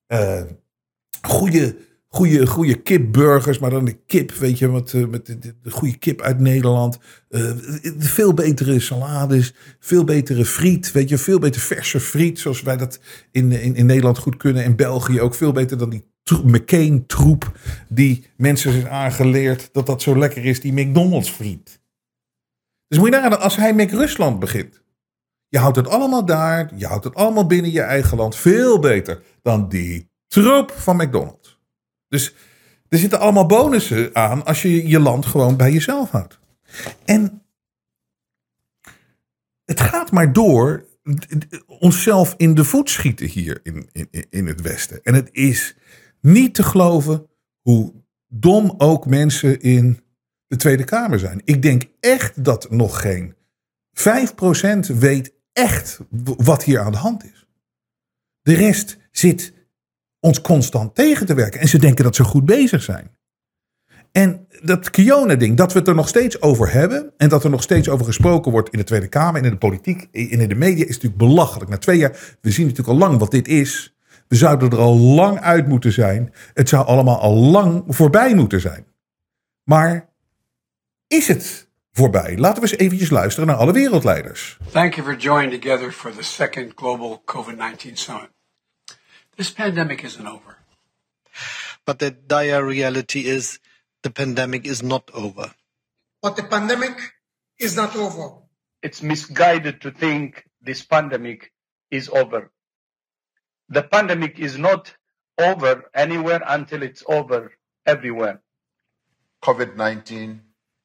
Eh 0.06 0.42
goede, 1.22 1.76
goede, 2.08 2.46
goede 2.46 2.74
kipburgers, 2.82 3.58
maar 3.58 3.70
dan 3.70 3.84
de 3.84 3.98
kip, 4.06 4.32
weet 4.32 4.58
je, 4.58 4.68
met, 4.68 5.10
met 5.10 5.26
de, 5.26 5.38
de- 5.38 5.54
de 5.62 5.70
goede 5.70 5.96
kip 5.98 6.20
uit 6.20 6.40
Nederland. 6.40 6.98
Veel 7.98 8.34
betere 8.34 8.80
salades, 8.80 9.54
veel 9.78 10.04
betere 10.04 10.44
friet, 10.44 10.92
weet 10.92 11.08
je, 11.08 11.18
veel 11.18 11.38
beter 11.38 11.60
verse 11.60 12.00
friet, 12.00 12.38
zoals 12.38 12.62
wij 12.62 12.76
dat 12.76 13.00
in, 13.30 13.52
in, 13.52 13.74
in 13.74 13.86
Nederland 13.86 14.18
goed 14.18 14.36
kunnen. 14.36 14.64
En 14.64 14.76
België 14.76 15.20
ook 15.20 15.34
veel 15.34 15.52
beter 15.52 15.78
dan 15.78 15.90
die 15.90 16.04
McCain-troep 16.30 17.58
die 17.88 18.26
mensen 18.36 18.72
zijn 18.72 18.88
aangeleerd 18.88 19.68
dat 19.72 19.86
dat 19.86 20.02
zo 20.02 20.18
lekker 20.18 20.44
is, 20.44 20.60
die 20.60 20.72
McDonald's 20.72 21.30
friet. 21.30 21.80
Dus 22.88 22.98
moet 22.98 23.06
je 23.08 23.14
nagaan, 23.14 23.40
als 23.40 23.56
hij 23.56 23.72
McRusland 23.74 24.38
begint. 24.38 24.82
Je 25.48 25.58
houdt 25.58 25.76
het 25.76 25.88
allemaal 25.88 26.24
daar, 26.24 26.72
je 26.76 26.86
houdt 26.86 27.04
het 27.04 27.14
allemaal 27.14 27.46
binnen 27.46 27.70
je 27.70 27.80
eigen 27.80 28.16
land. 28.16 28.36
Veel 28.36 28.78
beter 28.78 29.22
dan 29.42 29.68
die 29.68 30.10
troep 30.26 30.70
van 30.70 30.96
McDonald's. 30.96 31.58
Dus 32.08 32.34
er 32.88 32.98
zitten 32.98 33.18
allemaal 33.18 33.46
bonussen 33.46 34.14
aan 34.14 34.44
als 34.44 34.62
je 34.62 34.88
je 34.88 35.00
land 35.00 35.26
gewoon 35.26 35.56
bij 35.56 35.72
jezelf 35.72 36.10
houdt. 36.10 36.38
En 37.04 37.42
het 39.64 39.80
gaat 39.80 40.12
maar 40.12 40.32
door 40.32 40.84
onszelf 41.66 42.34
in 42.36 42.54
de 42.54 42.64
voet 42.64 42.90
schieten 42.90 43.26
hier 43.26 43.60
in, 43.62 43.88
in, 43.92 44.26
in 44.30 44.46
het 44.46 44.60
Westen. 44.60 45.00
En 45.02 45.14
het 45.14 45.28
is 45.32 45.76
niet 46.26 46.54
te 46.54 46.62
geloven 46.62 47.26
hoe 47.60 47.92
dom 48.26 48.74
ook 48.78 49.06
mensen 49.06 49.60
in 49.60 50.00
de 50.46 50.56
Tweede 50.56 50.84
Kamer 50.84 51.18
zijn. 51.18 51.42
Ik 51.44 51.62
denk 51.62 51.84
echt 52.00 52.44
dat 52.44 52.70
nog 52.70 53.00
geen 53.00 53.34
5% 53.94 54.96
weet 54.98 55.34
echt 55.52 55.98
wat 56.36 56.64
hier 56.64 56.80
aan 56.80 56.92
de 56.92 56.98
hand 56.98 57.24
is. 57.24 57.46
De 58.42 58.54
rest 58.54 58.98
zit 59.10 59.52
ons 60.20 60.40
constant 60.40 60.94
tegen 60.94 61.26
te 61.26 61.34
werken. 61.34 61.60
En 61.60 61.68
ze 61.68 61.78
denken 61.78 62.04
dat 62.04 62.16
ze 62.16 62.24
goed 62.24 62.44
bezig 62.44 62.82
zijn. 62.82 63.16
En 64.12 64.46
dat 64.62 64.90
Kiona-ding, 64.90 65.56
dat 65.56 65.72
we 65.72 65.78
het 65.78 65.88
er 65.88 65.94
nog 65.94 66.08
steeds 66.08 66.42
over 66.42 66.72
hebben. 66.72 67.12
En 67.16 67.28
dat 67.28 67.44
er 67.44 67.50
nog 67.50 67.62
steeds 67.62 67.88
over 67.88 68.06
gesproken 68.06 68.52
wordt 68.52 68.70
in 68.70 68.78
de 68.78 68.84
Tweede 68.84 69.08
Kamer 69.08 69.40
en 69.40 69.44
in 69.44 69.50
de 69.50 69.58
politiek 69.58 70.08
en 70.12 70.40
in 70.40 70.48
de 70.48 70.54
media, 70.54 70.84
is 70.84 70.94
natuurlijk 70.94 71.16
belachelijk. 71.16 71.70
Na 71.70 71.78
twee 71.78 71.98
jaar, 71.98 72.36
we 72.40 72.50
zien 72.50 72.66
natuurlijk 72.66 72.98
al 72.98 73.08
lang 73.08 73.18
wat 73.18 73.30
dit 73.30 73.48
is. 73.48 73.95
We 74.28 74.36
zouden 74.36 74.70
er 74.70 74.78
al 74.78 74.96
lang 74.96 75.40
uit 75.40 75.68
moeten 75.68 75.92
zijn. 75.92 76.34
Het 76.54 76.68
zou 76.68 76.86
allemaal 76.86 77.20
al 77.20 77.34
lang 77.34 77.84
voorbij 77.88 78.34
moeten 78.34 78.60
zijn. 78.60 78.86
Maar 79.64 80.08
is 81.06 81.28
het 81.28 81.68
voorbij? 81.92 82.36
Laten 82.36 82.62
we 82.62 82.68
eens 82.68 82.78
eventjes 82.78 83.10
luisteren 83.10 83.48
naar 83.48 83.56
alle 83.56 83.72
wereldleiders. 83.72 84.58
Thank 84.70 84.94
you 84.94 85.06
for 85.06 85.16
joining 85.16 85.62
together 85.62 85.92
for 85.92 86.14
the 86.14 86.22
second 86.22 86.72
global 86.74 87.22
COVID 87.24 87.56
19 87.56 87.96
summit. 87.96 88.30
This 89.34 89.52
pandemic 89.52 90.02
isn't 90.02 90.26
over. 90.26 90.56
But 91.84 91.98
the 91.98 92.16
dire 92.26 92.66
reality 92.66 93.18
is 93.20 93.60
the 94.00 94.10
pandemic 94.10 94.66
is 94.66 94.80
not 94.80 95.12
over. 95.12 95.54
But 96.20 96.36
the 96.36 96.44
pandemic 96.44 97.20
is 97.56 97.74
not 97.74 97.96
over. 97.96 98.42
It's 98.80 99.00
misguided 99.00 99.80
to 99.80 99.90
think 99.90 100.46
this 100.60 100.86
pandemic 100.86 101.52
is 101.88 102.10
over. 102.10 102.50
The 103.68 103.82
pandemic 103.82 104.38
is 104.38 104.56
not 104.56 104.94
over 105.38 105.90
anywhere 105.94 106.40
until 106.46 106.82
it's 106.82 107.02
over 107.08 107.52
everywhere. 107.84 108.40
COVID 109.42 109.76
19 109.76 110.40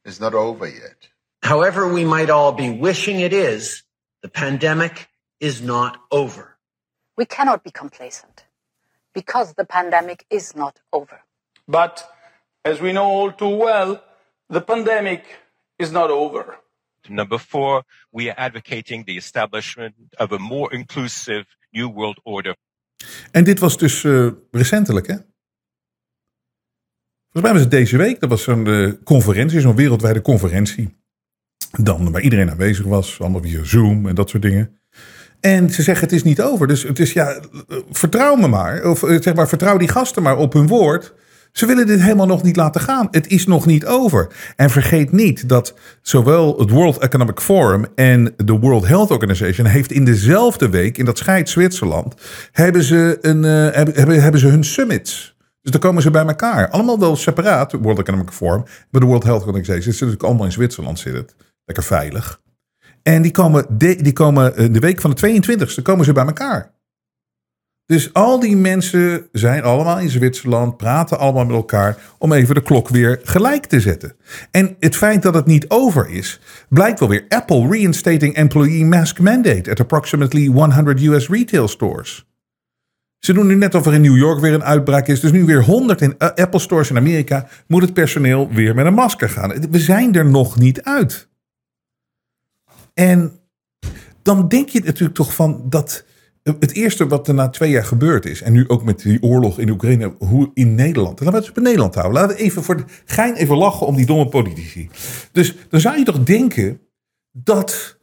is 0.06 0.20
not 0.20 0.34
over 0.34 0.68
yet. 0.68 1.10
However, 1.44 1.92
we 1.92 2.06
might 2.06 2.30
all 2.30 2.52
be 2.52 2.70
wishing 2.70 3.20
it 3.20 3.34
is, 3.34 3.84
the 4.22 4.30
pandemic 4.30 5.08
is 5.40 5.62
not 5.62 5.98
over. 6.12 6.58
We 7.18 7.26
cannot 7.26 7.64
be 7.64 7.72
complacent 7.72 8.46
because 9.14 9.54
the 9.54 9.66
pandemic 9.66 10.26
is 10.30 10.56
not 10.56 10.80
over. 10.94 11.22
But 11.68 12.08
as 12.64 12.80
we 12.82 12.94
know 12.94 13.06
all 13.06 13.32
too 13.32 13.56
well, 13.56 14.04
the 14.50 14.62
pandemic 14.62 15.26
is 15.80 15.92
not 15.92 16.12
over. 16.12 16.58
Number 17.10 17.38
four, 17.38 17.84
we 18.12 18.30
are 18.30 18.36
advocating 18.38 19.04
the 19.06 19.18
establishment 19.18 19.96
of 20.20 20.32
a 20.32 20.40
more 20.40 20.72
inclusive 20.72 21.46
New 21.74 21.90
World 21.90 22.20
Order. 22.26 22.56
En 23.32 23.44
dit 23.44 23.60
was 23.60 23.78
dus 23.78 24.04
eh, 24.04 24.28
recentelijk, 24.52 25.08
hè? 25.08 25.16
Volgens 27.32 27.44
mij 27.44 27.54
was 27.54 27.62
het 27.62 27.72
deze 27.72 27.98
week. 27.98 28.20
Dat 28.20 28.30
was 28.30 28.44
zo'n 28.44 28.68
eh, 28.68 28.92
conferentie, 29.04 29.60
zo'n 29.60 29.76
wereldwijde 29.76 30.22
conferentie. 30.22 31.00
Dan 31.80 32.12
waar 32.12 32.22
iedereen 32.22 32.50
aanwezig 32.50 32.86
was, 32.86 33.20
allemaal 33.20 33.42
via 33.42 33.64
Zoom 33.64 34.08
en 34.08 34.16
dat 34.16 34.30
soort 34.30 34.44
dingen. 34.44 34.80
En 35.40 35.70
ze 35.70 35.82
zeggen 35.82 36.06
het 36.06 36.16
is 36.16 36.24
niet 36.24 36.42
over. 36.42 36.68
Dus 36.68 36.84
het 36.84 37.00
is 37.00 37.14
ja, 37.14 37.30
eh, 37.34 37.78
vertrouw 37.92 38.36
me 38.36 38.48
maar. 38.48 38.86
Of 38.86 39.00
zeg 39.00 39.34
maar, 39.34 39.48
vertrouw 39.48 39.78
die 39.78 39.88
gasten 39.88 40.24
maar 40.24 40.38
op 40.38 40.54
hun 40.54 40.68
woord. 40.68 41.14
Ze 41.52 41.66
willen 41.66 41.88
dit 41.88 42.02
helemaal 42.02 42.26
nog 42.26 42.44
niet 42.44 42.56
laten 42.56 42.82
gaan. 42.82 43.08
Het 43.12 43.28
is 43.28 43.46
nog 43.46 43.66
niet 43.66 43.86
over. 43.86 44.28
En 44.56 44.70
vergeet 44.70 45.12
niet 45.12 45.50
dat 45.50 45.74
zowel 46.02 46.60
het 46.60 46.70
World 46.70 46.98
Economic 46.98 47.40
Forum 47.40 47.86
en 47.96 48.34
de 48.38 48.60
World 48.60 48.88
Health 48.88 49.12
Organization 49.12 49.68
heeft 49.68 49.92
in 49.92 50.06
dezelfde 50.06 50.70
week, 50.70 50.98
in 50.98 51.06
dat 51.06 51.18
scheid 51.18 51.50
Zwitserland, 51.50 52.16
hebben 52.52 52.84
ze, 52.84 53.18
een, 53.22 53.46
eh, 53.46 53.76
hebben, 53.76 54.22
hebben, 54.22 54.40
ze 54.40 54.48
hun 54.48 54.64
summits. 54.64 55.36
Dus 55.62 55.72
dan 55.72 55.82
komen 55.82 56.02
ze 56.02 56.12
bij 56.12 56.26
elkaar. 56.26 56.70
Allemaal 56.70 57.00
wel 57.00 57.16
separaat, 57.16 57.72
World 57.72 58.00
Economic 58.00 58.32
Forum. 58.32 58.64
Maar 58.90 59.02
de 59.02 59.08
World 59.08 59.24
Health 59.24 59.46
Organization 59.46 59.82
zit 59.82 59.94
natuurlijk 59.94 60.24
allemaal 60.24 60.46
in 60.46 60.52
Zwitserland 60.52 61.00
zit 61.00 61.14
het. 61.14 61.36
Lekker 61.66 61.84
veilig. 61.84 62.42
En 63.04 63.22
die 63.22 63.32
komen, 63.32 63.66
de, 63.70 63.96
die 63.96 64.14
komen 64.14 64.56
eh, 64.56 64.74
de 64.74 64.80
week 64.80 65.02
van 65.02 65.12
de 65.12 65.42
22e 65.42 65.82
komen 65.82 66.06
ze 66.06 66.14
bij 66.14 66.26
elkaar. 66.26 66.72
Dus 67.92 68.14
al 68.14 68.40
die 68.40 68.58
mensen 68.58 69.28
zijn 69.32 69.64
allemaal 69.64 70.00
in 70.00 70.10
Zwitserland, 70.10 70.78
praten 70.78 71.20
allemaal 71.20 71.46
met 71.46 71.56
elkaar 71.56 71.98
om 72.18 72.34
even 72.34 72.56
de 72.56 72.62
klok 72.62 72.90
weer 72.90 73.20
gelijk 73.24 73.66
te 73.66 73.80
zetten. 73.80 74.16
En 74.52 74.76
het 74.80 74.96
feit 74.96 75.22
dat 75.22 75.34
het 75.34 75.46
niet 75.46 75.70
over 75.70 76.10
is, 76.10 76.40
blijkt 76.70 77.00
wel 77.00 77.10
weer. 77.10 77.26
Apple 77.30 77.68
reinstating 77.70 78.36
employee 78.36 78.86
mask 78.86 79.20
mandate 79.20 79.72
at 79.72 79.80
approximately 79.80 80.46
100 80.46 81.02
US 81.02 81.28
retail 81.28 81.68
stores. 81.68 82.26
Ze 83.20 83.34
doen 83.34 83.48
nu 83.48 83.56
net 83.56 83.76
of 83.76 83.86
er 83.86 83.94
in 83.94 84.02
New 84.02 84.18
York 84.18 84.40
weer 84.40 84.54
een 84.54 84.64
uitbraak 84.64 85.08
is. 85.08 85.20
Dus 85.20 85.32
nu 85.32 85.46
weer 85.46 85.64
100 85.64 86.02
in 86.02 86.16
eh, 86.18 86.30
Apple 86.36 86.60
stores 86.60 86.90
in 86.90 86.98
Amerika 86.98 87.48
moet 87.68 87.82
het 87.82 87.94
personeel 87.94 88.50
weer 88.52 88.76
met 88.76 88.86
een 88.86 88.94
masker 88.94 89.30
gaan. 89.30 89.70
We 89.70 89.80
zijn 89.80 90.16
er 90.16 90.26
nog 90.26 90.60
niet 90.60 90.82
uit. 90.82 91.28
En 92.94 93.32
dan 94.22 94.48
denk 94.48 94.70
je 94.70 94.82
natuurlijk 94.84 95.16
toch 95.16 95.34
van 95.34 95.62
dat 95.70 96.04
het 96.44 96.74
eerste 96.74 97.08
wat 97.08 97.28
er 97.28 97.34
na 97.34 97.50
twee 97.50 97.70
jaar 97.70 97.86
gebeurd 97.86 98.26
is, 98.26 98.42
en 98.42 98.54
nu 98.54 98.68
ook 98.68 98.84
met 98.84 99.02
die 99.02 99.24
oorlog 99.24 99.60
in 99.60 99.70
Oekraïne, 99.70 100.16
hoe 100.18 100.52
in 100.54 100.76
Nederland. 100.76 101.20
Laten 101.20 101.40
we 101.40 101.46
het 101.46 101.58
op 101.58 101.64
Nederland 101.64 101.96
houden. 101.96 102.22
Laten 102.22 102.38
we 102.38 102.44
even 102.44 102.64
voor 102.64 102.78
de 102.78 102.84
gein 103.06 103.36
even 103.36 103.58
lachen 103.58 103.88
om 103.88 103.96
die 103.96 104.06
domme 104.06 104.30
politici. 104.30 104.90
Dus 105.32 105.56
dan 105.70 105.80
zou 105.80 105.98
je 105.98 106.04
toch 106.04 106.24
denken 106.24 106.80
dat 107.32 108.00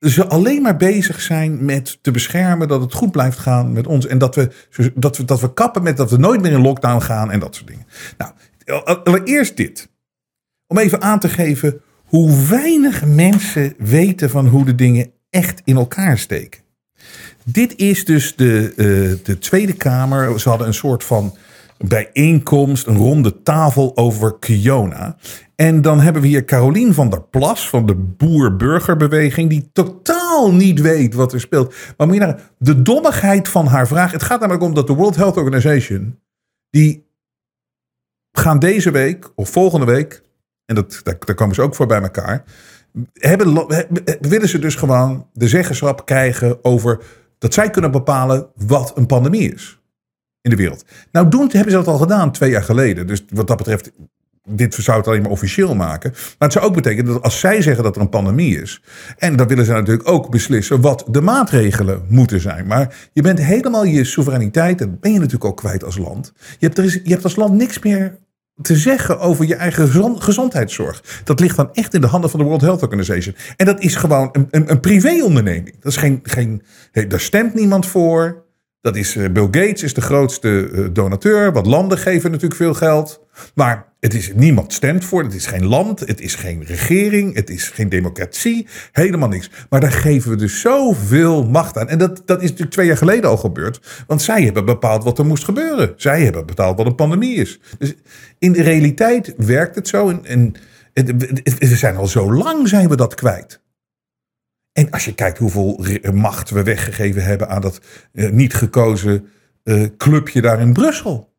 ze 0.00 0.28
alleen 0.28 0.62
maar 0.62 0.76
bezig 0.76 1.20
zijn 1.20 1.64
met 1.64 1.98
te 2.02 2.10
beschermen 2.10 2.68
dat 2.68 2.80
het 2.80 2.92
goed 2.92 3.10
blijft 3.10 3.38
gaan 3.38 3.72
met 3.72 3.86
ons. 3.86 4.06
En 4.06 4.18
dat 4.18 4.34
we, 4.34 4.50
dat 4.94 5.16
we, 5.16 5.24
dat 5.24 5.40
we 5.40 5.52
kappen 5.52 5.82
met 5.82 5.96
dat 5.96 6.10
we 6.10 6.16
nooit 6.16 6.42
meer 6.42 6.52
in 6.52 6.60
lockdown 6.60 7.00
gaan 7.00 7.30
en 7.30 7.40
dat 7.40 7.54
soort 7.54 7.68
dingen. 7.68 7.86
Nou, 8.18 8.32
allereerst 9.04 9.56
dit. 9.56 9.88
Om 10.66 10.78
even 10.78 11.02
aan 11.02 11.20
te 11.20 11.28
geven 11.28 11.80
hoe 12.04 12.46
weinig 12.46 13.06
mensen 13.06 13.74
weten 13.78 14.30
van 14.30 14.46
hoe 14.46 14.64
de 14.64 14.74
dingen 14.74 15.12
echt 15.30 15.62
in 15.64 15.76
elkaar 15.76 16.18
steken. 16.18 16.60
Dit 17.52 17.76
is 17.76 18.04
dus 18.04 18.36
de, 18.36 18.72
uh, 18.76 19.24
de 19.24 19.38
Tweede 19.38 19.72
Kamer. 19.72 20.40
Ze 20.40 20.48
hadden 20.48 20.66
een 20.66 20.74
soort 20.74 21.04
van 21.04 21.36
bijeenkomst, 21.78 22.86
een 22.86 22.96
ronde 22.96 23.42
tafel 23.42 23.96
over 23.96 24.38
Kiona. 24.38 25.16
En 25.54 25.82
dan 25.82 26.00
hebben 26.00 26.22
we 26.22 26.28
hier 26.28 26.44
Carolien 26.44 26.94
van 26.94 27.10
der 27.10 27.22
Plas 27.22 27.68
van 27.68 27.86
de 27.86 27.94
Boer-Burgerbeweging, 27.94 29.50
die 29.50 29.70
totaal 29.72 30.52
niet 30.52 30.80
weet 30.80 31.14
wat 31.14 31.32
er 31.32 31.40
speelt. 31.40 31.74
Maar 31.96 32.06
moet 32.06 32.34
de 32.58 32.82
dommigheid 32.82 33.48
van 33.48 33.66
haar 33.66 33.86
vraag. 33.86 34.12
Het 34.12 34.22
gaat 34.22 34.40
namelijk 34.40 34.64
om 34.64 34.74
dat 34.74 34.86
de 34.86 34.94
World 34.94 35.16
Health 35.16 35.36
Organization, 35.36 36.18
die 36.70 37.06
gaan 38.32 38.58
deze 38.58 38.90
week 38.90 39.32
of 39.34 39.50
volgende 39.50 39.86
week, 39.86 40.22
en 40.64 40.74
dat, 40.74 41.00
daar, 41.02 41.16
daar 41.18 41.34
komen 41.34 41.54
ze 41.54 41.62
ook 41.62 41.74
voor 41.74 41.86
bij 41.86 42.02
elkaar, 42.02 42.44
hebben, 43.12 43.66
willen 44.20 44.48
ze 44.48 44.58
dus 44.58 44.74
gewoon 44.74 45.26
de 45.32 45.48
zeggenschap 45.48 46.06
krijgen 46.06 46.64
over 46.64 47.00
dat 47.38 47.54
zij 47.54 47.70
kunnen 47.70 47.90
bepalen 47.90 48.46
wat 48.54 48.92
een 48.96 49.06
pandemie 49.06 49.54
is 49.54 49.78
in 50.40 50.50
de 50.50 50.56
wereld. 50.56 50.84
Nou, 51.12 51.28
doen 51.28 51.48
hebben 51.52 51.70
ze 51.70 51.76
dat 51.76 51.86
al 51.86 51.98
gedaan 51.98 52.32
twee 52.32 52.50
jaar 52.50 52.62
geleden. 52.62 53.06
Dus 53.06 53.24
wat 53.28 53.46
dat 53.46 53.56
betreft 53.56 53.92
dit 54.48 54.74
zou 54.74 54.98
het 54.98 55.06
alleen 55.06 55.22
maar 55.22 55.30
officieel 55.30 55.74
maken. 55.74 56.10
Maar 56.10 56.48
het 56.48 56.52
zou 56.52 56.64
ook 56.64 56.74
betekenen 56.74 57.12
dat 57.12 57.22
als 57.22 57.40
zij 57.40 57.62
zeggen 57.62 57.84
dat 57.84 57.96
er 57.96 58.02
een 58.02 58.08
pandemie 58.08 58.60
is. 58.60 58.82
En 59.16 59.36
dan 59.36 59.46
willen 59.46 59.64
ze 59.64 59.72
natuurlijk 59.72 60.08
ook 60.08 60.30
beslissen 60.30 60.80
wat 60.80 61.04
de 61.08 61.20
maatregelen 61.20 62.04
moeten 62.08 62.40
zijn. 62.40 62.66
Maar 62.66 63.08
je 63.12 63.22
bent 63.22 63.38
helemaal 63.38 63.84
je 63.84 64.04
soevereiniteit. 64.04 64.78
Dat 64.78 65.00
ben 65.00 65.12
je 65.12 65.18
natuurlijk 65.18 65.44
ook 65.44 65.56
kwijt 65.56 65.84
als 65.84 65.96
land. 65.96 66.32
Je 66.58 66.66
hebt, 66.66 66.78
er 66.78 66.84
je 66.84 67.10
hebt 67.10 67.24
als 67.24 67.36
land 67.36 67.54
niks 67.54 67.78
meer 67.78 68.18
te 68.62 68.76
zeggen 68.76 69.20
over 69.20 69.46
je 69.46 69.54
eigen 69.54 69.86
gezond- 69.86 70.22
gezondheidszorg. 70.22 71.02
Dat 71.24 71.40
ligt 71.40 71.56
dan 71.56 71.72
echt 71.72 71.94
in 71.94 72.00
de 72.00 72.06
handen 72.06 72.30
van 72.30 72.38
de 72.38 72.44
World 72.44 72.60
Health 72.60 72.82
Organization. 72.82 73.34
En 73.56 73.66
dat 73.66 73.80
is 73.80 73.94
gewoon 73.94 74.28
een, 74.32 74.48
een, 74.50 74.70
een 74.70 74.80
privéonderneming. 74.80 75.74
Dat 75.80 75.92
is 75.92 75.98
geen, 75.98 76.20
geen, 76.22 76.62
daar 77.08 77.20
stemt 77.20 77.54
niemand 77.54 77.86
voor. 77.86 78.46
Dat 78.80 78.96
is, 78.96 79.16
eh, 79.16 79.30
Bill 79.30 79.44
Gates 79.50 79.82
is 79.82 79.94
de 79.94 80.00
grootste 80.00 80.70
eh, 80.72 80.84
donateur. 80.92 81.52
Wat 81.52 81.66
landen 81.66 81.98
geven 81.98 82.30
natuurlijk 82.30 82.60
veel 82.60 82.74
geld. 82.74 83.26
Maar 83.54 83.86
het 84.00 84.14
is, 84.14 84.32
niemand 84.34 84.72
stemt 84.72 85.04
voor. 85.04 85.22
Het 85.22 85.34
is 85.34 85.46
geen 85.46 85.66
land. 85.66 86.00
Het 86.00 86.20
is 86.20 86.34
geen 86.34 86.64
regering. 86.64 87.34
Het 87.34 87.50
is 87.50 87.68
geen 87.68 87.88
democratie. 87.88 88.66
Helemaal 88.92 89.28
niks. 89.28 89.50
Maar 89.70 89.80
daar 89.80 89.92
geven 89.92 90.30
we 90.30 90.36
dus 90.36 90.60
zoveel 90.60 91.44
macht 91.44 91.78
aan. 91.78 91.88
En 91.88 91.98
dat, 91.98 92.22
dat 92.24 92.38
is 92.38 92.42
natuurlijk 92.42 92.70
twee 92.70 92.86
jaar 92.86 92.96
geleden 92.96 93.30
al 93.30 93.36
gebeurd. 93.36 94.04
Want 94.06 94.22
zij 94.22 94.42
hebben 94.42 94.64
bepaald 94.64 95.04
wat 95.04 95.18
er 95.18 95.26
moest 95.26 95.44
gebeuren. 95.44 95.92
Zij 95.96 96.22
hebben 96.22 96.46
bepaald 96.46 96.76
wat 96.76 96.86
een 96.86 96.94
pandemie 96.94 97.36
is. 97.36 97.60
Dus 97.78 97.94
in 98.38 98.52
de 98.52 98.62
realiteit 98.62 99.34
werkt 99.36 99.74
het 99.74 99.88
zo. 99.88 100.08
En, 100.08 100.54
en 100.92 101.18
we 101.58 101.76
zijn 101.76 101.96
al 101.96 102.06
zo 102.06 102.32
lang 102.32 102.68
zijn 102.68 102.88
we 102.88 102.96
dat 102.96 103.14
kwijt. 103.14 103.60
En 104.78 104.90
als 104.90 105.04
je 105.04 105.14
kijkt 105.14 105.38
hoeveel 105.38 105.84
re- 105.84 106.12
macht 106.12 106.50
we 106.50 106.62
weggegeven 106.62 107.24
hebben 107.24 107.48
aan 107.48 107.60
dat 107.60 107.80
eh, 108.12 108.30
niet 108.30 108.54
gekozen 108.54 109.28
eh, 109.64 109.84
clubje 109.96 110.40
daar 110.40 110.60
in 110.60 110.72
Brussel. 110.72 111.34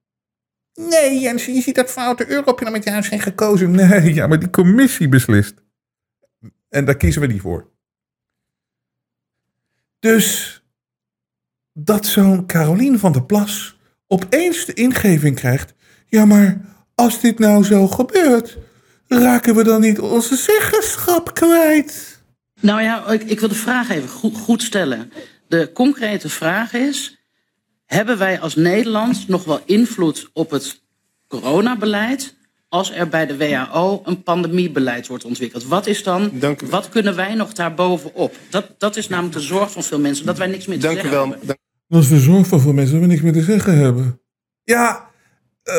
Nee, 0.73 1.19
Jens, 1.19 1.45
je 1.45 1.61
ziet 1.61 1.75
dat 1.75 1.91
foute 1.91 2.25
jou 2.83 3.03
zijn 3.03 3.19
gekozen. 3.19 3.71
Nee, 3.71 4.13
ja, 4.13 4.27
maar 4.27 4.39
die 4.39 4.49
commissie 4.49 5.09
beslist. 5.09 5.53
En 6.69 6.85
daar 6.85 6.97
kiezen 6.97 7.21
we 7.21 7.27
niet 7.27 7.41
voor. 7.41 7.69
Dus 9.99 10.61
dat 11.73 12.05
zo'n 12.05 12.45
Carolien 12.45 12.99
van 12.99 13.11
der 13.11 13.23
Plas 13.25 13.79
opeens 14.07 14.65
de 14.65 14.73
ingeving 14.73 15.35
krijgt. 15.35 15.73
Ja, 16.05 16.25
maar 16.25 16.61
als 16.95 17.21
dit 17.21 17.39
nou 17.39 17.63
zo 17.63 17.87
gebeurt, 17.87 18.57
raken 19.07 19.55
we 19.55 19.63
dan 19.63 19.81
niet 19.81 19.99
onze 19.99 20.35
zeggenschap 20.35 21.33
kwijt? 21.33 22.18
Nou 22.59 22.81
ja, 22.81 23.07
ik, 23.07 23.23
ik 23.23 23.39
wil 23.39 23.49
de 23.49 23.55
vraag 23.55 23.89
even 23.89 24.09
goed, 24.09 24.37
goed 24.37 24.63
stellen. 24.63 25.11
De 25.47 25.71
concrete 25.73 26.29
vraag 26.29 26.73
is: 26.73 27.17
hebben 27.85 28.17
wij 28.17 28.39
als 28.39 28.55
Nederland 28.55 29.27
nog 29.27 29.43
wel 29.43 29.61
invloed 29.65 30.29
op 30.33 30.51
het 30.51 30.81
coronabeleid 31.27 32.35
als 32.69 32.91
er 32.91 33.07
bij 33.07 33.25
de 33.25 33.37
WHO 33.37 34.01
een 34.05 34.23
pandemiebeleid 34.23 35.07
wordt 35.07 35.25
ontwikkeld? 35.25 35.65
Wat 35.65 35.87
is 35.87 36.03
dan, 36.03 36.31
wat 36.69 36.89
kunnen 36.89 37.15
wij 37.15 37.35
nog 37.35 37.53
daarbovenop? 37.53 38.35
Dat, 38.49 38.65
dat 38.77 38.95
is 38.95 39.07
namelijk 39.07 39.35
de 39.35 39.41
zorg 39.41 39.71
van 39.71 39.83
veel 39.83 39.99
mensen, 39.99 40.25
dat 40.25 40.37
wij 40.37 40.47
niks 40.47 40.65
meer 40.65 40.79
te 40.79 40.87
zeggen 40.87 41.09
hebben. 41.09 41.39
Dat 41.87 42.03
is 42.03 42.09
de 42.09 42.19
zorg 42.19 42.47
van 42.47 42.61
veel 42.61 42.73
mensen 42.73 42.93
dat 42.93 43.01
we 43.01 43.09
niks 43.09 43.21
meer 43.21 43.33
te 43.33 43.43
zeggen 43.43 43.77
hebben. 43.77 44.21
Ja, 44.63 45.09
eh, 45.63 45.75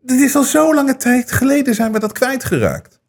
dit 0.00 0.20
is 0.20 0.34
al 0.34 0.42
zo 0.42 0.74
lange 0.74 0.96
tijd 0.96 1.32
geleden 1.32 1.74
zijn 1.74 1.92
we 1.92 1.98
dat 1.98 2.12
kwijtgeraakt. 2.12 3.00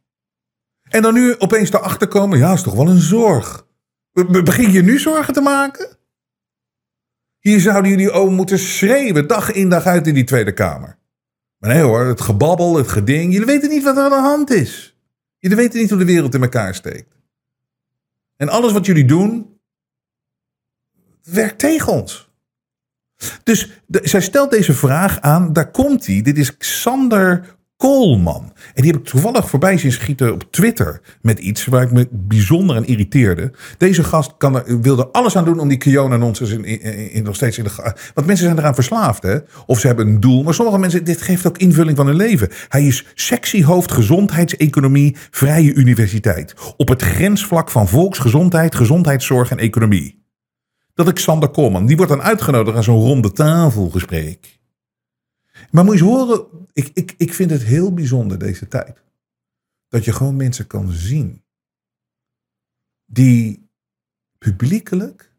En 0.94 1.02
dan 1.02 1.14
nu 1.14 1.36
opeens 1.38 1.72
erachter 1.72 2.08
komen, 2.08 2.38
ja, 2.38 2.54
is 2.54 2.62
toch 2.62 2.74
wel 2.74 2.88
een 2.90 3.00
zorg. 3.00 3.68
Be- 4.12 4.26
be- 4.26 4.44
Begin 4.44 4.72
je 4.72 4.82
nu 4.82 5.00
zorgen 5.00 5.34
te 5.34 5.42
maken? 5.42 5.98
Hier 7.40 7.60
zouden 7.60 7.92
jullie 7.92 8.12
ook 8.12 8.30
moeten 8.30 8.60
schreeuwen, 8.60 9.28
dag 9.28 9.52
in 9.52 9.70
dag 9.70 9.86
uit 9.86 10.08
in 10.08 10.14
die 10.14 10.24
Tweede 10.24 10.54
Kamer. 10.54 10.98
Maar 11.58 11.74
nee 11.74 11.82
hoor, 11.82 12.06
het 12.06 12.22
gebabbel, 12.22 12.76
het 12.76 12.88
geding, 12.88 13.32
jullie 13.32 13.48
weten 13.48 13.70
niet 13.70 13.84
wat 13.84 13.98
er 13.98 14.04
aan 14.04 14.10
de 14.10 14.16
hand 14.16 14.50
is. 14.50 14.98
Jullie 15.38 15.58
weten 15.58 15.80
niet 15.80 15.90
hoe 15.90 16.00
de 16.00 16.06
wereld 16.06 16.34
in 16.34 16.42
elkaar 16.42 16.76
steekt. 16.76 17.16
En 18.36 18.50
alles 18.50 18.72
wat 18.72 18.86
jullie 18.86 19.06
doen, 19.06 19.60
werkt 21.24 21.60
tegen 21.60 21.92
ons. 21.92 22.30
Dus 23.44 23.82
zij 23.88 24.22
stelt 24.22 24.52
deze 24.52 24.74
vraag 24.74 25.22
aan, 25.22 25.54
daar 25.54 25.72
komt 25.72 26.06
hij. 26.06 26.22
Dit 26.22 26.38
is 26.38 26.58
Xander 26.58 27.56
Koolman. 27.84 28.54
En 28.74 28.82
die 28.82 28.92
heb 28.92 29.00
ik 29.00 29.08
toevallig 29.08 29.50
voorbij 29.50 29.78
zien 29.78 29.92
schieten 29.92 30.34
op 30.34 30.44
Twitter 30.52 31.02
met 31.22 31.40
iets 31.40 31.66
waar 31.66 31.82
ik 31.82 31.92
me 31.92 32.08
bijzonder 32.12 32.76
aan 32.76 32.86
irriteerde. 32.86 33.52
Deze 33.78 34.04
gast 34.04 34.34
kan 34.38 34.56
er, 34.56 34.82
wil 34.82 35.00
er 35.00 35.08
alles 35.08 35.36
aan 35.36 35.46
doen 35.46 35.60
om 35.60 35.68
die 35.68 35.78
Kiona-nonsens 35.78 36.50
in, 36.50 36.66
in, 36.66 37.12
in- 37.12 37.24
nog 37.24 37.36
steeds 37.36 37.58
in 37.58 37.64
de... 37.64 37.94
Want 38.14 38.28
mensen 38.28 38.46
zijn 38.46 38.58
eraan 38.58 38.76
verslaafd, 38.76 39.24
hè? 39.24 39.38
Of 39.66 39.80
ze 39.80 39.88
hebben 39.88 40.08
een 40.08 40.20
doel. 40.20 40.44
Maar 40.44 40.54
sommige 40.54 40.78
mensen, 40.78 41.04
dit 41.04 41.22
geeft 41.22 41.48
ook 41.48 41.58
invulling 41.58 41.98
van 41.98 42.08
hun 42.08 42.16
leven. 42.16 42.50
Hij 42.68 42.86
is 42.86 43.06
sectiehoofd 43.14 43.92
gezondheidseconomie, 43.92 45.16
vrije 45.32 45.74
universiteit. 45.74 46.54
Op 46.78 46.88
het 46.88 47.02
grensvlak 47.02 47.70
van 47.70 47.88
volksgezondheid, 47.88 48.76
gezondheidszorg 48.76 49.52
en 49.52 49.58
economie. 49.58 50.26
Dat 50.94 51.08
ik 51.08 51.16
Xander 51.16 51.50
Koolman, 51.50 51.86
die 51.86 51.98
wordt 51.98 52.12
dan 52.12 52.22
uitgenodigd 52.22 52.78
aan 52.78 52.84
zo'n 52.84 53.04
ronde 53.06 53.32
tafelgesprek. 53.32 54.62
Maar 55.74 55.84
moet 55.84 55.98
je 55.98 56.04
eens 56.04 56.12
horen, 56.12 56.48
ik, 56.74 56.92
ik, 56.94 57.14
ik 57.18 57.34
vind 57.34 57.50
het 57.50 57.64
heel 57.64 57.94
bijzonder 57.94 58.40
deze 58.40 58.68
tijd. 58.68 59.04
Dat 59.88 60.06
je 60.06 60.14
gewoon 60.14 60.36
mensen 60.36 60.68
kan 60.68 60.92
zien 60.92 61.44
die 63.06 63.70
publiekelijk 64.38 65.34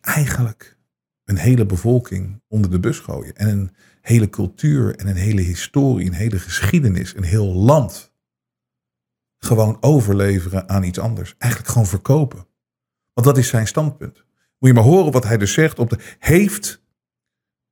eigenlijk 0.00 0.78
een 1.24 1.36
hele 1.36 1.66
bevolking 1.66 2.42
onder 2.48 2.70
de 2.70 2.80
bus 2.80 2.98
gooien. 2.98 3.36
En 3.36 3.48
een 3.48 3.70
hele 4.00 4.30
cultuur 4.30 4.96
en 4.96 5.06
een 5.06 5.16
hele 5.16 5.42
historie, 5.42 6.06
een 6.06 6.12
hele 6.12 6.38
geschiedenis, 6.38 7.14
een 7.16 7.24
heel 7.24 7.54
land 7.54 8.12
gewoon 9.38 9.76
overleveren 9.80 10.68
aan 10.68 10.82
iets 10.82 10.98
anders. 10.98 11.34
Eigenlijk 11.38 11.72
gewoon 11.72 11.88
verkopen. 11.88 12.46
Want 13.12 13.26
dat 13.26 13.38
is 13.38 13.48
zijn 13.48 13.66
standpunt. 13.66 14.24
Moet 14.58 14.70
je 14.70 14.74
maar 14.74 14.84
horen 14.84 15.12
wat 15.12 15.24
hij 15.24 15.38
dus 15.38 15.52
zegt. 15.52 15.78
Op 15.78 15.90
de, 15.90 16.16
heeft 16.18 16.81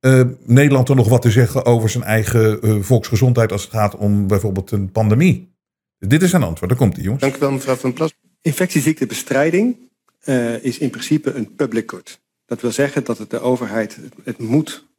eh, 0.01 0.21
Nederland 0.45 0.89
er 0.89 0.95
nog 0.95 1.09
wat 1.09 1.21
te 1.21 1.31
zeggen 1.31 1.65
over 1.65 1.89
zijn 1.89 2.03
eigen 2.03 2.61
eh, 2.61 2.75
volksgezondheid 2.79 3.51
als 3.51 3.61
het 3.63 3.71
gaat 3.71 3.95
om 3.95 4.27
bijvoorbeeld 4.27 4.71
een 4.71 4.91
pandemie? 4.91 5.53
Dit 5.99 6.21
is 6.21 6.29
zijn 6.29 6.43
antwoord. 6.43 6.69
Daar 6.69 6.79
komt 6.79 6.95
hij, 6.95 7.03
jongens. 7.03 7.23
Dank 7.23 7.35
u 7.35 7.39
wel, 7.39 7.51
mevrouw 7.51 7.75
Van 7.75 7.93
Plas. 7.93 8.13
Infectieziektebestrijding 8.41 9.75
eh, 10.19 10.63
is 10.63 10.77
in 10.77 10.89
principe 10.89 11.33
een 11.33 11.55
public 11.55 11.89
good. 11.89 12.19
Dat 12.45 12.61
wil 12.61 12.71
zeggen 12.71 13.03
dat 13.03 13.17
het 13.17 13.29
de 13.29 13.39
overheid 13.39 13.97
het, 14.23 14.37
moet 14.37 14.89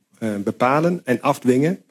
bepalen 0.44 1.00
en 1.05 1.20
afdwingen. 1.20 1.82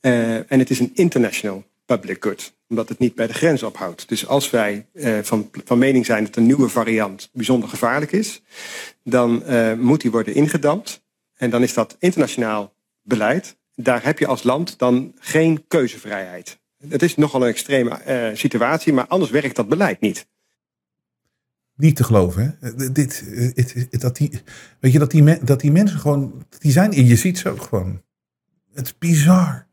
En 0.00 0.58
het 0.58 0.70
is 0.70 0.80
een 0.80 0.90
international 0.94 1.64
public 1.86 2.24
good, 2.24 2.52
omdat 2.68 2.88
het 2.88 2.98
niet 2.98 3.14
bij 3.14 3.26
de 3.26 3.32
grens 3.32 3.62
ophoudt. 3.62 4.08
Dus 4.08 4.26
als 4.26 4.50
wij 4.50 4.86
van, 5.22 5.50
van 5.64 5.78
mening 5.78 6.06
zijn 6.06 6.24
dat 6.24 6.36
een 6.36 6.46
nieuwe 6.46 6.68
variant 6.68 7.28
bijzonder 7.32 7.68
gevaarlijk 7.68 8.12
is, 8.12 8.42
dan 9.02 9.42
moet 9.78 10.00
die 10.00 10.10
worden 10.10 10.34
ingedampt. 10.34 11.02
En 11.40 11.50
dan 11.50 11.62
is 11.62 11.74
dat 11.74 11.96
internationaal 11.98 12.74
beleid. 13.02 13.56
Daar 13.74 14.04
heb 14.04 14.18
je 14.18 14.26
als 14.26 14.42
land 14.42 14.78
dan 14.78 15.14
geen 15.18 15.64
keuzevrijheid. 15.68 16.60
Het 16.88 17.02
is 17.02 17.16
nogal 17.16 17.42
een 17.42 17.48
extreme 17.48 17.90
eh, 17.90 18.36
situatie, 18.36 18.92
maar 18.92 19.06
anders 19.06 19.30
werkt 19.30 19.56
dat 19.56 19.68
beleid 19.68 20.00
niet. 20.00 20.28
Niet 21.76 21.96
te 21.96 22.04
geloven, 22.04 22.58
hè? 22.60 22.68
Eh, 22.70 22.88
Dit, 22.92 23.24
eh, 23.90 24.00
dat 24.00 24.16
die, 24.16 24.42
weet 24.80 24.92
je, 24.92 24.98
dat 24.98 25.10
die, 25.10 25.44
dat 25.44 25.60
die 25.60 25.72
mensen 25.72 25.98
gewoon, 25.98 26.46
die 26.58 26.72
zijn, 26.72 27.06
je 27.06 27.16
ziet 27.16 27.38
ze 27.38 27.48
ook 27.48 27.62
gewoon. 27.62 28.02
Het 28.72 28.86
is 28.86 28.98
bizar. 28.98 29.68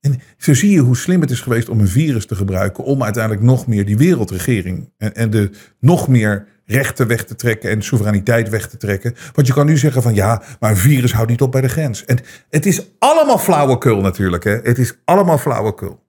En 0.00 0.20
zo 0.36 0.54
zie 0.54 0.70
je 0.70 0.80
hoe 0.80 0.96
slim 0.96 1.20
het 1.20 1.30
is 1.30 1.40
geweest 1.40 1.68
om 1.68 1.80
een 1.80 1.88
virus 1.88 2.26
te 2.26 2.34
gebruiken 2.34 2.84
om 2.84 3.02
uiteindelijk 3.02 3.44
nog 3.44 3.66
meer 3.66 3.84
die 3.84 3.96
wereldregering 3.96 4.92
en, 4.96 5.14
en 5.14 5.30
de 5.30 5.50
nog 5.78 6.08
meer 6.08 6.46
rechten 6.72 7.06
weg 7.06 7.24
te 7.24 7.34
trekken 7.34 7.70
en 7.70 7.82
soevereiniteit 7.82 8.48
weg 8.48 8.68
te 8.68 8.76
trekken. 8.76 9.14
Want 9.32 9.46
je 9.46 9.52
kan 9.52 9.66
nu 9.66 9.78
zeggen 9.78 10.02
van 10.02 10.14
ja, 10.14 10.42
maar 10.60 10.70
een 10.70 10.76
virus 10.76 11.12
houdt 11.12 11.30
niet 11.30 11.42
op 11.42 11.52
bij 11.52 11.60
de 11.60 11.68
grens. 11.68 12.04
En 12.04 12.18
het 12.48 12.66
is 12.66 12.90
allemaal 12.98 13.38
flauwekul 13.38 14.00
natuurlijk. 14.00 14.44
Hè? 14.44 14.58
Het 14.62 14.78
is 14.78 14.98
allemaal 15.04 15.38
flauwekul. 15.38 16.02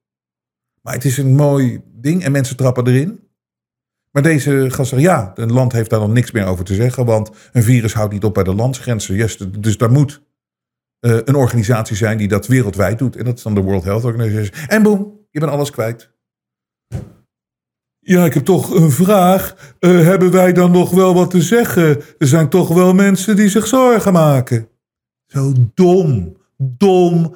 Maar 0.82 0.94
het 0.94 1.06
is 1.06 1.18
een 1.18 1.36
mooi 1.36 1.82
ding 1.86 2.24
en 2.24 2.32
mensen 2.32 2.56
trappen 2.56 2.88
erin. 2.88 3.20
Maar 4.12 4.24
deze 4.24 4.68
gast 4.70 4.90
zegt 4.90 5.02
ja, 5.02 5.32
een 5.36 5.52
land 5.52 5.72
heeft 5.72 5.90
daar 5.90 6.00
dan 6.00 6.14
niks 6.14 6.32
meer 6.32 6.46
over 6.46 6.66
te 6.66 6.74
zeggen, 6.74 7.06
want 7.06 7.32
een 7.52 7.64
virus 7.64 7.94
houdt 7.94 8.14
niet 8.14 8.24
op 8.24 8.34
bij 8.34 8.44
de 8.44 8.54
landsgrenzen. 8.54 9.62
Dus 9.62 9.78
daar 9.78 9.92
moet 9.92 10.22
eh, 11.00 11.18
een 11.26 11.36
organisatie 11.36 11.96
zijn 11.96 12.18
die 12.18 12.28
dat 12.28 12.48
wereldwijd 12.48 13.00
doet. 13.00 13.16
En 13.16 13.26
dat 13.26 13.38
is 13.38 13.44
dan 13.44 13.56
de 13.56 13.62
World 13.62 13.84
Health 13.84 14.04
Organization. 14.04 14.68
En 14.68 14.84
boem, 14.84 15.20
je 15.30 15.40
bent 15.40 15.52
alles 15.52 15.70
kwijt. 15.70 16.12
Ja, 18.04 18.26
ik 18.26 18.34
heb 18.34 18.46
toch 18.46 18.76
een 18.76 18.92
vraag. 18.92 19.76
Eh, 19.80 19.92
hebben 19.92 20.32
wij 20.32 20.54
dan 20.54 20.72
nog 20.72 20.90
wel 20.90 21.14
wat 21.14 21.30
te 21.30 21.42
zeggen? 21.42 22.02
Er 22.18 22.28
zijn 22.28 22.50
toch 22.50 22.68
wel 22.68 22.94
mensen 22.94 23.36
die 23.36 23.50
zich 23.50 23.68
zorgen 23.68 24.14
maken. 24.14 24.68
Zo 25.26 25.54
dom, 25.74 26.38
dom, 26.58 27.36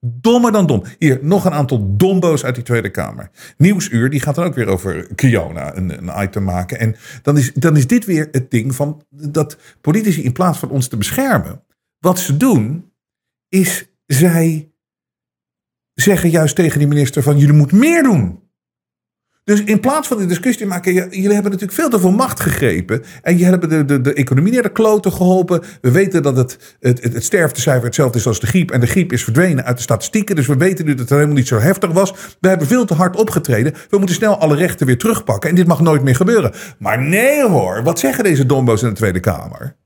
dommer 0.00 0.52
dan 0.52 0.66
dom. 0.66 0.84
Hier, 0.98 1.18
nog 1.22 1.44
een 1.44 1.52
aantal 1.52 1.96
dombo's 1.96 2.44
uit 2.44 2.54
die 2.54 2.64
Tweede 2.64 2.90
Kamer. 2.90 3.30
Nieuwsuur, 3.56 4.10
die 4.10 4.20
gaat 4.20 4.34
dan 4.34 4.44
ook 4.44 4.54
weer 4.54 4.66
over 4.66 5.14
Kiona 5.14 5.76
een, 5.76 6.08
een 6.08 6.22
item 6.22 6.44
maken. 6.44 6.78
En 6.78 6.96
dan 7.22 7.38
is, 7.38 7.52
dan 7.52 7.76
is 7.76 7.86
dit 7.86 8.04
weer 8.04 8.28
het 8.30 8.50
ding 8.50 8.74
van 8.74 9.02
dat 9.10 9.56
politici 9.80 10.22
in 10.22 10.32
plaats 10.32 10.58
van 10.58 10.70
ons 10.70 10.88
te 10.88 10.96
beschermen, 10.96 11.62
wat 11.98 12.18
ze 12.18 12.36
doen, 12.36 12.92
is 13.48 13.88
zij 14.06 14.72
zeggen 15.94 16.30
juist 16.30 16.54
tegen 16.54 16.78
die 16.78 16.88
minister 16.88 17.22
van 17.22 17.38
jullie 17.38 17.54
moeten 17.54 17.78
meer 17.78 18.02
doen. 18.02 18.43
Dus 19.44 19.64
in 19.64 19.80
plaats 19.80 20.08
van 20.08 20.18
de 20.18 20.26
discussie 20.26 20.62
te 20.62 20.68
maken, 20.68 20.92
jullie 20.94 21.32
hebben 21.32 21.50
natuurlijk 21.50 21.72
veel 21.72 21.88
te 21.88 22.00
veel 22.00 22.10
macht 22.10 22.40
gegrepen. 22.40 23.02
En 23.22 23.38
je 23.38 23.44
hebben 23.44 23.68
de, 23.68 23.84
de, 23.84 24.00
de 24.00 24.12
economie 24.12 24.52
naar 24.52 24.62
de 24.62 24.72
kloten 24.72 25.12
geholpen. 25.12 25.62
We 25.80 25.90
weten 25.90 26.22
dat 26.22 26.36
het, 26.36 26.76
het, 26.80 27.02
het, 27.02 27.12
het 27.12 27.24
sterftecijfer 27.24 27.84
hetzelfde 27.84 28.18
is 28.18 28.26
als 28.26 28.40
de 28.40 28.46
griep. 28.46 28.70
En 28.70 28.80
de 28.80 28.86
griep 28.86 29.12
is 29.12 29.24
verdwenen 29.24 29.64
uit 29.64 29.76
de 29.76 29.82
statistieken. 29.82 30.36
Dus 30.36 30.46
we 30.46 30.56
weten 30.56 30.84
nu 30.84 30.90
dat 30.90 31.00
het 31.00 31.10
helemaal 31.10 31.34
niet 31.34 31.48
zo 31.48 31.58
heftig 31.58 31.90
was. 31.90 32.14
We 32.40 32.48
hebben 32.48 32.66
veel 32.66 32.84
te 32.84 32.94
hard 32.94 33.16
opgetreden. 33.16 33.74
We 33.90 33.98
moeten 33.98 34.16
snel 34.16 34.38
alle 34.38 34.56
rechten 34.56 34.86
weer 34.86 34.98
terugpakken. 34.98 35.50
En 35.50 35.56
dit 35.56 35.66
mag 35.66 35.80
nooit 35.80 36.02
meer 36.02 36.16
gebeuren. 36.16 36.52
Maar 36.78 37.02
nee 37.02 37.48
hoor, 37.48 37.82
wat 37.82 37.98
zeggen 37.98 38.24
deze 38.24 38.46
dombo's 38.46 38.82
in 38.82 38.88
de 38.88 38.94
Tweede 38.94 39.20
Kamer? 39.20 39.76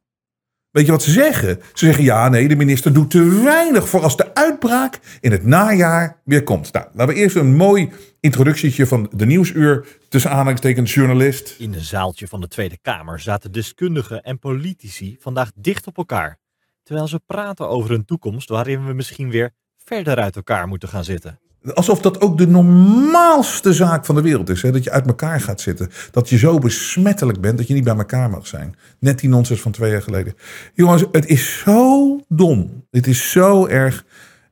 Weet 0.70 0.86
je 0.86 0.92
wat 0.92 1.02
ze 1.02 1.10
zeggen? 1.10 1.60
Ze 1.74 1.84
zeggen 1.84 2.04
ja, 2.04 2.28
nee, 2.28 2.48
de 2.48 2.56
minister 2.56 2.92
doet 2.92 3.10
te 3.10 3.42
weinig 3.44 3.88
voor 3.88 4.02
als 4.02 4.16
de 4.16 4.34
uitbraak 4.34 5.00
in 5.20 5.32
het 5.32 5.44
najaar 5.44 6.20
weer 6.24 6.42
komt. 6.42 6.72
Nou, 6.72 6.86
laten 6.92 7.14
we 7.14 7.20
eerst 7.20 7.36
een 7.36 7.56
mooi 7.56 7.90
introductietje 8.20 8.86
van 8.86 9.10
de 9.12 9.26
nieuwsuur 9.26 9.86
tussen 10.08 10.30
aanhalingstekens 10.30 10.94
journalist. 10.94 11.54
In 11.58 11.74
een 11.74 11.80
zaaltje 11.80 12.28
van 12.28 12.40
de 12.40 12.48
Tweede 12.48 12.78
Kamer 12.82 13.20
zaten 13.20 13.52
deskundigen 13.52 14.22
en 14.22 14.38
politici 14.38 15.16
vandaag 15.20 15.50
dicht 15.54 15.86
op 15.86 15.96
elkaar. 15.96 16.38
Terwijl 16.82 17.08
ze 17.08 17.20
praten 17.26 17.68
over 17.68 17.90
een 17.90 18.04
toekomst 18.04 18.48
waarin 18.48 18.86
we 18.86 18.92
misschien 18.92 19.30
weer 19.30 19.50
verder 19.84 20.16
uit 20.16 20.36
elkaar 20.36 20.68
moeten 20.68 20.88
gaan 20.88 21.04
zitten. 21.04 21.40
Alsof 21.74 22.00
dat 22.00 22.20
ook 22.20 22.38
de 22.38 22.46
normaalste 22.46 23.72
zaak 23.72 24.04
van 24.04 24.14
de 24.14 24.22
wereld 24.22 24.48
is. 24.48 24.62
Hè? 24.62 24.72
Dat 24.72 24.84
je 24.84 24.90
uit 24.90 25.06
elkaar 25.06 25.40
gaat 25.40 25.60
zitten. 25.60 25.90
Dat 26.10 26.28
je 26.28 26.38
zo 26.38 26.58
besmettelijk 26.58 27.40
bent 27.40 27.58
dat 27.58 27.68
je 27.68 27.74
niet 27.74 27.84
bij 27.84 27.96
elkaar 27.96 28.30
mag 28.30 28.46
zijn. 28.46 28.76
Net 29.00 29.18
die 29.18 29.28
nonsens 29.28 29.60
van 29.60 29.72
twee 29.72 29.90
jaar 29.90 30.02
geleden. 30.02 30.34
Jongens, 30.74 31.04
het 31.12 31.26
is 31.26 31.58
zo 31.58 32.20
dom. 32.28 32.84
Het 32.90 33.06
is 33.06 33.30
zo 33.30 33.66
erg. 33.66 34.04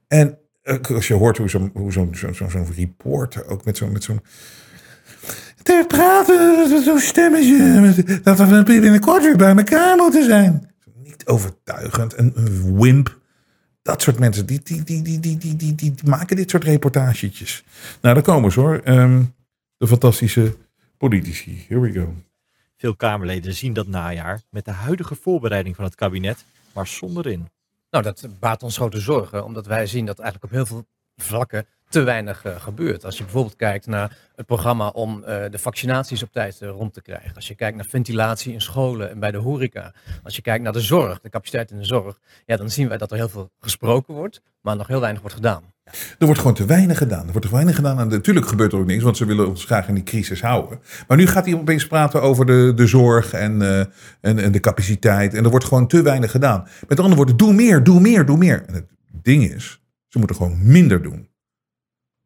En 0.09 0.39
eh, 0.63 0.77
als 0.95 1.09
je 1.09 1.15
hoort 1.15 1.39
hoe 1.39 1.49
zo'n 1.49 1.71
hoe 1.75 1.93
zo'n 1.93 2.15
zo'n 2.15 2.51
zo'n 2.51 2.67
reporter 2.77 3.47
ook 3.47 3.65
met 3.65 3.77
zo'n 3.77 3.93
met 3.93 4.05
zo'n 4.05 4.21
te 5.63 5.85
praten, 5.89 6.83
zo'n 6.85 6.99
stemmetje, 6.99 8.21
dat 8.23 8.39
we 8.39 8.63
binnenkort 8.63 9.23
weer 9.23 9.37
bij 9.37 9.57
elkaar 9.57 9.97
moeten 9.97 10.25
zijn. 10.25 10.71
Niet 11.03 11.27
overtuigend, 11.27 12.19
een 12.19 12.35
wimp. 12.79 13.19
Dat 13.87 14.03
soort 14.03 14.19
mensen, 14.19 14.47
die, 14.47 14.61
die, 14.63 14.83
die, 14.83 15.03
die, 15.03 15.21
die, 15.21 15.39
die, 15.39 15.57
die, 15.57 15.75
die, 15.75 15.95
die 15.95 16.09
maken 16.09 16.37
dit 16.37 16.51
soort 16.51 16.65
reportagetjes. 16.65 17.65
Nou, 18.01 18.15
daar 18.15 18.25
komen 18.25 18.53
ze 18.53 18.61
hoor. 18.61 18.81
Ehm, 18.85 19.23
de 19.77 19.87
fantastische 19.87 20.57
politici. 20.97 21.65
Here 21.69 21.81
we 21.81 21.93
go. 21.93 22.15
Veel 22.77 22.97
Kamerleden 22.97 23.55
zien 23.55 23.73
dat 23.73 23.87
najaar 23.87 24.41
met 24.51 24.65
de 24.65 24.71
huidige 24.71 25.15
voorbereiding 25.15 25.77
van 25.77 25.85
het 25.85 25.95
kabinet 25.95 26.45
maar 26.73 26.87
zonder 26.87 27.27
in. 27.27 27.49
Nou, 27.91 28.05
dat 28.05 28.27
baart 28.41 28.63
ons 28.63 28.77
grote 28.77 29.01
zorgen, 29.01 29.45
omdat 29.45 29.67
wij 29.67 29.87
zien 29.87 30.07
dat 30.07 30.19
eigenlijk 30.19 30.53
op 30.53 30.59
heel 30.59 30.67
veel 30.67 30.87
vlakken 31.17 31.67
te 31.89 32.03
weinig 32.03 32.45
eh, 32.45 32.61
gebeurt. 32.61 33.05
Als 33.05 33.17
je 33.17 33.23
bijvoorbeeld 33.23 33.57
kijkt 33.57 33.87
naar 33.87 34.17
het 34.35 34.47
programma 34.47 34.89
om 34.89 35.25
eh, 35.25 35.51
de 35.51 35.59
vaccinaties 35.59 36.23
op 36.23 36.33
tijd 36.33 36.61
eh, 36.61 36.69
rond 36.69 36.95
te 36.95 37.03
krijgen. 37.03 37.35
Als 37.35 37.49
je 37.49 37.55
kijkt 37.55 37.77
naar 37.77 37.87
ventilatie 37.89 38.53
in 38.53 38.61
scholen 38.61 39.11
en 39.11 39.19
bij 39.19 39.31
de 39.31 39.39
horeca. 39.39 39.93
Als 40.23 40.37
je 40.37 40.43
kijkt 40.43 40.65
naar 40.65 40.73
de 40.73 40.81
zorg, 40.81 41.21
de 41.21 41.29
capaciteit 41.29 41.71
in 41.71 41.79
de 41.79 41.85
zorg. 41.85 42.19
Ja, 42.47 42.57
dan 42.57 42.71
zien 42.71 42.89
wij 42.89 42.99
dat 42.99 43.11
er 43.11 43.17
heel 43.17 43.29
veel 43.29 43.51
gesproken 43.61 44.15
wordt, 44.15 44.41
maar 44.61 44.77
nog 44.77 44.87
heel 44.87 45.01
weinig 45.01 45.21
wordt 45.21 45.37
gedaan. 45.37 45.63
Er 46.19 46.27
wordt 46.27 46.41
gewoon 46.41 46.55
te 46.55 46.65
weinig 46.65 46.99
gedaan. 46.99 47.27
Er 47.27 47.33
wordt 47.33 47.47
te 47.47 47.53
weinig 47.53 47.75
gedaan. 47.75 47.99
En 47.99 48.09
natuurlijk 48.09 48.47
gebeurt 48.47 48.73
er 48.73 48.79
ook 48.79 48.87
niks, 48.87 49.03
want 49.03 49.17
ze 49.17 49.25
willen 49.25 49.49
ons 49.49 49.65
graag 49.65 49.89
in 49.89 49.95
die 49.95 50.03
crisis 50.03 50.43
houden. 50.43 50.81
Maar 51.09 51.17
nu 51.17 51.27
gaat 51.27 51.45
hij 51.45 51.55
opeens 51.55 51.87
praten 51.87 52.23
over 52.23 52.47
de, 52.47 52.73
de 52.75 52.87
zorg 52.87 53.33
en, 53.33 53.63
en, 54.21 54.39
en 54.39 54.53
de 54.53 54.61
capaciteit. 54.61 55.35
En 55.35 55.45
er 55.45 55.51
wordt 55.51 55.65
gewoon 55.65 55.87
te 55.87 56.03
weinig 56.03 56.31
gedaan. 56.31 56.69
Met 56.89 56.99
andere 56.99 57.17
woorden, 57.17 57.37
doe 57.37 57.53
meer, 57.53 57.83
doe 57.83 58.01
meer, 58.01 58.27
doe 58.27 58.37
meer. 58.37 58.65
En 58.67 58.75
het 58.75 58.87
ding 59.23 59.45
is, 59.55 59.81
ze 60.09 60.19
moeten 60.19 60.37
gewoon 60.37 60.59
minder 60.63 61.03
doen. 61.03 61.29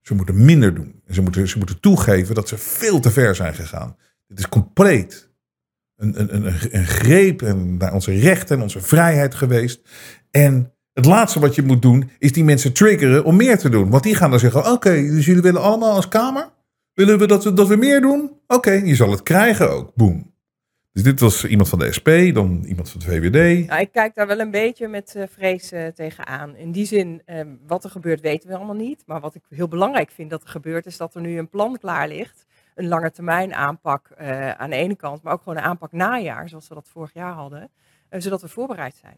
Ze 0.03 0.15
moeten 0.15 0.45
minder 0.45 0.75
doen. 0.75 1.03
En 1.07 1.15
ze 1.15 1.23
moeten, 1.23 1.49
ze 1.49 1.59
moeten 1.59 1.81
toegeven 1.81 2.35
dat 2.35 2.49
ze 2.49 2.59
veel 2.59 3.01
te 3.01 3.11
ver 3.11 3.35
zijn 3.35 3.55
gegaan. 3.55 3.97
Het 4.29 4.39
is 4.39 4.49
compleet 4.49 5.31
een, 5.97 6.21
een, 6.21 6.35
een, 6.35 6.55
een 6.71 6.87
greep 6.87 7.41
naar 7.79 7.93
onze 7.93 8.13
rechten 8.13 8.57
en 8.57 8.63
onze 8.63 8.81
vrijheid 8.81 9.35
geweest. 9.35 9.81
En 10.31 10.73
het 10.93 11.05
laatste 11.05 11.41
wat 11.41 11.55
je 11.55 11.63
moet 11.63 11.83
doen, 11.83 12.11
is 12.19 12.33
die 12.33 12.45
mensen 12.45 12.73
triggeren 12.73 13.25
om 13.25 13.37
meer 13.37 13.59
te 13.59 13.69
doen. 13.69 13.91
Want 13.91 14.03
die 14.03 14.15
gaan 14.15 14.31
dan 14.31 14.39
zeggen: 14.39 14.73
Oké, 14.73 14.91
dus 14.91 15.25
jullie 15.25 15.43
willen 15.43 15.63
allemaal 15.63 15.95
als 15.95 16.09
Kamer? 16.09 16.49
Willen 16.95 17.19
we 17.19 17.27
dat 17.27 17.45
we, 17.45 17.53
dat 17.53 17.69
we 17.69 17.77
meer 17.77 18.01
doen? 18.01 18.31
Oké, 18.47 18.71
je 18.71 18.95
zal 18.95 19.11
het 19.11 19.23
krijgen 19.23 19.71
ook. 19.71 19.95
Boom. 19.95 20.35
Dus 20.93 21.03
dit 21.03 21.21
was 21.21 21.45
iemand 21.45 21.69
van 21.69 21.79
de 21.79 21.93
SP, 21.99 22.09
dan 22.35 22.65
iemand 22.65 22.91
van 22.91 23.01
de 23.01 23.07
VVD. 23.07 23.67
Nou, 23.69 23.81
ik 23.81 23.93
kijk 23.93 24.15
daar 24.15 24.27
wel 24.27 24.41
een 24.41 24.51
beetje 24.51 24.89
met 24.89 25.15
eh, 25.15 25.27
vrees 25.29 25.73
eh, 25.73 25.87
tegenaan. 25.87 26.57
In 26.57 26.73
die 26.73 26.87
zin, 26.87 27.23
eh, 27.25 27.41
wat 27.67 27.85
er 27.85 27.91
gebeurt 27.91 28.21
weten 28.21 28.49
we 28.49 28.57
allemaal 28.57 28.75
niet. 28.75 29.03
Maar 29.07 29.21
wat 29.21 29.35
ik 29.35 29.43
heel 29.49 29.69
belangrijk 29.69 30.11
vind 30.11 30.31
dat 30.31 30.43
er 30.43 30.49
gebeurt, 30.49 30.87
is 30.87 30.97
dat 30.97 31.15
er 31.15 31.21
nu 31.21 31.39
een 31.39 31.49
plan 31.49 31.79
klaar 31.79 32.09
ligt. 32.09 32.47
Een 32.75 32.89
lange 32.89 33.11
termijn 33.11 33.55
aanpak 33.55 34.11
eh, 34.11 34.51
aan 34.51 34.71
de 34.71 34.77
ene 34.77 34.97
kant, 34.97 35.23
maar 35.23 35.33
ook 35.33 35.43
gewoon 35.43 35.59
een 35.59 35.65
aanpak 35.65 35.93
najaar, 35.93 36.49
zoals 36.49 36.69
we 36.69 36.75
dat 36.75 36.89
vorig 36.89 37.13
jaar 37.13 37.33
hadden. 37.33 37.71
zodat 38.11 38.43
we 38.43 38.49
voorbereid 38.49 38.97
zijn. 38.97 39.17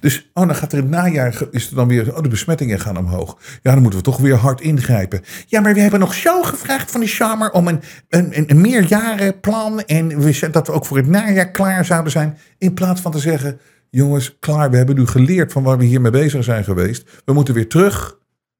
Dus, 0.00 0.30
oh, 0.34 0.46
dan 0.46 0.56
gaat 0.56 0.72
er 0.72 0.78
in 0.78 0.84
het 0.84 0.92
najaar, 0.92 1.42
is 1.50 1.68
er 1.68 1.74
dan 1.74 1.88
weer, 1.88 2.16
oh, 2.16 2.22
de 2.22 2.28
besmettingen 2.28 2.80
gaan 2.80 2.96
omhoog. 2.96 3.38
Ja, 3.62 3.72
dan 3.72 3.82
moeten 3.82 3.98
we 3.98 4.04
toch 4.04 4.18
weer 4.18 4.34
hard 4.36 4.60
ingrijpen. 4.60 5.20
Ja, 5.46 5.60
maar 5.60 5.74
we 5.74 5.80
hebben 5.80 6.00
nog 6.00 6.14
zo 6.14 6.42
gevraagd 6.42 6.90
van 6.90 7.00
de 7.00 7.06
Schamer 7.06 7.50
om 7.50 7.68
een, 7.68 7.80
een, 8.08 8.50
een, 8.50 8.60
meerjarenplan. 8.60 9.80
En 9.80 10.20
we, 10.20 10.48
dat 10.50 10.66
we 10.66 10.72
ook 10.72 10.86
voor 10.86 10.96
het 10.96 11.06
najaar 11.06 11.50
klaar 11.50 11.84
zouden 11.84 12.12
zijn. 12.12 12.38
In 12.58 12.74
plaats 12.74 13.00
van 13.00 13.12
te 13.12 13.18
zeggen, 13.18 13.60
jongens, 13.90 14.36
klaar, 14.40 14.70
we 14.70 14.76
hebben 14.76 14.96
nu 14.96 15.06
geleerd 15.06 15.52
van 15.52 15.62
waar 15.62 15.78
we 15.78 15.84
hiermee 15.84 16.10
bezig 16.10 16.44
zijn 16.44 16.64
geweest. 16.64 17.22
We 17.24 17.32
moeten 17.32 17.54
weer 17.54 17.68
terug 17.68 18.18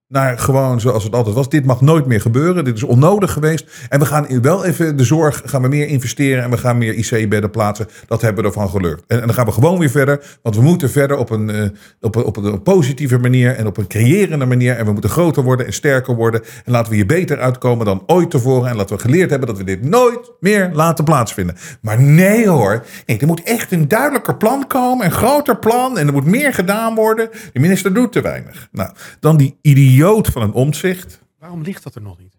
naar 0.09 0.39
gewoon 0.39 0.81
zoals 0.81 1.05
het 1.05 1.15
altijd 1.15 1.35
was. 1.35 1.49
Dit 1.49 1.65
mag 1.65 1.81
nooit 1.81 2.07
meer 2.07 2.21
gebeuren. 2.21 2.65
Dit 2.65 2.77
is 2.77 2.83
onnodig 2.83 3.33
geweest. 3.33 3.87
En 3.89 3.99
we 3.99 4.07
gaan 4.07 4.41
wel 4.43 4.65
even 4.65 4.97
de 4.97 5.05
zorg, 5.05 5.43
gaan 5.45 5.63
we 5.63 5.69
meer 5.69 5.87
investeren. 5.87 6.43
En 6.43 6.51
we 6.51 6.57
gaan 6.57 6.79
meer 6.79 6.95
IC-bedden 6.95 7.51
plaatsen. 7.51 7.87
Dat 8.07 8.21
hebben 8.21 8.43
we 8.43 8.49
ervan 8.49 8.69
gelukt. 8.69 9.05
En, 9.07 9.21
en 9.21 9.27
dan 9.27 9.35
gaan 9.35 9.47
we 9.47 9.53
gewoon 9.53 9.79
weer 9.79 9.91
verder. 9.91 10.39
Want 10.43 10.57
we 10.57 10.63
moeten 10.63 10.91
verder 10.91 11.17
op 11.17 11.31
een, 11.31 11.51
eh, 11.51 11.69
op, 12.01 12.15
een, 12.17 12.25
op 12.25 12.37
een 12.37 12.63
positieve 12.63 13.19
manier. 13.19 13.57
En 13.57 13.67
op 13.67 13.77
een 13.77 13.87
creërende 13.87 14.47
manier. 14.47 14.77
En 14.77 14.85
we 14.85 14.93
moeten 14.93 15.11
groter 15.11 15.43
worden 15.43 15.67
en 15.67 15.73
sterker 15.73 16.15
worden. 16.15 16.43
En 16.65 16.73
laten 16.73 16.91
we 16.91 16.97
hier 16.97 17.07
beter 17.07 17.39
uitkomen 17.39 17.87
dan 17.87 18.03
ooit 18.07 18.31
tevoren. 18.31 18.71
En 18.71 18.77
laten 18.77 18.97
we 18.97 19.03
geleerd 19.03 19.31
hebben 19.31 19.49
dat 19.49 19.59
we 19.59 19.65
dit 19.65 19.85
nooit 19.85 20.33
meer 20.41 20.71
laten 20.73 21.05
plaatsvinden. 21.05 21.57
Maar 21.81 22.01
nee 22.01 22.49
hoor. 22.49 22.85
Nee, 23.07 23.19
er 23.19 23.27
moet 23.27 23.43
echt 23.43 23.73
een 23.73 23.89
duidelijker 23.89 24.37
plan 24.37 24.67
komen. 24.67 25.07
Een 25.07 25.13
groter 25.13 25.59
plan. 25.59 25.99
En 25.99 26.07
er 26.07 26.13
moet 26.13 26.25
meer 26.25 26.55
gedaan 26.55 26.95
worden. 26.95 27.29
De 27.53 27.61
minister 27.61 27.95
doet 27.95 28.13
te 28.13 28.21
weinig. 28.21 28.69
Nou, 28.73 28.91
dan 29.21 29.37
die 29.37 29.59
idioot 29.63 29.94
van 30.23 30.43
een 30.43 30.53
omzicht. 30.53 31.23
Waarom 31.39 31.63
ligt 31.63 31.83
dat 31.83 31.95
er 31.95 32.03
nog 32.03 32.19
niet? 32.19 32.37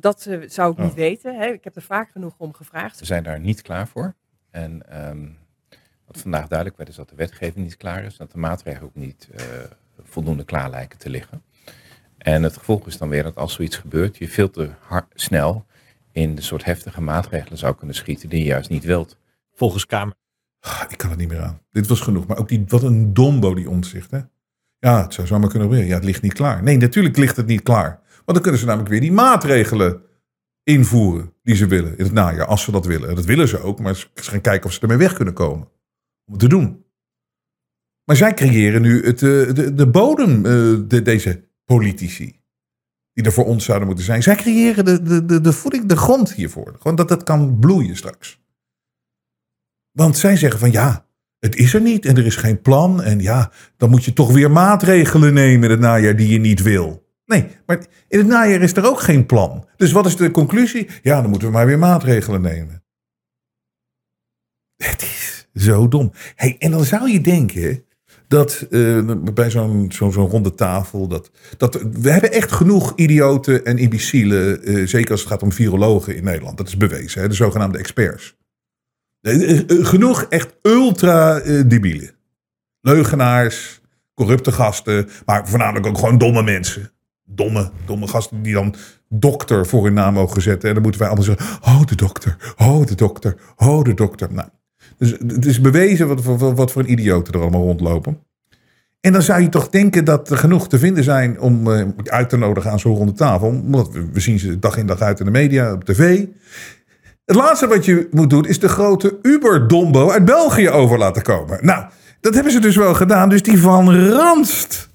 Dat 0.00 0.26
eh, 0.26 0.38
zou 0.48 0.72
ik 0.72 0.78
niet 0.78 0.90
Oh. 0.90 0.96
weten. 0.96 1.38
Hè. 1.38 1.46
Ik 1.46 1.64
heb 1.64 1.76
er 1.76 1.82
vaak 1.82 2.10
genoeg 2.10 2.34
om 2.38 2.54
gevraagd. 2.54 2.98
We 2.98 3.04
zijn 3.04 3.22
daar 3.22 3.40
niet 3.40 3.62
klaar 3.62 3.88
voor. 3.88 4.14
En 4.50 4.88
ehm, 4.88 5.28
wat 6.06 6.18
vandaag 6.20 6.46
duidelijk 6.46 6.78
werd 6.78 6.90
is 6.90 6.96
dat 6.96 7.08
de 7.08 7.14
wetgeving 7.16 7.64
niet 7.64 7.76
klaar 7.76 8.04
is. 8.04 8.16
Dat 8.16 8.32
de 8.32 8.38
maatregelen 8.38 8.88
ook 8.88 8.94
niet 8.94 9.28
eh, 9.36 9.44
voldoende 10.02 10.44
klaar 10.44 10.70
lijken 10.70 10.98
te 10.98 11.10
liggen. 11.10 11.42
En 12.18 12.42
het 12.42 12.56
gevolg 12.56 12.86
is 12.86 12.98
dan 12.98 13.08
weer 13.08 13.22
dat 13.22 13.36
als 13.36 13.52
zoiets 13.52 13.76
gebeurt, 13.76 14.16
je 14.16 14.28
veel 14.28 14.50
te 14.50 14.70
hard, 14.80 15.06
snel 15.14 15.66
in 16.12 16.34
de 16.34 16.42
soort 16.42 16.64
heftige 16.64 17.00
maatregelen 17.00 17.58
zou 17.58 17.74
kunnen 17.74 17.96
schieten 17.96 18.28
die 18.28 18.38
je 18.38 18.44
juist 18.44 18.70
niet 18.70 18.84
wilt. 18.84 19.18
Volgens 19.54 19.86
Kamer. 19.86 20.14
Ik 20.88 20.98
kan 20.98 21.10
het 21.10 21.18
niet 21.18 21.28
meer 21.28 21.42
aan. 21.42 21.60
Dit 21.70 21.86
was 21.86 22.00
genoeg. 22.00 22.26
Maar 22.26 22.38
ook 22.38 22.48
die, 22.48 22.64
wat 22.68 22.82
een 22.82 23.14
dombo 23.14 23.54
die 23.54 23.70
omzicht. 23.70 24.10
Hè? 24.10 24.20
Ja, 24.80 25.02
het 25.02 25.14
zou 25.14 25.26
zomaar 25.26 25.48
kunnen 25.48 25.68
gebeuren. 25.68 25.90
Ja, 25.90 25.96
het 25.96 26.04
ligt 26.04 26.22
niet 26.22 26.32
klaar. 26.32 26.62
Nee, 26.62 26.76
natuurlijk 26.76 27.16
ligt 27.16 27.36
het 27.36 27.46
niet 27.46 27.62
klaar. 27.62 28.00
Want 28.14 28.24
dan 28.24 28.40
kunnen 28.40 28.60
ze 28.60 28.66
namelijk 28.66 28.90
weer 28.90 29.00
die 29.00 29.12
maatregelen 29.12 30.02
invoeren 30.62 31.32
die 31.42 31.54
ze 31.54 31.66
willen 31.66 31.98
in 31.98 32.04
het 32.04 32.12
najaar. 32.12 32.46
Als 32.46 32.62
ze 32.62 32.70
dat 32.70 32.86
willen. 32.86 33.08
En 33.08 33.14
dat 33.14 33.24
willen 33.24 33.48
ze 33.48 33.62
ook. 33.62 33.80
Maar 33.80 33.96
ze 33.96 34.08
gaan 34.14 34.40
kijken 34.40 34.66
of 34.66 34.72
ze 34.72 34.80
ermee 34.80 34.96
weg 34.96 35.12
kunnen 35.12 35.34
komen. 35.34 35.68
Om 36.26 36.32
het 36.32 36.38
te 36.38 36.48
doen. 36.48 36.84
Maar 38.04 38.16
zij 38.16 38.34
creëren 38.34 38.82
nu 38.82 39.04
het, 39.04 39.22
eh, 39.22 39.54
de, 39.54 39.74
de 39.74 39.86
bodem, 39.86 40.36
eh, 40.36 40.52
de, 40.88 41.02
deze 41.02 41.48
politici. 41.64 42.38
Die 43.12 43.24
er 43.24 43.32
voor 43.32 43.46
ons 43.46 43.64
zouden 43.64 43.86
moeten 43.86 44.04
zijn. 44.04 44.22
Zij 44.22 44.34
creëren 44.34 44.84
de, 44.84 45.02
de, 45.02 45.24
de, 45.24 45.40
de 45.40 45.52
voeding, 45.52 45.86
de 45.86 45.96
grond 45.96 46.32
hiervoor. 46.32 46.74
Gewoon 46.78 46.96
dat 46.96 47.10
het 47.10 47.22
kan 47.22 47.58
bloeien 47.58 47.96
straks. 47.96 48.40
Want 49.90 50.16
zij 50.18 50.36
zeggen 50.36 50.60
van 50.60 50.70
ja, 50.70 51.06
het 51.40 51.56
is 51.56 51.74
er 51.74 51.80
niet 51.80 52.06
en 52.06 52.16
er 52.16 52.26
is 52.26 52.36
geen 52.36 52.60
plan. 52.60 53.02
En 53.02 53.20
ja, 53.20 53.50
dan 53.76 53.90
moet 53.90 54.04
je 54.04 54.12
toch 54.12 54.32
weer 54.32 54.50
maatregelen 54.50 55.34
nemen 55.34 55.64
in 55.64 55.70
het 55.70 55.80
najaar 55.80 56.16
die 56.16 56.28
je 56.28 56.38
niet 56.38 56.62
wil. 56.62 57.08
Nee, 57.26 57.46
maar 57.66 57.86
in 58.08 58.18
het 58.18 58.26
najaar 58.26 58.60
is 58.60 58.76
er 58.76 58.86
ook 58.86 59.00
geen 59.00 59.26
plan. 59.26 59.66
Dus 59.76 59.92
wat 59.92 60.06
is 60.06 60.16
de 60.16 60.30
conclusie? 60.30 60.88
Ja, 61.02 61.20
dan 61.20 61.30
moeten 61.30 61.48
we 61.48 61.54
maar 61.54 61.66
weer 61.66 61.78
maatregelen 61.78 62.40
nemen. 62.40 62.84
Het 64.76 65.02
is 65.02 65.48
zo 65.54 65.88
dom. 65.88 66.12
Hey, 66.34 66.56
en 66.58 66.70
dan 66.70 66.84
zou 66.84 67.10
je 67.10 67.20
denken 67.20 67.84
dat 68.28 68.66
eh, 68.70 69.10
bij 69.34 69.50
zo'n 69.50 69.92
zo'n 69.92 70.12
ronde 70.12 70.54
tafel. 70.54 71.08
Dat, 71.08 71.30
dat, 71.56 71.82
we 71.92 72.10
hebben 72.10 72.32
echt 72.32 72.52
genoeg 72.52 72.92
idioten 72.96 73.64
en 73.64 73.78
imbecielen. 73.78 74.62
eh, 74.62 74.86
zeker 74.86 75.10
als 75.10 75.20
het 75.20 75.28
gaat 75.28 75.42
om 75.42 75.52
virologen 75.52 76.16
in 76.16 76.24
Nederland. 76.24 76.56
Dat 76.56 76.68
is 76.68 76.76
bewezen, 76.76 77.20
hè, 77.20 77.28
de 77.28 77.34
zogenaamde 77.34 77.78
experts. 77.78 78.36
Eh, 79.20 79.58
eh, 79.58 79.64
Genoeg 79.86 80.22
echt 80.22 80.54
ultra 80.62 81.38
eh, 81.38 81.62
debielen. 81.66 82.10
Leugenaars, 82.80 83.80
corrupte 84.14 84.52
gasten, 84.52 85.08
maar 85.26 85.48
voornamelijk 85.48 85.86
ook 85.86 85.98
gewoon 85.98 86.18
domme 86.18 86.42
mensen. 86.42 86.90
Domme, 87.24 87.70
domme 87.86 88.06
gasten 88.08 88.42
die 88.42 88.54
dan 88.54 88.74
dokter 89.08 89.66
voor 89.66 89.84
hun 89.84 89.94
naam 89.94 90.14
mogen 90.14 90.42
zetten. 90.42 90.68
En 90.68 90.74
dan 90.74 90.82
moeten 90.82 91.00
wij 91.00 91.10
allemaal 91.10 91.26
zeggen, 91.36 91.60
oh 91.62 91.84
de 91.86 91.94
dokter, 91.96 92.36
oh 92.56 92.86
de 92.86 92.94
dokter, 92.94 93.36
oh 93.56 93.84
de 93.84 93.94
dokter. 93.94 94.32
Nou, 94.32 94.48
dus 94.98 95.10
het 95.10 95.46
is 95.46 95.60
bewezen 95.60 96.08
wat, 96.08 96.22
voor- 96.22 96.54
wat 96.54 96.72
voor 96.72 96.82
een 96.82 96.90
idioten 96.90 97.34
er 97.34 97.40
allemaal 97.40 97.62
rondlopen. 97.62 98.18
En 99.00 99.12
dan 99.12 99.22
zou 99.22 99.42
je 99.42 99.48
toch 99.48 99.68
denken 99.68 100.04
dat 100.04 100.30
er 100.30 100.36
genoeg 100.36 100.68
te 100.68 100.78
vinden 100.78 101.04
zijn 101.04 101.40
om 101.40 101.68
uit 102.04 102.28
te 102.28 102.36
nodigen 102.36 102.70
aan 102.70 102.80
zo'n 102.80 102.96
ronde 102.96 103.12
tafel. 103.12 103.48
Omdat 103.48 103.90
we 104.12 104.20
zien 104.20 104.38
ze 104.38 104.58
dag 104.58 104.76
in 104.76 104.86
dag 104.86 105.00
uit 105.00 105.18
in 105.18 105.24
de 105.24 105.30
media, 105.30 105.72
op 105.72 105.84
tv. 105.84 106.26
Het 107.30 107.38
laatste 107.38 107.66
wat 107.66 107.84
je 107.84 108.08
moet 108.10 108.30
doen 108.30 108.46
is 108.46 108.58
de 108.58 108.68
grote 108.68 109.18
Uber-dombo 109.22 110.10
uit 110.10 110.24
België 110.24 110.68
over 110.68 110.98
laten 110.98 111.22
komen. 111.22 111.64
Nou, 111.64 111.90
dat 112.20 112.34
hebben 112.34 112.52
ze 112.52 112.60
dus 112.60 112.76
wel 112.76 112.94
gedaan. 112.94 113.28
Dus 113.28 113.42
die 113.42 113.60
Van 113.60 114.08
Ranst, 114.08 114.88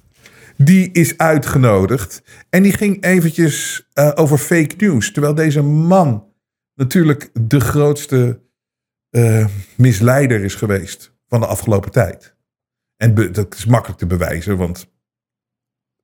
die 0.58 0.92
is 0.92 1.18
uitgenodigd. 1.18 2.24
En 2.50 2.64
die 2.64 2.74
ging 2.74 3.04
eventjes 3.04 3.88
eh, 3.94 4.12
over 4.16 4.38
fake 4.38 4.76
news. 4.78 5.12
Terwijl 5.12 5.36
deze 5.36 5.62
man 5.62 6.28
natuurlijk 6.74 7.30
de 7.34 7.60
grootste 7.60 8.42
eh, 9.10 9.48
misleider 9.76 10.44
is 10.44 10.56
geweest 10.56 11.14
van 11.28 11.40
de 11.40 11.46
afgelopen 11.46 11.92
tijd. 11.92 12.36
En 12.98 13.32
dat 13.32 13.56
is 13.56 13.66
makkelijk 13.66 14.00
te 14.00 14.08
bewijzen, 14.08 14.58
want 14.58 14.92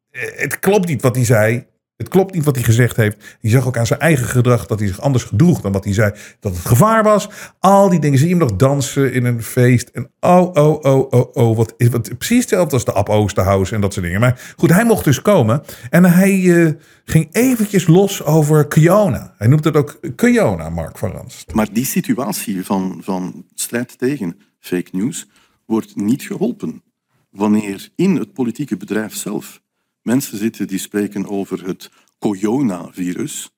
eh, 0.10 0.22
het 0.36 0.60
klopt 0.60 0.88
niet 0.88 1.02
wat 1.02 1.16
hij 1.16 1.26
zei. 1.26 1.68
Het 2.02 2.10
klopt 2.10 2.34
niet 2.34 2.44
wat 2.44 2.56
hij 2.56 2.64
gezegd 2.64 2.96
heeft. 2.96 3.38
Je 3.40 3.50
zag 3.50 3.68
ook 3.68 3.78
aan 3.78 3.86
zijn 3.86 4.00
eigen 4.00 4.26
gedrag 4.26 4.66
dat 4.66 4.80
hij 4.80 4.88
zich 4.88 5.02
anders 5.02 5.24
gedroeg 5.24 5.62
dan 5.62 5.72
wat 5.72 5.84
hij 5.84 5.94
zei. 5.94 6.12
Dat 6.40 6.56
het 6.56 6.66
gevaar 6.66 7.04
was. 7.04 7.30
Al 7.60 7.90
die 7.90 8.00
dingen. 8.00 8.18
Zie 8.18 8.28
je 8.28 8.36
hem 8.36 8.44
nog 8.44 8.56
dansen 8.56 9.14
in 9.14 9.26
een 9.26 9.44
feest. 9.44 9.90
En 9.90 10.12
oh, 10.20 10.50
oh, 10.54 10.84
oh, 10.84 11.12
oh, 11.12 11.36
oh. 11.36 11.58
Wat 11.58 11.74
is 11.78 11.90
wat, 11.90 12.18
precies 12.18 12.40
hetzelfde 12.40 12.74
als 12.74 12.86
de 12.86 12.94
Ab 12.94 13.10
Oosterhuis 13.10 13.72
en 13.72 13.82
dat 13.82 13.94
soort 13.94 14.06
dingen. 14.06 14.20
Maar 14.20 14.54
goed, 14.58 14.70
hij 14.70 14.86
mocht 14.86 15.04
dus 15.04 15.22
komen. 15.22 15.64
En 15.90 16.06
hij 16.06 16.66
eh, 16.66 16.72
ging 17.06 17.28
eventjes 17.32 17.88
los 17.88 18.24
over 18.24 18.68
Kiona. 18.68 19.34
Hij 19.38 19.48
noemt 19.48 19.64
het 19.64 19.76
ook 19.76 20.00
Kiona, 20.16 20.70
Mark 20.70 20.98
van 20.98 21.12
Rans. 21.12 21.46
Maar 21.54 21.74
die 21.74 21.86
situatie 21.86 22.66
van, 22.66 23.00
van 23.04 23.46
strijd 23.54 23.98
tegen 23.98 24.40
fake 24.60 24.90
news 24.92 25.28
wordt 25.66 25.96
niet 25.96 26.24
geholpen 26.24 26.84
wanneer 27.30 27.90
in 27.96 28.16
het 28.16 28.34
politieke 28.34 28.78
bedrijf 28.78 29.16
zelf 29.16 29.62
mensen 30.02 30.38
zitten 30.38 30.68
die 30.68 30.80
spreken 30.80 31.28
over 31.28 31.66
het 31.68 31.90
coronavirus, 32.20 33.50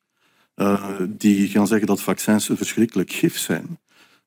eh, 0.55 0.95
die 1.09 1.47
gaan 1.47 1.67
zeggen 1.67 1.87
dat 1.87 2.01
vaccins 2.01 2.49
verschrikkelijk 2.53 3.11
gif 3.11 3.37
zijn, 3.37 3.79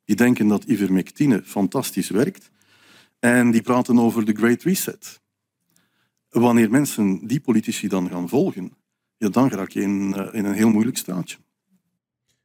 die 0.05 0.17
denken 0.17 0.49
dat 0.49 0.65
ivermectine 0.65 1.43
fantastisch 1.45 2.11
werkt 2.11 2.51
en 3.19 3.51
die 3.51 3.63
praten 3.63 3.99
over 3.99 4.25
de 4.25 4.35
Great 4.35 4.63
Reset. 4.63 5.21
Wanneer 6.29 6.71
mensen 6.71 7.27
die 7.27 7.41
politici 7.41 7.89
dan 7.89 8.09
gaan 8.09 8.29
volgen, 8.29 8.73
ja, 9.17 9.29
dan 9.29 9.51
raak 9.51 9.71
je 9.71 9.81
in, 9.81 10.15
eh, 10.15 10.35
in 10.35 10.45
een 10.45 10.55
heel 10.55 10.71
moeilijk 10.71 10.97
straatje. 10.97 11.37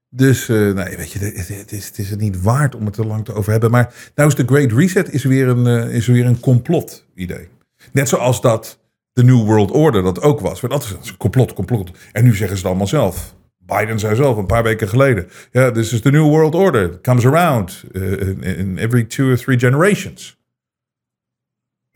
Dus 0.09 0.49
eh, 0.49 0.57
nee, 0.57 0.97
weet 0.97 1.11
je, 1.11 1.19
het, 1.19 1.71
is, 1.71 1.87
het 1.87 1.97
is 1.97 2.09
het 2.09 2.19
niet 2.19 2.41
waard 2.41 2.75
om 2.75 2.85
het 2.85 2.93
te 2.93 3.05
lang 3.05 3.25
te 3.25 3.33
over 3.33 3.51
hebben. 3.51 3.71
Maar 3.71 4.11
nou 4.15 4.29
is 4.29 4.35
de 4.35 4.45
Great 4.45 4.71
Reset 4.71 5.13
is 5.13 5.23
weer 5.23 5.47
een, 5.47 5.89
is 5.89 6.07
weer 6.07 6.25
een 6.25 6.39
complot 6.39 7.05
idee. 7.15 7.47
Net 7.91 8.09
zoals 8.09 8.41
dat 8.41 8.80
de 9.13 9.23
New 9.23 9.45
World 9.45 9.71
Order 9.71 10.03
dat 10.03 10.21
ook 10.21 10.39
was. 10.39 10.59
Want 10.61 10.73
dat 10.73 10.97
is 11.01 11.09
een 11.09 11.17
complot, 11.17 11.53
complot. 11.53 11.91
En 12.11 12.23
nu 12.23 12.29
zeggen 12.29 12.57
ze 12.57 12.61
het 12.61 12.65
allemaal 12.65 12.87
zelf. 12.87 13.35
Biden 13.57 13.99
zei 13.99 14.15
zelf 14.15 14.37
een 14.37 14.45
paar 14.45 14.63
weken 14.63 14.87
geleden. 14.87 15.29
Ja, 15.51 15.71
this 15.71 15.93
is 15.93 16.01
the 16.01 16.11
New 16.11 16.27
World 16.27 16.55
Order. 16.55 16.91
It 16.91 17.01
comes 17.01 17.25
around 17.25 17.83
uh, 17.91 18.11
in, 18.11 18.43
in 18.43 18.77
every 18.77 19.05
two 19.05 19.29
or 19.29 19.37
three 19.37 19.59
generations. 19.59 20.39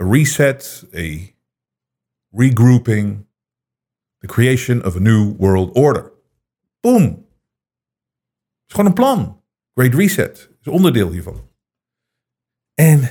A 0.01 0.05
reset, 0.05 0.85
a 0.95 1.33
regrouping, 2.31 3.25
the 4.19 4.27
creation 4.27 4.85
of 4.85 4.95
a 4.95 4.99
new 4.99 5.35
world 5.37 5.75
order. 5.75 6.11
Boom. 6.79 7.03
Het 7.03 8.67
is 8.67 8.75
gewoon 8.75 8.85
een 8.85 8.93
plan. 8.93 9.43
Great 9.73 9.93
Reset 9.93 10.49
is 10.61 10.67
onderdeel 10.67 11.11
hiervan. 11.11 11.49
En 12.73 13.09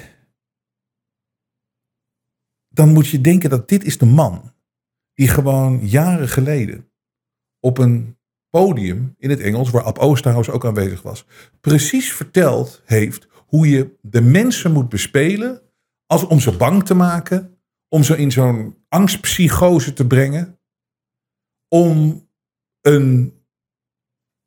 dan 2.74 2.92
moet 2.92 3.08
je 3.08 3.20
denken 3.20 3.50
dat 3.50 3.68
dit 3.68 3.84
is 3.84 3.98
de 3.98 4.06
man 4.06 4.52
die 5.14 5.28
gewoon 5.28 5.86
jaren 5.86 6.28
geleden 6.28 6.90
op 7.60 7.78
een 7.78 8.18
podium 8.50 9.14
in 9.18 9.30
het 9.30 9.40
Engels, 9.40 9.70
waar 9.70 9.82
Ab 9.82 9.98
Oosterhuis 9.98 10.50
ook 10.50 10.64
aanwezig 10.64 11.02
was, 11.02 11.26
precies 11.60 12.12
verteld 12.12 12.82
heeft 12.84 13.26
hoe 13.46 13.68
je 13.68 13.98
de 14.00 14.20
mensen 14.20 14.72
moet 14.72 14.88
bespelen 14.88 15.62
als 16.06 16.24
om 16.24 16.40
ze 16.40 16.56
bang 16.56 16.84
te 16.84 16.94
maken, 16.94 17.58
om 17.88 18.02
ze 18.02 18.16
in 18.16 18.32
zo'n 18.32 18.84
angstpsychose 18.88 19.92
te 19.92 20.06
brengen, 20.06 20.60
om 21.68 22.28
een 22.80 23.42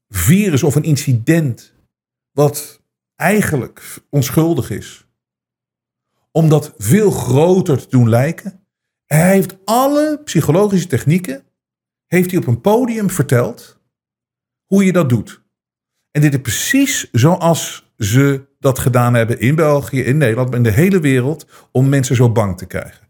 virus 0.08 0.64
of 0.64 0.76
een 0.76 0.84
incident 0.84 1.74
wat 2.32 2.82
eigenlijk 3.16 4.02
onschuldig 4.10 4.70
is, 4.70 5.07
om 6.38 6.50
dat 6.50 6.74
veel 6.78 7.12
groter 7.12 7.78
te 7.78 7.90
doen 7.90 8.10
lijken. 8.10 8.66
Hij 9.06 9.32
heeft 9.32 9.58
alle 9.66 10.22
psychologische 10.24 10.88
technieken, 10.88 11.44
heeft 12.06 12.32
hij 12.32 12.40
op 12.40 12.48
een 12.48 12.62
podium 12.62 13.10
verteld 13.10 13.80
hoe 14.66 14.86
je 14.86 14.92
dat 14.92 15.10
doet. 15.10 15.42
En 16.12 16.22
dit 16.22 16.34
is 16.34 16.42
precies 16.42 17.10
zoals 17.12 17.92
ze 17.98 18.48
dat 18.60 18.80
gedaan 18.80 19.14
hebben 19.14 19.40
in 19.40 19.56
België, 19.56 20.02
in 20.02 20.18
Nederland, 20.18 20.56
in 20.56 20.64
de 20.64 20.72
hele 20.72 21.00
wereld, 21.00 21.48
om 21.72 21.90
mensen 21.90 22.16
zo 22.16 22.32
bang 22.32 22.58
te 22.58 22.66
krijgen. 22.66 23.08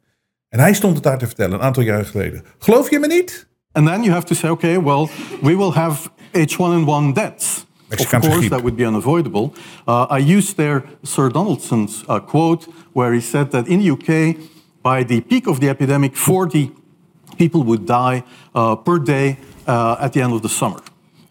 En 0.49 0.59
hij 0.59 0.73
stond 0.73 0.93
het 0.93 1.03
daar 1.03 1.17
te 1.17 1.27
vertellen 1.27 1.53
een 1.53 1.65
aantal 1.65 1.83
jaren 1.83 2.05
geleden. 2.05 2.43
Geloof 2.57 2.89
je 2.89 2.99
me 2.99 3.07
niet? 3.07 3.47
And 3.71 3.87
then 3.87 4.01
you 4.03 4.11
have 4.11 4.25
to 4.25 4.35
say, 4.35 4.49
okay, 4.49 4.81
well, 4.81 5.09
we 5.41 5.57
will 5.57 5.71
have 5.71 6.09
H1N1 6.31 7.13
deaths. 7.13 7.66
Of 7.91 8.09
course, 8.09 8.25
griep. 8.25 8.49
that 8.49 8.63
would 8.63 8.75
be 8.75 8.85
unavoidable. 8.85 9.55
Uh, 9.87 10.03
I 10.09 10.17
used 10.17 10.57
there 10.57 10.83
Sir 11.03 11.29
Donaldson's 11.29 12.03
uh, 12.09 12.19
quote, 12.19 12.65
where 12.93 13.13
he 13.13 13.21
said 13.21 13.51
that 13.51 13.67
in 13.67 13.79
the 13.79 13.91
UK, 13.91 14.37
by 14.81 15.03
the 15.03 15.21
peak 15.21 15.47
of 15.47 15.59
the 15.59 15.69
epidemic, 15.69 16.15
40 16.15 16.71
people 17.37 17.63
would 17.63 17.85
die 17.85 18.23
uh, 18.53 18.75
per 18.75 18.99
day 18.99 19.37
uh, 19.67 19.97
at 19.99 20.13
the 20.13 20.21
end 20.21 20.33
of 20.33 20.41
the 20.41 20.49
summer. 20.49 20.81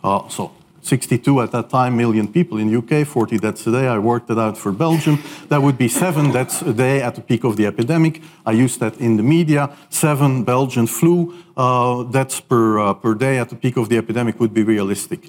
Uh, 0.02 0.28
so 0.28 0.52
62 0.86 1.40
at 1.40 1.50
that 1.50 1.68
time 1.68 1.96
million 1.96 2.28
people 2.28 2.58
in 2.58 2.74
UK, 2.74 3.06
40 3.06 3.38
deaths 3.38 3.66
a 3.66 3.72
day. 3.72 3.88
I 3.88 3.98
worked 3.98 4.30
it 4.30 4.38
out 4.38 4.56
for 4.56 4.72
Belgium. 4.72 5.22
That 5.48 5.62
would 5.62 5.76
be 5.76 5.88
seven 5.88 6.30
deaths 6.32 6.62
a 6.62 6.72
day 6.72 7.02
at 7.02 7.16
the 7.16 7.20
peak 7.20 7.44
of 7.44 7.56
the 7.56 7.66
epidemic. 7.66 8.22
I 8.44 8.52
used 8.52 8.78
that 8.80 8.96
in 8.98 9.16
the 9.16 9.22
media. 9.22 9.70
Seven 9.90 10.44
Belgian 10.44 10.86
flu 10.86 11.34
uh, 11.56 12.04
deaths 12.04 12.40
per, 12.40 12.78
uh, 12.78 12.94
per 12.94 13.14
day 13.14 13.38
at 13.38 13.48
the 13.48 13.56
peak 13.56 13.76
of 13.76 13.88
the 13.88 13.96
epidemic 13.96 14.38
would 14.38 14.54
be 14.54 14.62
realistic. 14.62 15.20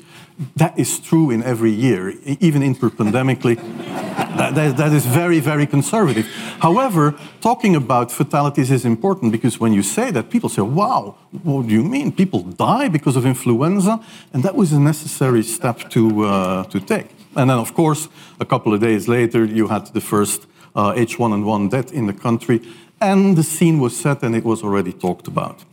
That 0.55 0.77
is 0.77 0.99
true 0.99 1.31
in 1.31 1.41
every 1.41 1.71
year, 1.71 2.13
even 2.39 2.61
interpandemically. 2.61 4.06
That, 4.17 4.55
that, 4.55 4.77
that 4.77 4.93
is 4.93 5.05
very, 5.05 5.39
very 5.39 5.65
conservative. 5.65 6.25
However, 6.59 7.15
talking 7.41 7.75
about 7.75 8.11
fatalities 8.11 8.71
is 8.71 8.85
important 8.85 9.31
because 9.31 9.59
when 9.59 9.73
you 9.73 9.83
say 9.83 10.11
that, 10.11 10.29
people 10.29 10.49
say, 10.49 10.61
wow, 10.61 11.15
what 11.43 11.67
do 11.67 11.73
you 11.73 11.83
mean? 11.83 12.11
People 12.11 12.41
die 12.41 12.87
because 12.87 13.15
of 13.15 13.25
influenza? 13.25 13.99
And 14.33 14.43
that 14.43 14.55
was 14.55 14.73
a 14.73 14.79
necessary 14.79 15.43
step 15.43 15.89
to, 15.91 16.23
uh, 16.25 16.63
to 16.65 16.79
take. 16.79 17.09
And 17.35 17.49
then, 17.49 17.59
of 17.59 17.73
course, 17.73 18.09
a 18.39 18.45
couple 18.45 18.73
of 18.73 18.81
days 18.81 19.07
later, 19.07 19.45
you 19.45 19.67
had 19.67 19.87
the 19.87 20.01
first 20.01 20.47
uh, 20.75 20.93
H1N1 20.93 21.69
death 21.69 21.91
in 21.93 22.07
the 22.07 22.13
country, 22.13 22.61
and 22.99 23.37
the 23.37 23.43
scene 23.43 23.79
was 23.79 23.95
set 23.95 24.23
and 24.23 24.35
it 24.35 24.43
was 24.43 24.63
already 24.63 24.93
talked 24.93 25.27
about. 25.27 25.63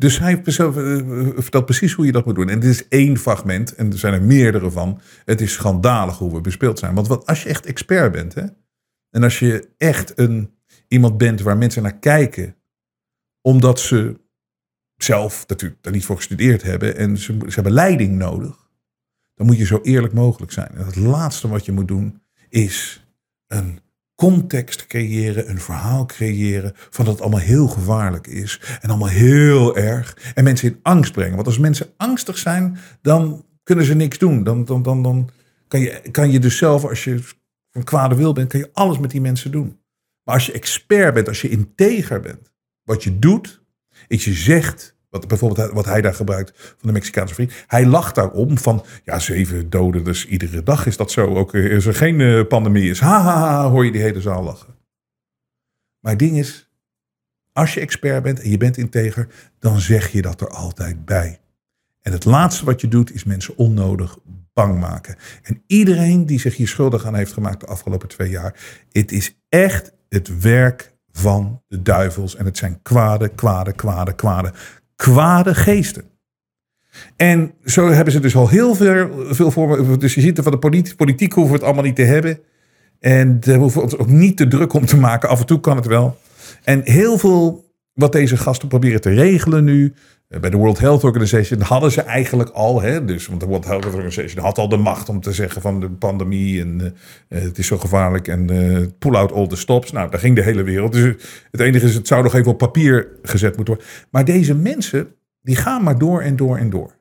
Dus 0.00 0.18
hij 0.18 0.40
zelf, 0.44 0.76
eh, 0.76 1.28
vertelt 1.36 1.64
precies 1.64 1.92
hoe 1.92 2.06
je 2.06 2.12
dat 2.12 2.24
moet 2.24 2.34
doen. 2.34 2.48
En 2.48 2.60
dit 2.60 2.70
is 2.70 2.88
één 2.88 3.18
fragment, 3.18 3.74
en 3.74 3.92
er 3.92 3.98
zijn 3.98 4.12
er 4.12 4.22
meerdere 4.22 4.70
van. 4.70 5.00
Het 5.24 5.40
is 5.40 5.52
schandalig 5.52 6.18
hoe 6.18 6.32
we 6.32 6.40
bespeeld 6.40 6.78
zijn. 6.78 6.94
Want 6.94 7.08
wat, 7.08 7.26
als 7.26 7.42
je 7.42 7.48
echt 7.48 7.66
expert 7.66 8.12
bent, 8.12 8.34
hè, 8.34 8.44
en 9.10 9.22
als 9.22 9.38
je 9.38 9.68
echt 9.76 10.18
een, 10.18 10.54
iemand 10.88 11.18
bent 11.18 11.40
waar 11.40 11.56
mensen 11.56 11.82
naar 11.82 11.98
kijken, 11.98 12.56
omdat 13.40 13.80
ze 13.80 14.20
zelf 14.96 15.44
natuurlijk 15.46 15.82
daar 15.82 15.92
niet 15.92 16.04
voor 16.04 16.16
gestudeerd 16.16 16.62
hebben 16.62 16.96
en 16.96 17.18
ze, 17.18 17.38
ze 17.46 17.54
hebben 17.54 17.72
leiding 17.72 18.16
nodig, 18.16 18.70
dan 19.34 19.46
moet 19.46 19.58
je 19.58 19.66
zo 19.66 19.80
eerlijk 19.82 20.12
mogelijk 20.12 20.52
zijn. 20.52 20.70
En 20.74 20.86
het 20.86 20.96
laatste 20.96 21.48
wat 21.48 21.64
je 21.64 21.72
moet 21.72 21.88
doen 21.88 22.22
is 22.48 23.06
een 23.46 23.80
context 24.20 24.86
creëren, 24.86 25.50
een 25.50 25.60
verhaal 25.60 26.06
creëren 26.06 26.72
van 26.74 27.04
dat 27.04 27.20
allemaal 27.20 27.40
heel 27.40 27.66
gevaarlijk 27.66 28.26
is 28.26 28.60
en 28.80 28.88
allemaal 28.88 29.08
heel 29.08 29.76
erg 29.76 30.32
en 30.34 30.44
mensen 30.44 30.68
in 30.68 30.78
angst 30.82 31.12
brengen. 31.12 31.34
Want 31.34 31.46
als 31.46 31.58
mensen 31.58 31.92
angstig 31.96 32.38
zijn, 32.38 32.78
dan 33.02 33.44
kunnen 33.62 33.84
ze 33.84 33.94
niks 33.94 34.18
doen. 34.18 34.44
Dan, 34.44 34.64
dan, 34.64 34.82
dan, 34.82 35.02
dan 35.02 35.30
kan, 35.68 35.80
je, 35.80 36.02
kan 36.10 36.30
je 36.30 36.38
dus 36.38 36.56
zelf, 36.56 36.84
als 36.84 37.04
je 37.04 37.22
van 37.70 37.84
kwade 37.84 38.14
wil 38.14 38.32
bent, 38.32 38.48
kan 38.48 38.60
je 38.60 38.70
alles 38.72 38.98
met 38.98 39.10
die 39.10 39.20
mensen 39.20 39.50
doen. 39.50 39.78
Maar 40.24 40.34
als 40.34 40.46
je 40.46 40.52
expert 40.52 41.14
bent, 41.14 41.28
als 41.28 41.40
je 41.40 41.48
integer 41.48 42.20
bent, 42.20 42.52
wat 42.82 43.02
je 43.02 43.18
doet, 43.18 43.62
is 44.08 44.24
je 44.24 44.32
zegt, 44.32 44.96
wat 45.10 45.28
bijvoorbeeld 45.28 45.72
wat 45.72 45.84
hij 45.84 46.00
daar 46.00 46.14
gebruikt 46.14 46.52
van 46.54 46.88
de 46.88 46.92
Mexicaanse 46.92 47.34
vriend, 47.34 47.52
hij 47.66 47.86
lacht 47.86 48.14
daarom 48.14 48.58
van, 48.58 48.84
ja, 49.04 49.18
zeven 49.18 49.70
doden, 49.70 50.04
dus 50.04 50.26
iedere 50.26 50.62
dag 50.62 50.86
is 50.86 50.96
dat 50.96 51.10
zo. 51.10 51.34
Ook 51.36 51.54
eh, 51.54 51.74
als 51.74 51.86
er 51.86 51.94
geen 51.94 52.20
eh, 52.20 52.46
pandemie 52.46 52.90
is, 52.90 53.00
ha, 53.00 53.20
ha, 53.20 53.68
hoor 53.68 53.84
je 53.84 53.92
die 53.92 54.00
hele 54.00 54.20
zaal 54.20 54.42
lachen. 54.42 54.74
Maar 56.00 56.12
het 56.12 56.20
ding 56.20 56.38
is, 56.38 56.68
Als 57.52 57.74
je 57.74 57.80
expert 57.80 58.22
bent 58.22 58.40
en 58.40 58.50
je 58.50 58.56
bent 58.56 58.76
integer, 58.76 59.28
dan 59.58 59.80
zeg 59.80 60.08
je 60.08 60.22
dat 60.22 60.40
er 60.40 60.48
altijd 60.48 61.04
bij. 61.04 61.40
En 62.02 62.12
het 62.12 62.24
laatste 62.24 62.64
wat 62.64 62.80
je 62.80 62.88
doet 62.88 63.14
is 63.14 63.24
mensen 63.24 63.56
onnodig 63.56 64.18
bang 64.52 64.80
maken. 64.80 65.16
En 65.42 65.62
iedereen 65.66 66.26
die 66.26 66.40
zich 66.40 66.56
hier 66.56 66.68
schuldig 66.68 67.04
aan 67.04 67.14
heeft 67.14 67.32
gemaakt 67.32 67.60
de 67.60 67.66
afgelopen 67.66 68.08
twee 68.08 68.30
jaar, 68.30 68.54
het 68.92 69.12
is 69.12 69.40
echt 69.48 69.92
het 70.08 70.40
werk 70.40 70.94
van 71.12 71.62
de 71.68 71.82
duivels. 71.82 72.36
En 72.36 72.44
het 72.44 72.58
zijn 72.58 72.82
kwade, 72.82 73.28
kwade, 73.28 73.72
kwade, 73.72 74.14
kwade, 74.14 74.52
kwade 75.00 75.54
geesten. 75.54 76.04
En 77.16 77.52
zo 77.64 77.88
hebben 77.88 78.12
ze 78.12 78.20
dus 78.20 78.36
al 78.36 78.48
heel 78.48 78.74
veel, 78.74 79.10
veel 79.30 79.50
voor. 79.50 79.98
Dus 79.98 80.14
je 80.14 80.20
ziet 80.20 80.36
er 80.36 80.42
van 80.42 80.52
de 80.52 80.58
politiek, 80.58 80.96
politiek 80.96 81.32
hoeven 81.32 81.52
we 81.52 81.58
het 81.58 81.66
allemaal 81.66 81.84
niet 81.84 81.96
te 81.96 82.02
hebben. 82.02 82.38
En 82.98 83.40
daar 83.40 83.58
hoeven 83.58 83.82
ons 83.82 83.96
ook 83.96 84.08
niet 84.08 84.36
te 84.36 84.48
druk 84.48 84.72
om 84.72 84.86
te 84.86 84.96
maken. 84.96 85.28
Af 85.28 85.40
en 85.40 85.46
toe 85.46 85.60
kan 85.60 85.76
het 85.76 85.86
wel. 85.86 86.18
En 86.64 86.80
heel 86.84 87.18
veel 87.18 87.64
wat 87.92 88.12
deze 88.12 88.36
gasten 88.36 88.68
proberen 88.68 89.00
te 89.00 89.10
regelen 89.10 89.64
nu. 89.64 89.94
Eh, 90.30 90.40
Bij 90.40 90.50
de 90.50 90.56
World 90.56 90.78
Health 90.78 91.04
Organization 91.04 91.60
hadden 91.60 91.92
ze 91.92 92.02
eigenlijk 92.02 92.50
al, 92.50 92.80
hè, 92.80 93.04
dus, 93.04 93.26
want 93.26 93.40
de 93.40 93.46
World 93.46 93.64
Health 93.64 93.86
Organization 93.86 94.44
had 94.44 94.58
al 94.58 94.68
de 94.68 94.76
macht 94.76 95.08
om 95.08 95.20
te 95.20 95.32
zeggen 95.32 95.62
van 95.62 95.80
de 95.80 95.90
pandemie 95.90 96.60
en 96.60 96.94
eh, 97.28 97.42
het 97.42 97.58
is 97.58 97.66
zo 97.66 97.78
gevaarlijk 97.78 98.28
en 98.28 98.50
eh, 98.50 98.86
pull 98.98 99.14
out 99.14 99.32
all 99.32 99.46
the 99.46 99.56
stops. 99.56 99.92
Nou, 99.92 100.10
daar 100.10 100.20
ging 100.20 100.36
de 100.36 100.42
hele 100.42 100.62
wereld. 100.62 100.92
Dus 100.92 101.14
het 101.50 101.60
enige 101.60 101.86
is, 101.86 101.94
het 101.94 102.06
zou 102.06 102.22
nog 102.22 102.34
even 102.34 102.52
op 102.52 102.58
papier 102.58 103.08
gezet 103.22 103.56
moeten 103.56 103.74
worden. 103.74 103.92
Maar 104.10 104.24
deze 104.24 104.54
mensen, 104.54 105.14
die 105.42 105.56
gaan 105.56 105.82
maar 105.82 105.98
door 105.98 106.22
en 106.22 106.36
door 106.36 106.56
en 106.56 106.70
door. 106.70 106.98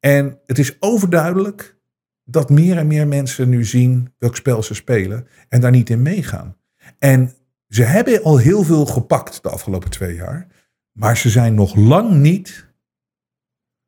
En 0.00 0.38
het 0.46 0.58
is 0.58 0.76
overduidelijk 0.80 1.76
dat 2.24 2.50
meer 2.50 2.76
en 2.76 2.86
meer 2.86 3.06
mensen 3.06 3.48
nu 3.48 3.64
zien 3.64 4.14
welk 4.18 4.36
spel 4.36 4.62
ze 4.62 4.74
spelen 4.74 5.26
en 5.48 5.60
daar 5.60 5.70
niet 5.70 5.90
in 5.90 6.02
meegaan. 6.02 6.56
En 6.98 7.32
ze 7.68 7.82
hebben 7.82 8.22
al 8.22 8.38
heel 8.38 8.62
veel 8.62 8.86
gepakt 8.86 9.42
de 9.42 9.48
afgelopen 9.48 9.90
twee 9.90 10.14
jaar, 10.14 10.46
maar 10.92 11.16
ze 11.16 11.30
zijn 11.30 11.54
nog 11.54 11.74
lang 11.74 12.10
niet 12.10 12.70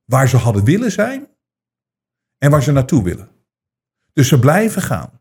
waar 0.05 0.28
ze 0.28 0.36
hadden 0.36 0.64
willen 0.64 0.92
zijn 0.92 1.28
en 2.38 2.50
waar 2.50 2.62
ze 2.62 2.72
naartoe 2.72 3.02
willen. 3.02 3.28
Dus 4.12 4.28
ze 4.28 4.38
blijven 4.38 4.82
gaan. 4.82 5.20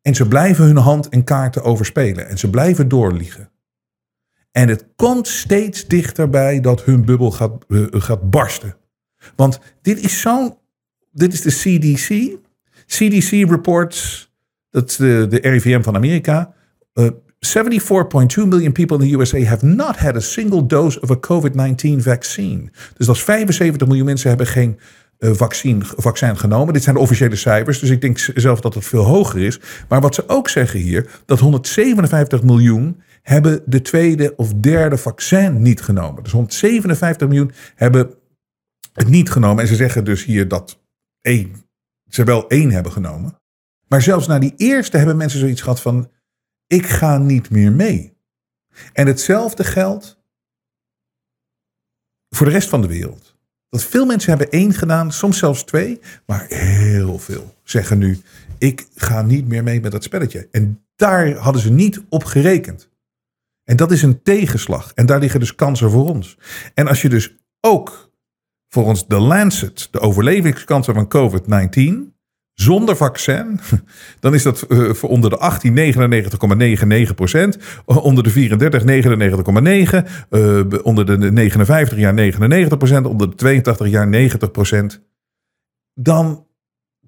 En 0.00 0.14
ze 0.14 0.28
blijven 0.28 0.64
hun 0.64 0.76
hand 0.76 1.08
en 1.08 1.24
kaarten 1.24 1.62
overspelen 1.62 2.28
en 2.28 2.38
ze 2.38 2.50
blijven 2.50 2.88
doorliegen. 2.88 3.50
En 4.50 4.68
het 4.68 4.86
komt 4.96 5.28
steeds 5.28 5.86
dichterbij 5.86 6.60
dat 6.60 6.84
hun 6.84 7.04
bubbel 7.04 7.30
gaat, 7.30 7.64
eh, 7.68 7.86
gaat 7.90 8.30
barsten. 8.30 8.76
Want 9.36 9.60
dit 9.82 9.98
is 9.98 10.20
zo'n. 10.20 10.58
Dit 11.12 11.32
is 11.32 11.40
de 11.40 11.50
CDC. 11.50 12.38
CDC 12.86 13.30
reports. 13.50 14.30
Dat 14.70 14.90
is 14.90 14.96
de, 14.96 15.26
de 15.28 15.36
RIVM 15.36 15.82
van 15.82 15.94
Amerika. 15.94 16.54
Uh, 16.94 17.10
74.2 17.46 18.48
million 18.48 18.72
people 18.72 18.98
in 18.98 19.08
the 19.08 19.16
USA 19.18 19.44
have 19.44 19.66
not 19.66 19.96
had 19.96 20.16
a 20.16 20.20
single 20.20 20.66
dose 20.66 21.00
of 21.00 21.10
a 21.10 21.16
COVID-19 21.16 22.02
vaccine. 22.02 22.70
Dus 22.96 23.06
dat 23.06 23.16
is 23.16 23.22
75 23.22 23.88
miljoen 23.88 24.06
mensen 24.06 24.28
hebben 24.28 24.46
geen 24.46 24.78
uh, 25.18 25.30
vaccin, 25.32 25.84
vaccin 25.84 26.36
genomen. 26.36 26.74
Dit 26.74 26.82
zijn 26.82 26.94
de 26.94 27.00
officiële 27.00 27.36
cijfers, 27.36 27.78
dus 27.78 27.90
ik 27.90 28.00
denk 28.00 28.18
zelf 28.34 28.60
dat 28.60 28.74
het 28.74 28.84
veel 28.84 29.04
hoger 29.04 29.40
is. 29.40 29.60
Maar 29.88 30.00
wat 30.00 30.14
ze 30.14 30.28
ook 30.28 30.48
zeggen 30.48 30.80
hier, 30.80 31.10
dat 31.26 31.38
157 31.38 32.42
miljoen 32.42 33.02
hebben 33.22 33.62
de 33.66 33.82
tweede 33.82 34.36
of 34.36 34.54
derde 34.54 34.96
vaccin 34.96 35.62
niet 35.62 35.82
genomen. 35.82 36.22
Dus 36.22 36.32
157 36.32 37.28
miljoen 37.28 37.52
hebben 37.74 38.14
het 38.92 39.08
niet 39.08 39.30
genomen. 39.30 39.62
En 39.62 39.68
ze 39.68 39.74
zeggen 39.74 40.04
dus 40.04 40.24
hier 40.24 40.48
dat 40.48 40.80
één, 41.20 41.52
ze 42.08 42.24
wel 42.24 42.48
één 42.48 42.70
hebben 42.70 42.92
genomen. 42.92 43.38
Maar 43.88 44.02
zelfs 44.02 44.26
na 44.26 44.38
die 44.38 44.54
eerste 44.56 44.96
hebben 44.96 45.16
mensen 45.16 45.40
zoiets 45.40 45.60
gehad 45.60 45.80
van: 45.80 46.10
ik 46.72 46.86
ga 46.86 47.18
niet 47.18 47.50
meer 47.50 47.72
mee. 47.72 48.16
En 48.92 49.06
hetzelfde 49.06 49.64
geldt 49.64 50.22
voor 52.28 52.46
de 52.46 52.52
rest 52.52 52.68
van 52.68 52.80
de 52.80 52.88
wereld. 52.88 53.36
Dat 53.68 53.84
veel 53.84 54.06
mensen 54.06 54.30
hebben 54.30 54.50
één 54.50 54.72
gedaan, 54.72 55.12
soms 55.12 55.38
zelfs 55.38 55.64
twee, 55.64 56.00
maar 56.26 56.46
heel 56.48 57.18
veel 57.18 57.54
zeggen 57.62 57.98
nu: 57.98 58.20
ik 58.58 58.86
ga 58.94 59.22
niet 59.22 59.48
meer 59.48 59.62
mee 59.62 59.80
met 59.80 59.92
dat 59.92 60.02
spelletje. 60.02 60.48
En 60.50 60.84
daar 60.96 61.32
hadden 61.32 61.62
ze 61.62 61.70
niet 61.70 62.02
op 62.08 62.24
gerekend. 62.24 62.90
En 63.64 63.76
dat 63.76 63.90
is 63.90 64.02
een 64.02 64.22
tegenslag. 64.22 64.92
En 64.94 65.06
daar 65.06 65.18
liggen 65.18 65.40
dus 65.40 65.54
kansen 65.54 65.90
voor 65.90 66.08
ons. 66.08 66.38
En 66.74 66.86
als 66.86 67.02
je 67.02 67.08
dus 67.08 67.36
ook 67.60 68.12
volgens 68.68 69.06
de 69.06 69.18
Lancet 69.18 69.88
de 69.90 70.00
overlevingskansen 70.00 70.94
van 70.94 71.08
COVID-19 71.08 72.19
zonder 72.60 72.96
vaccin, 72.96 73.60
dan 74.20 74.34
is 74.34 74.42
dat 74.42 74.64
uh, 74.68 74.92
voor 74.92 75.08
onder 75.08 75.30
de 75.30 75.36
18 75.36 75.94
99,99 77.08 77.14
procent, 77.14 77.58
onder 77.84 78.24
de 78.24 78.30
34 78.30 78.82
99,9, 80.02 80.08
uh, 80.30 80.62
onder 80.82 81.06
de 81.06 81.32
59 81.32 81.98
jaar 81.98 82.14
99 82.14 82.78
procent, 82.78 83.06
onder 83.06 83.30
de 83.30 83.36
82 83.36 83.88
jaar 83.88 84.08
90 84.08 84.50
procent. 84.50 85.00
Dan 85.94 86.46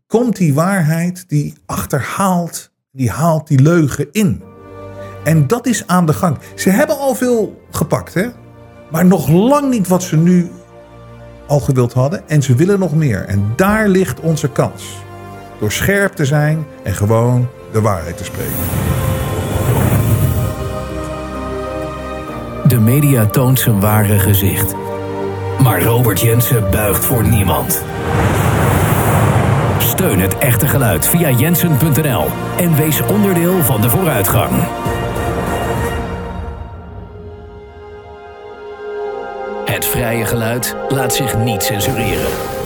komt 0.07 0.36
die 0.36 0.55
waarheid, 0.55 1.28
die 1.28 1.55
achterhaalt, 1.66 2.72
die 2.90 3.11
haalt 3.11 3.48
die 3.48 3.62
leugen 3.62 4.09
in. 4.12 4.42
En 5.24 5.46
dat 5.46 5.66
is 5.66 5.86
aan 5.86 6.07
de 6.07 6.12
gang. 6.12 6.36
Ze 6.55 6.70
hebben 6.70 6.98
al 6.98 7.14
veel 7.14 7.62
gepakt, 7.70 8.14
hè? 8.14 8.26
maar 8.90 9.07
nog 9.07 9.28
lang 9.28 9.70
niet 9.70 9.88
wat 9.88 10.03
ze 10.03 10.16
nu 10.16 10.50
al 11.46 11.61
gewild 11.61 11.92
hadden. 11.92 12.28
En 12.28 12.42
ze 12.42 12.55
willen 12.55 12.78
nog 12.78 12.94
meer. 12.94 13.24
En 13.24 13.53
daar 13.57 13.88
ligt 13.88 14.20
onze 14.20 14.48
kans. 14.50 15.03
Door 15.62 15.72
scherp 15.72 16.12
te 16.12 16.24
zijn 16.24 16.66
en 16.82 16.94
gewoon 16.94 17.48
de 17.72 17.80
waarheid 17.80 18.16
te 18.16 18.24
spreken. 18.24 18.52
De 22.66 22.78
media 22.78 23.26
toont 23.26 23.60
zijn 23.60 23.80
ware 23.80 24.18
gezicht. 24.18 24.74
Maar 25.62 25.82
Robert 25.82 26.20
Jensen 26.20 26.70
buigt 26.70 27.04
voor 27.04 27.28
niemand. 27.28 27.84
Steun 29.78 30.20
het 30.20 30.38
echte 30.38 30.68
geluid 30.68 31.06
via 31.06 31.30
jensen.nl 31.30 32.26
en 32.56 32.76
wees 32.76 33.00
onderdeel 33.02 33.62
van 33.62 33.80
de 33.80 33.90
vooruitgang. 33.90 34.50
Het 39.64 39.86
vrije 39.86 40.24
geluid 40.24 40.76
laat 40.88 41.14
zich 41.14 41.36
niet 41.36 41.62
censureren. 41.62 42.61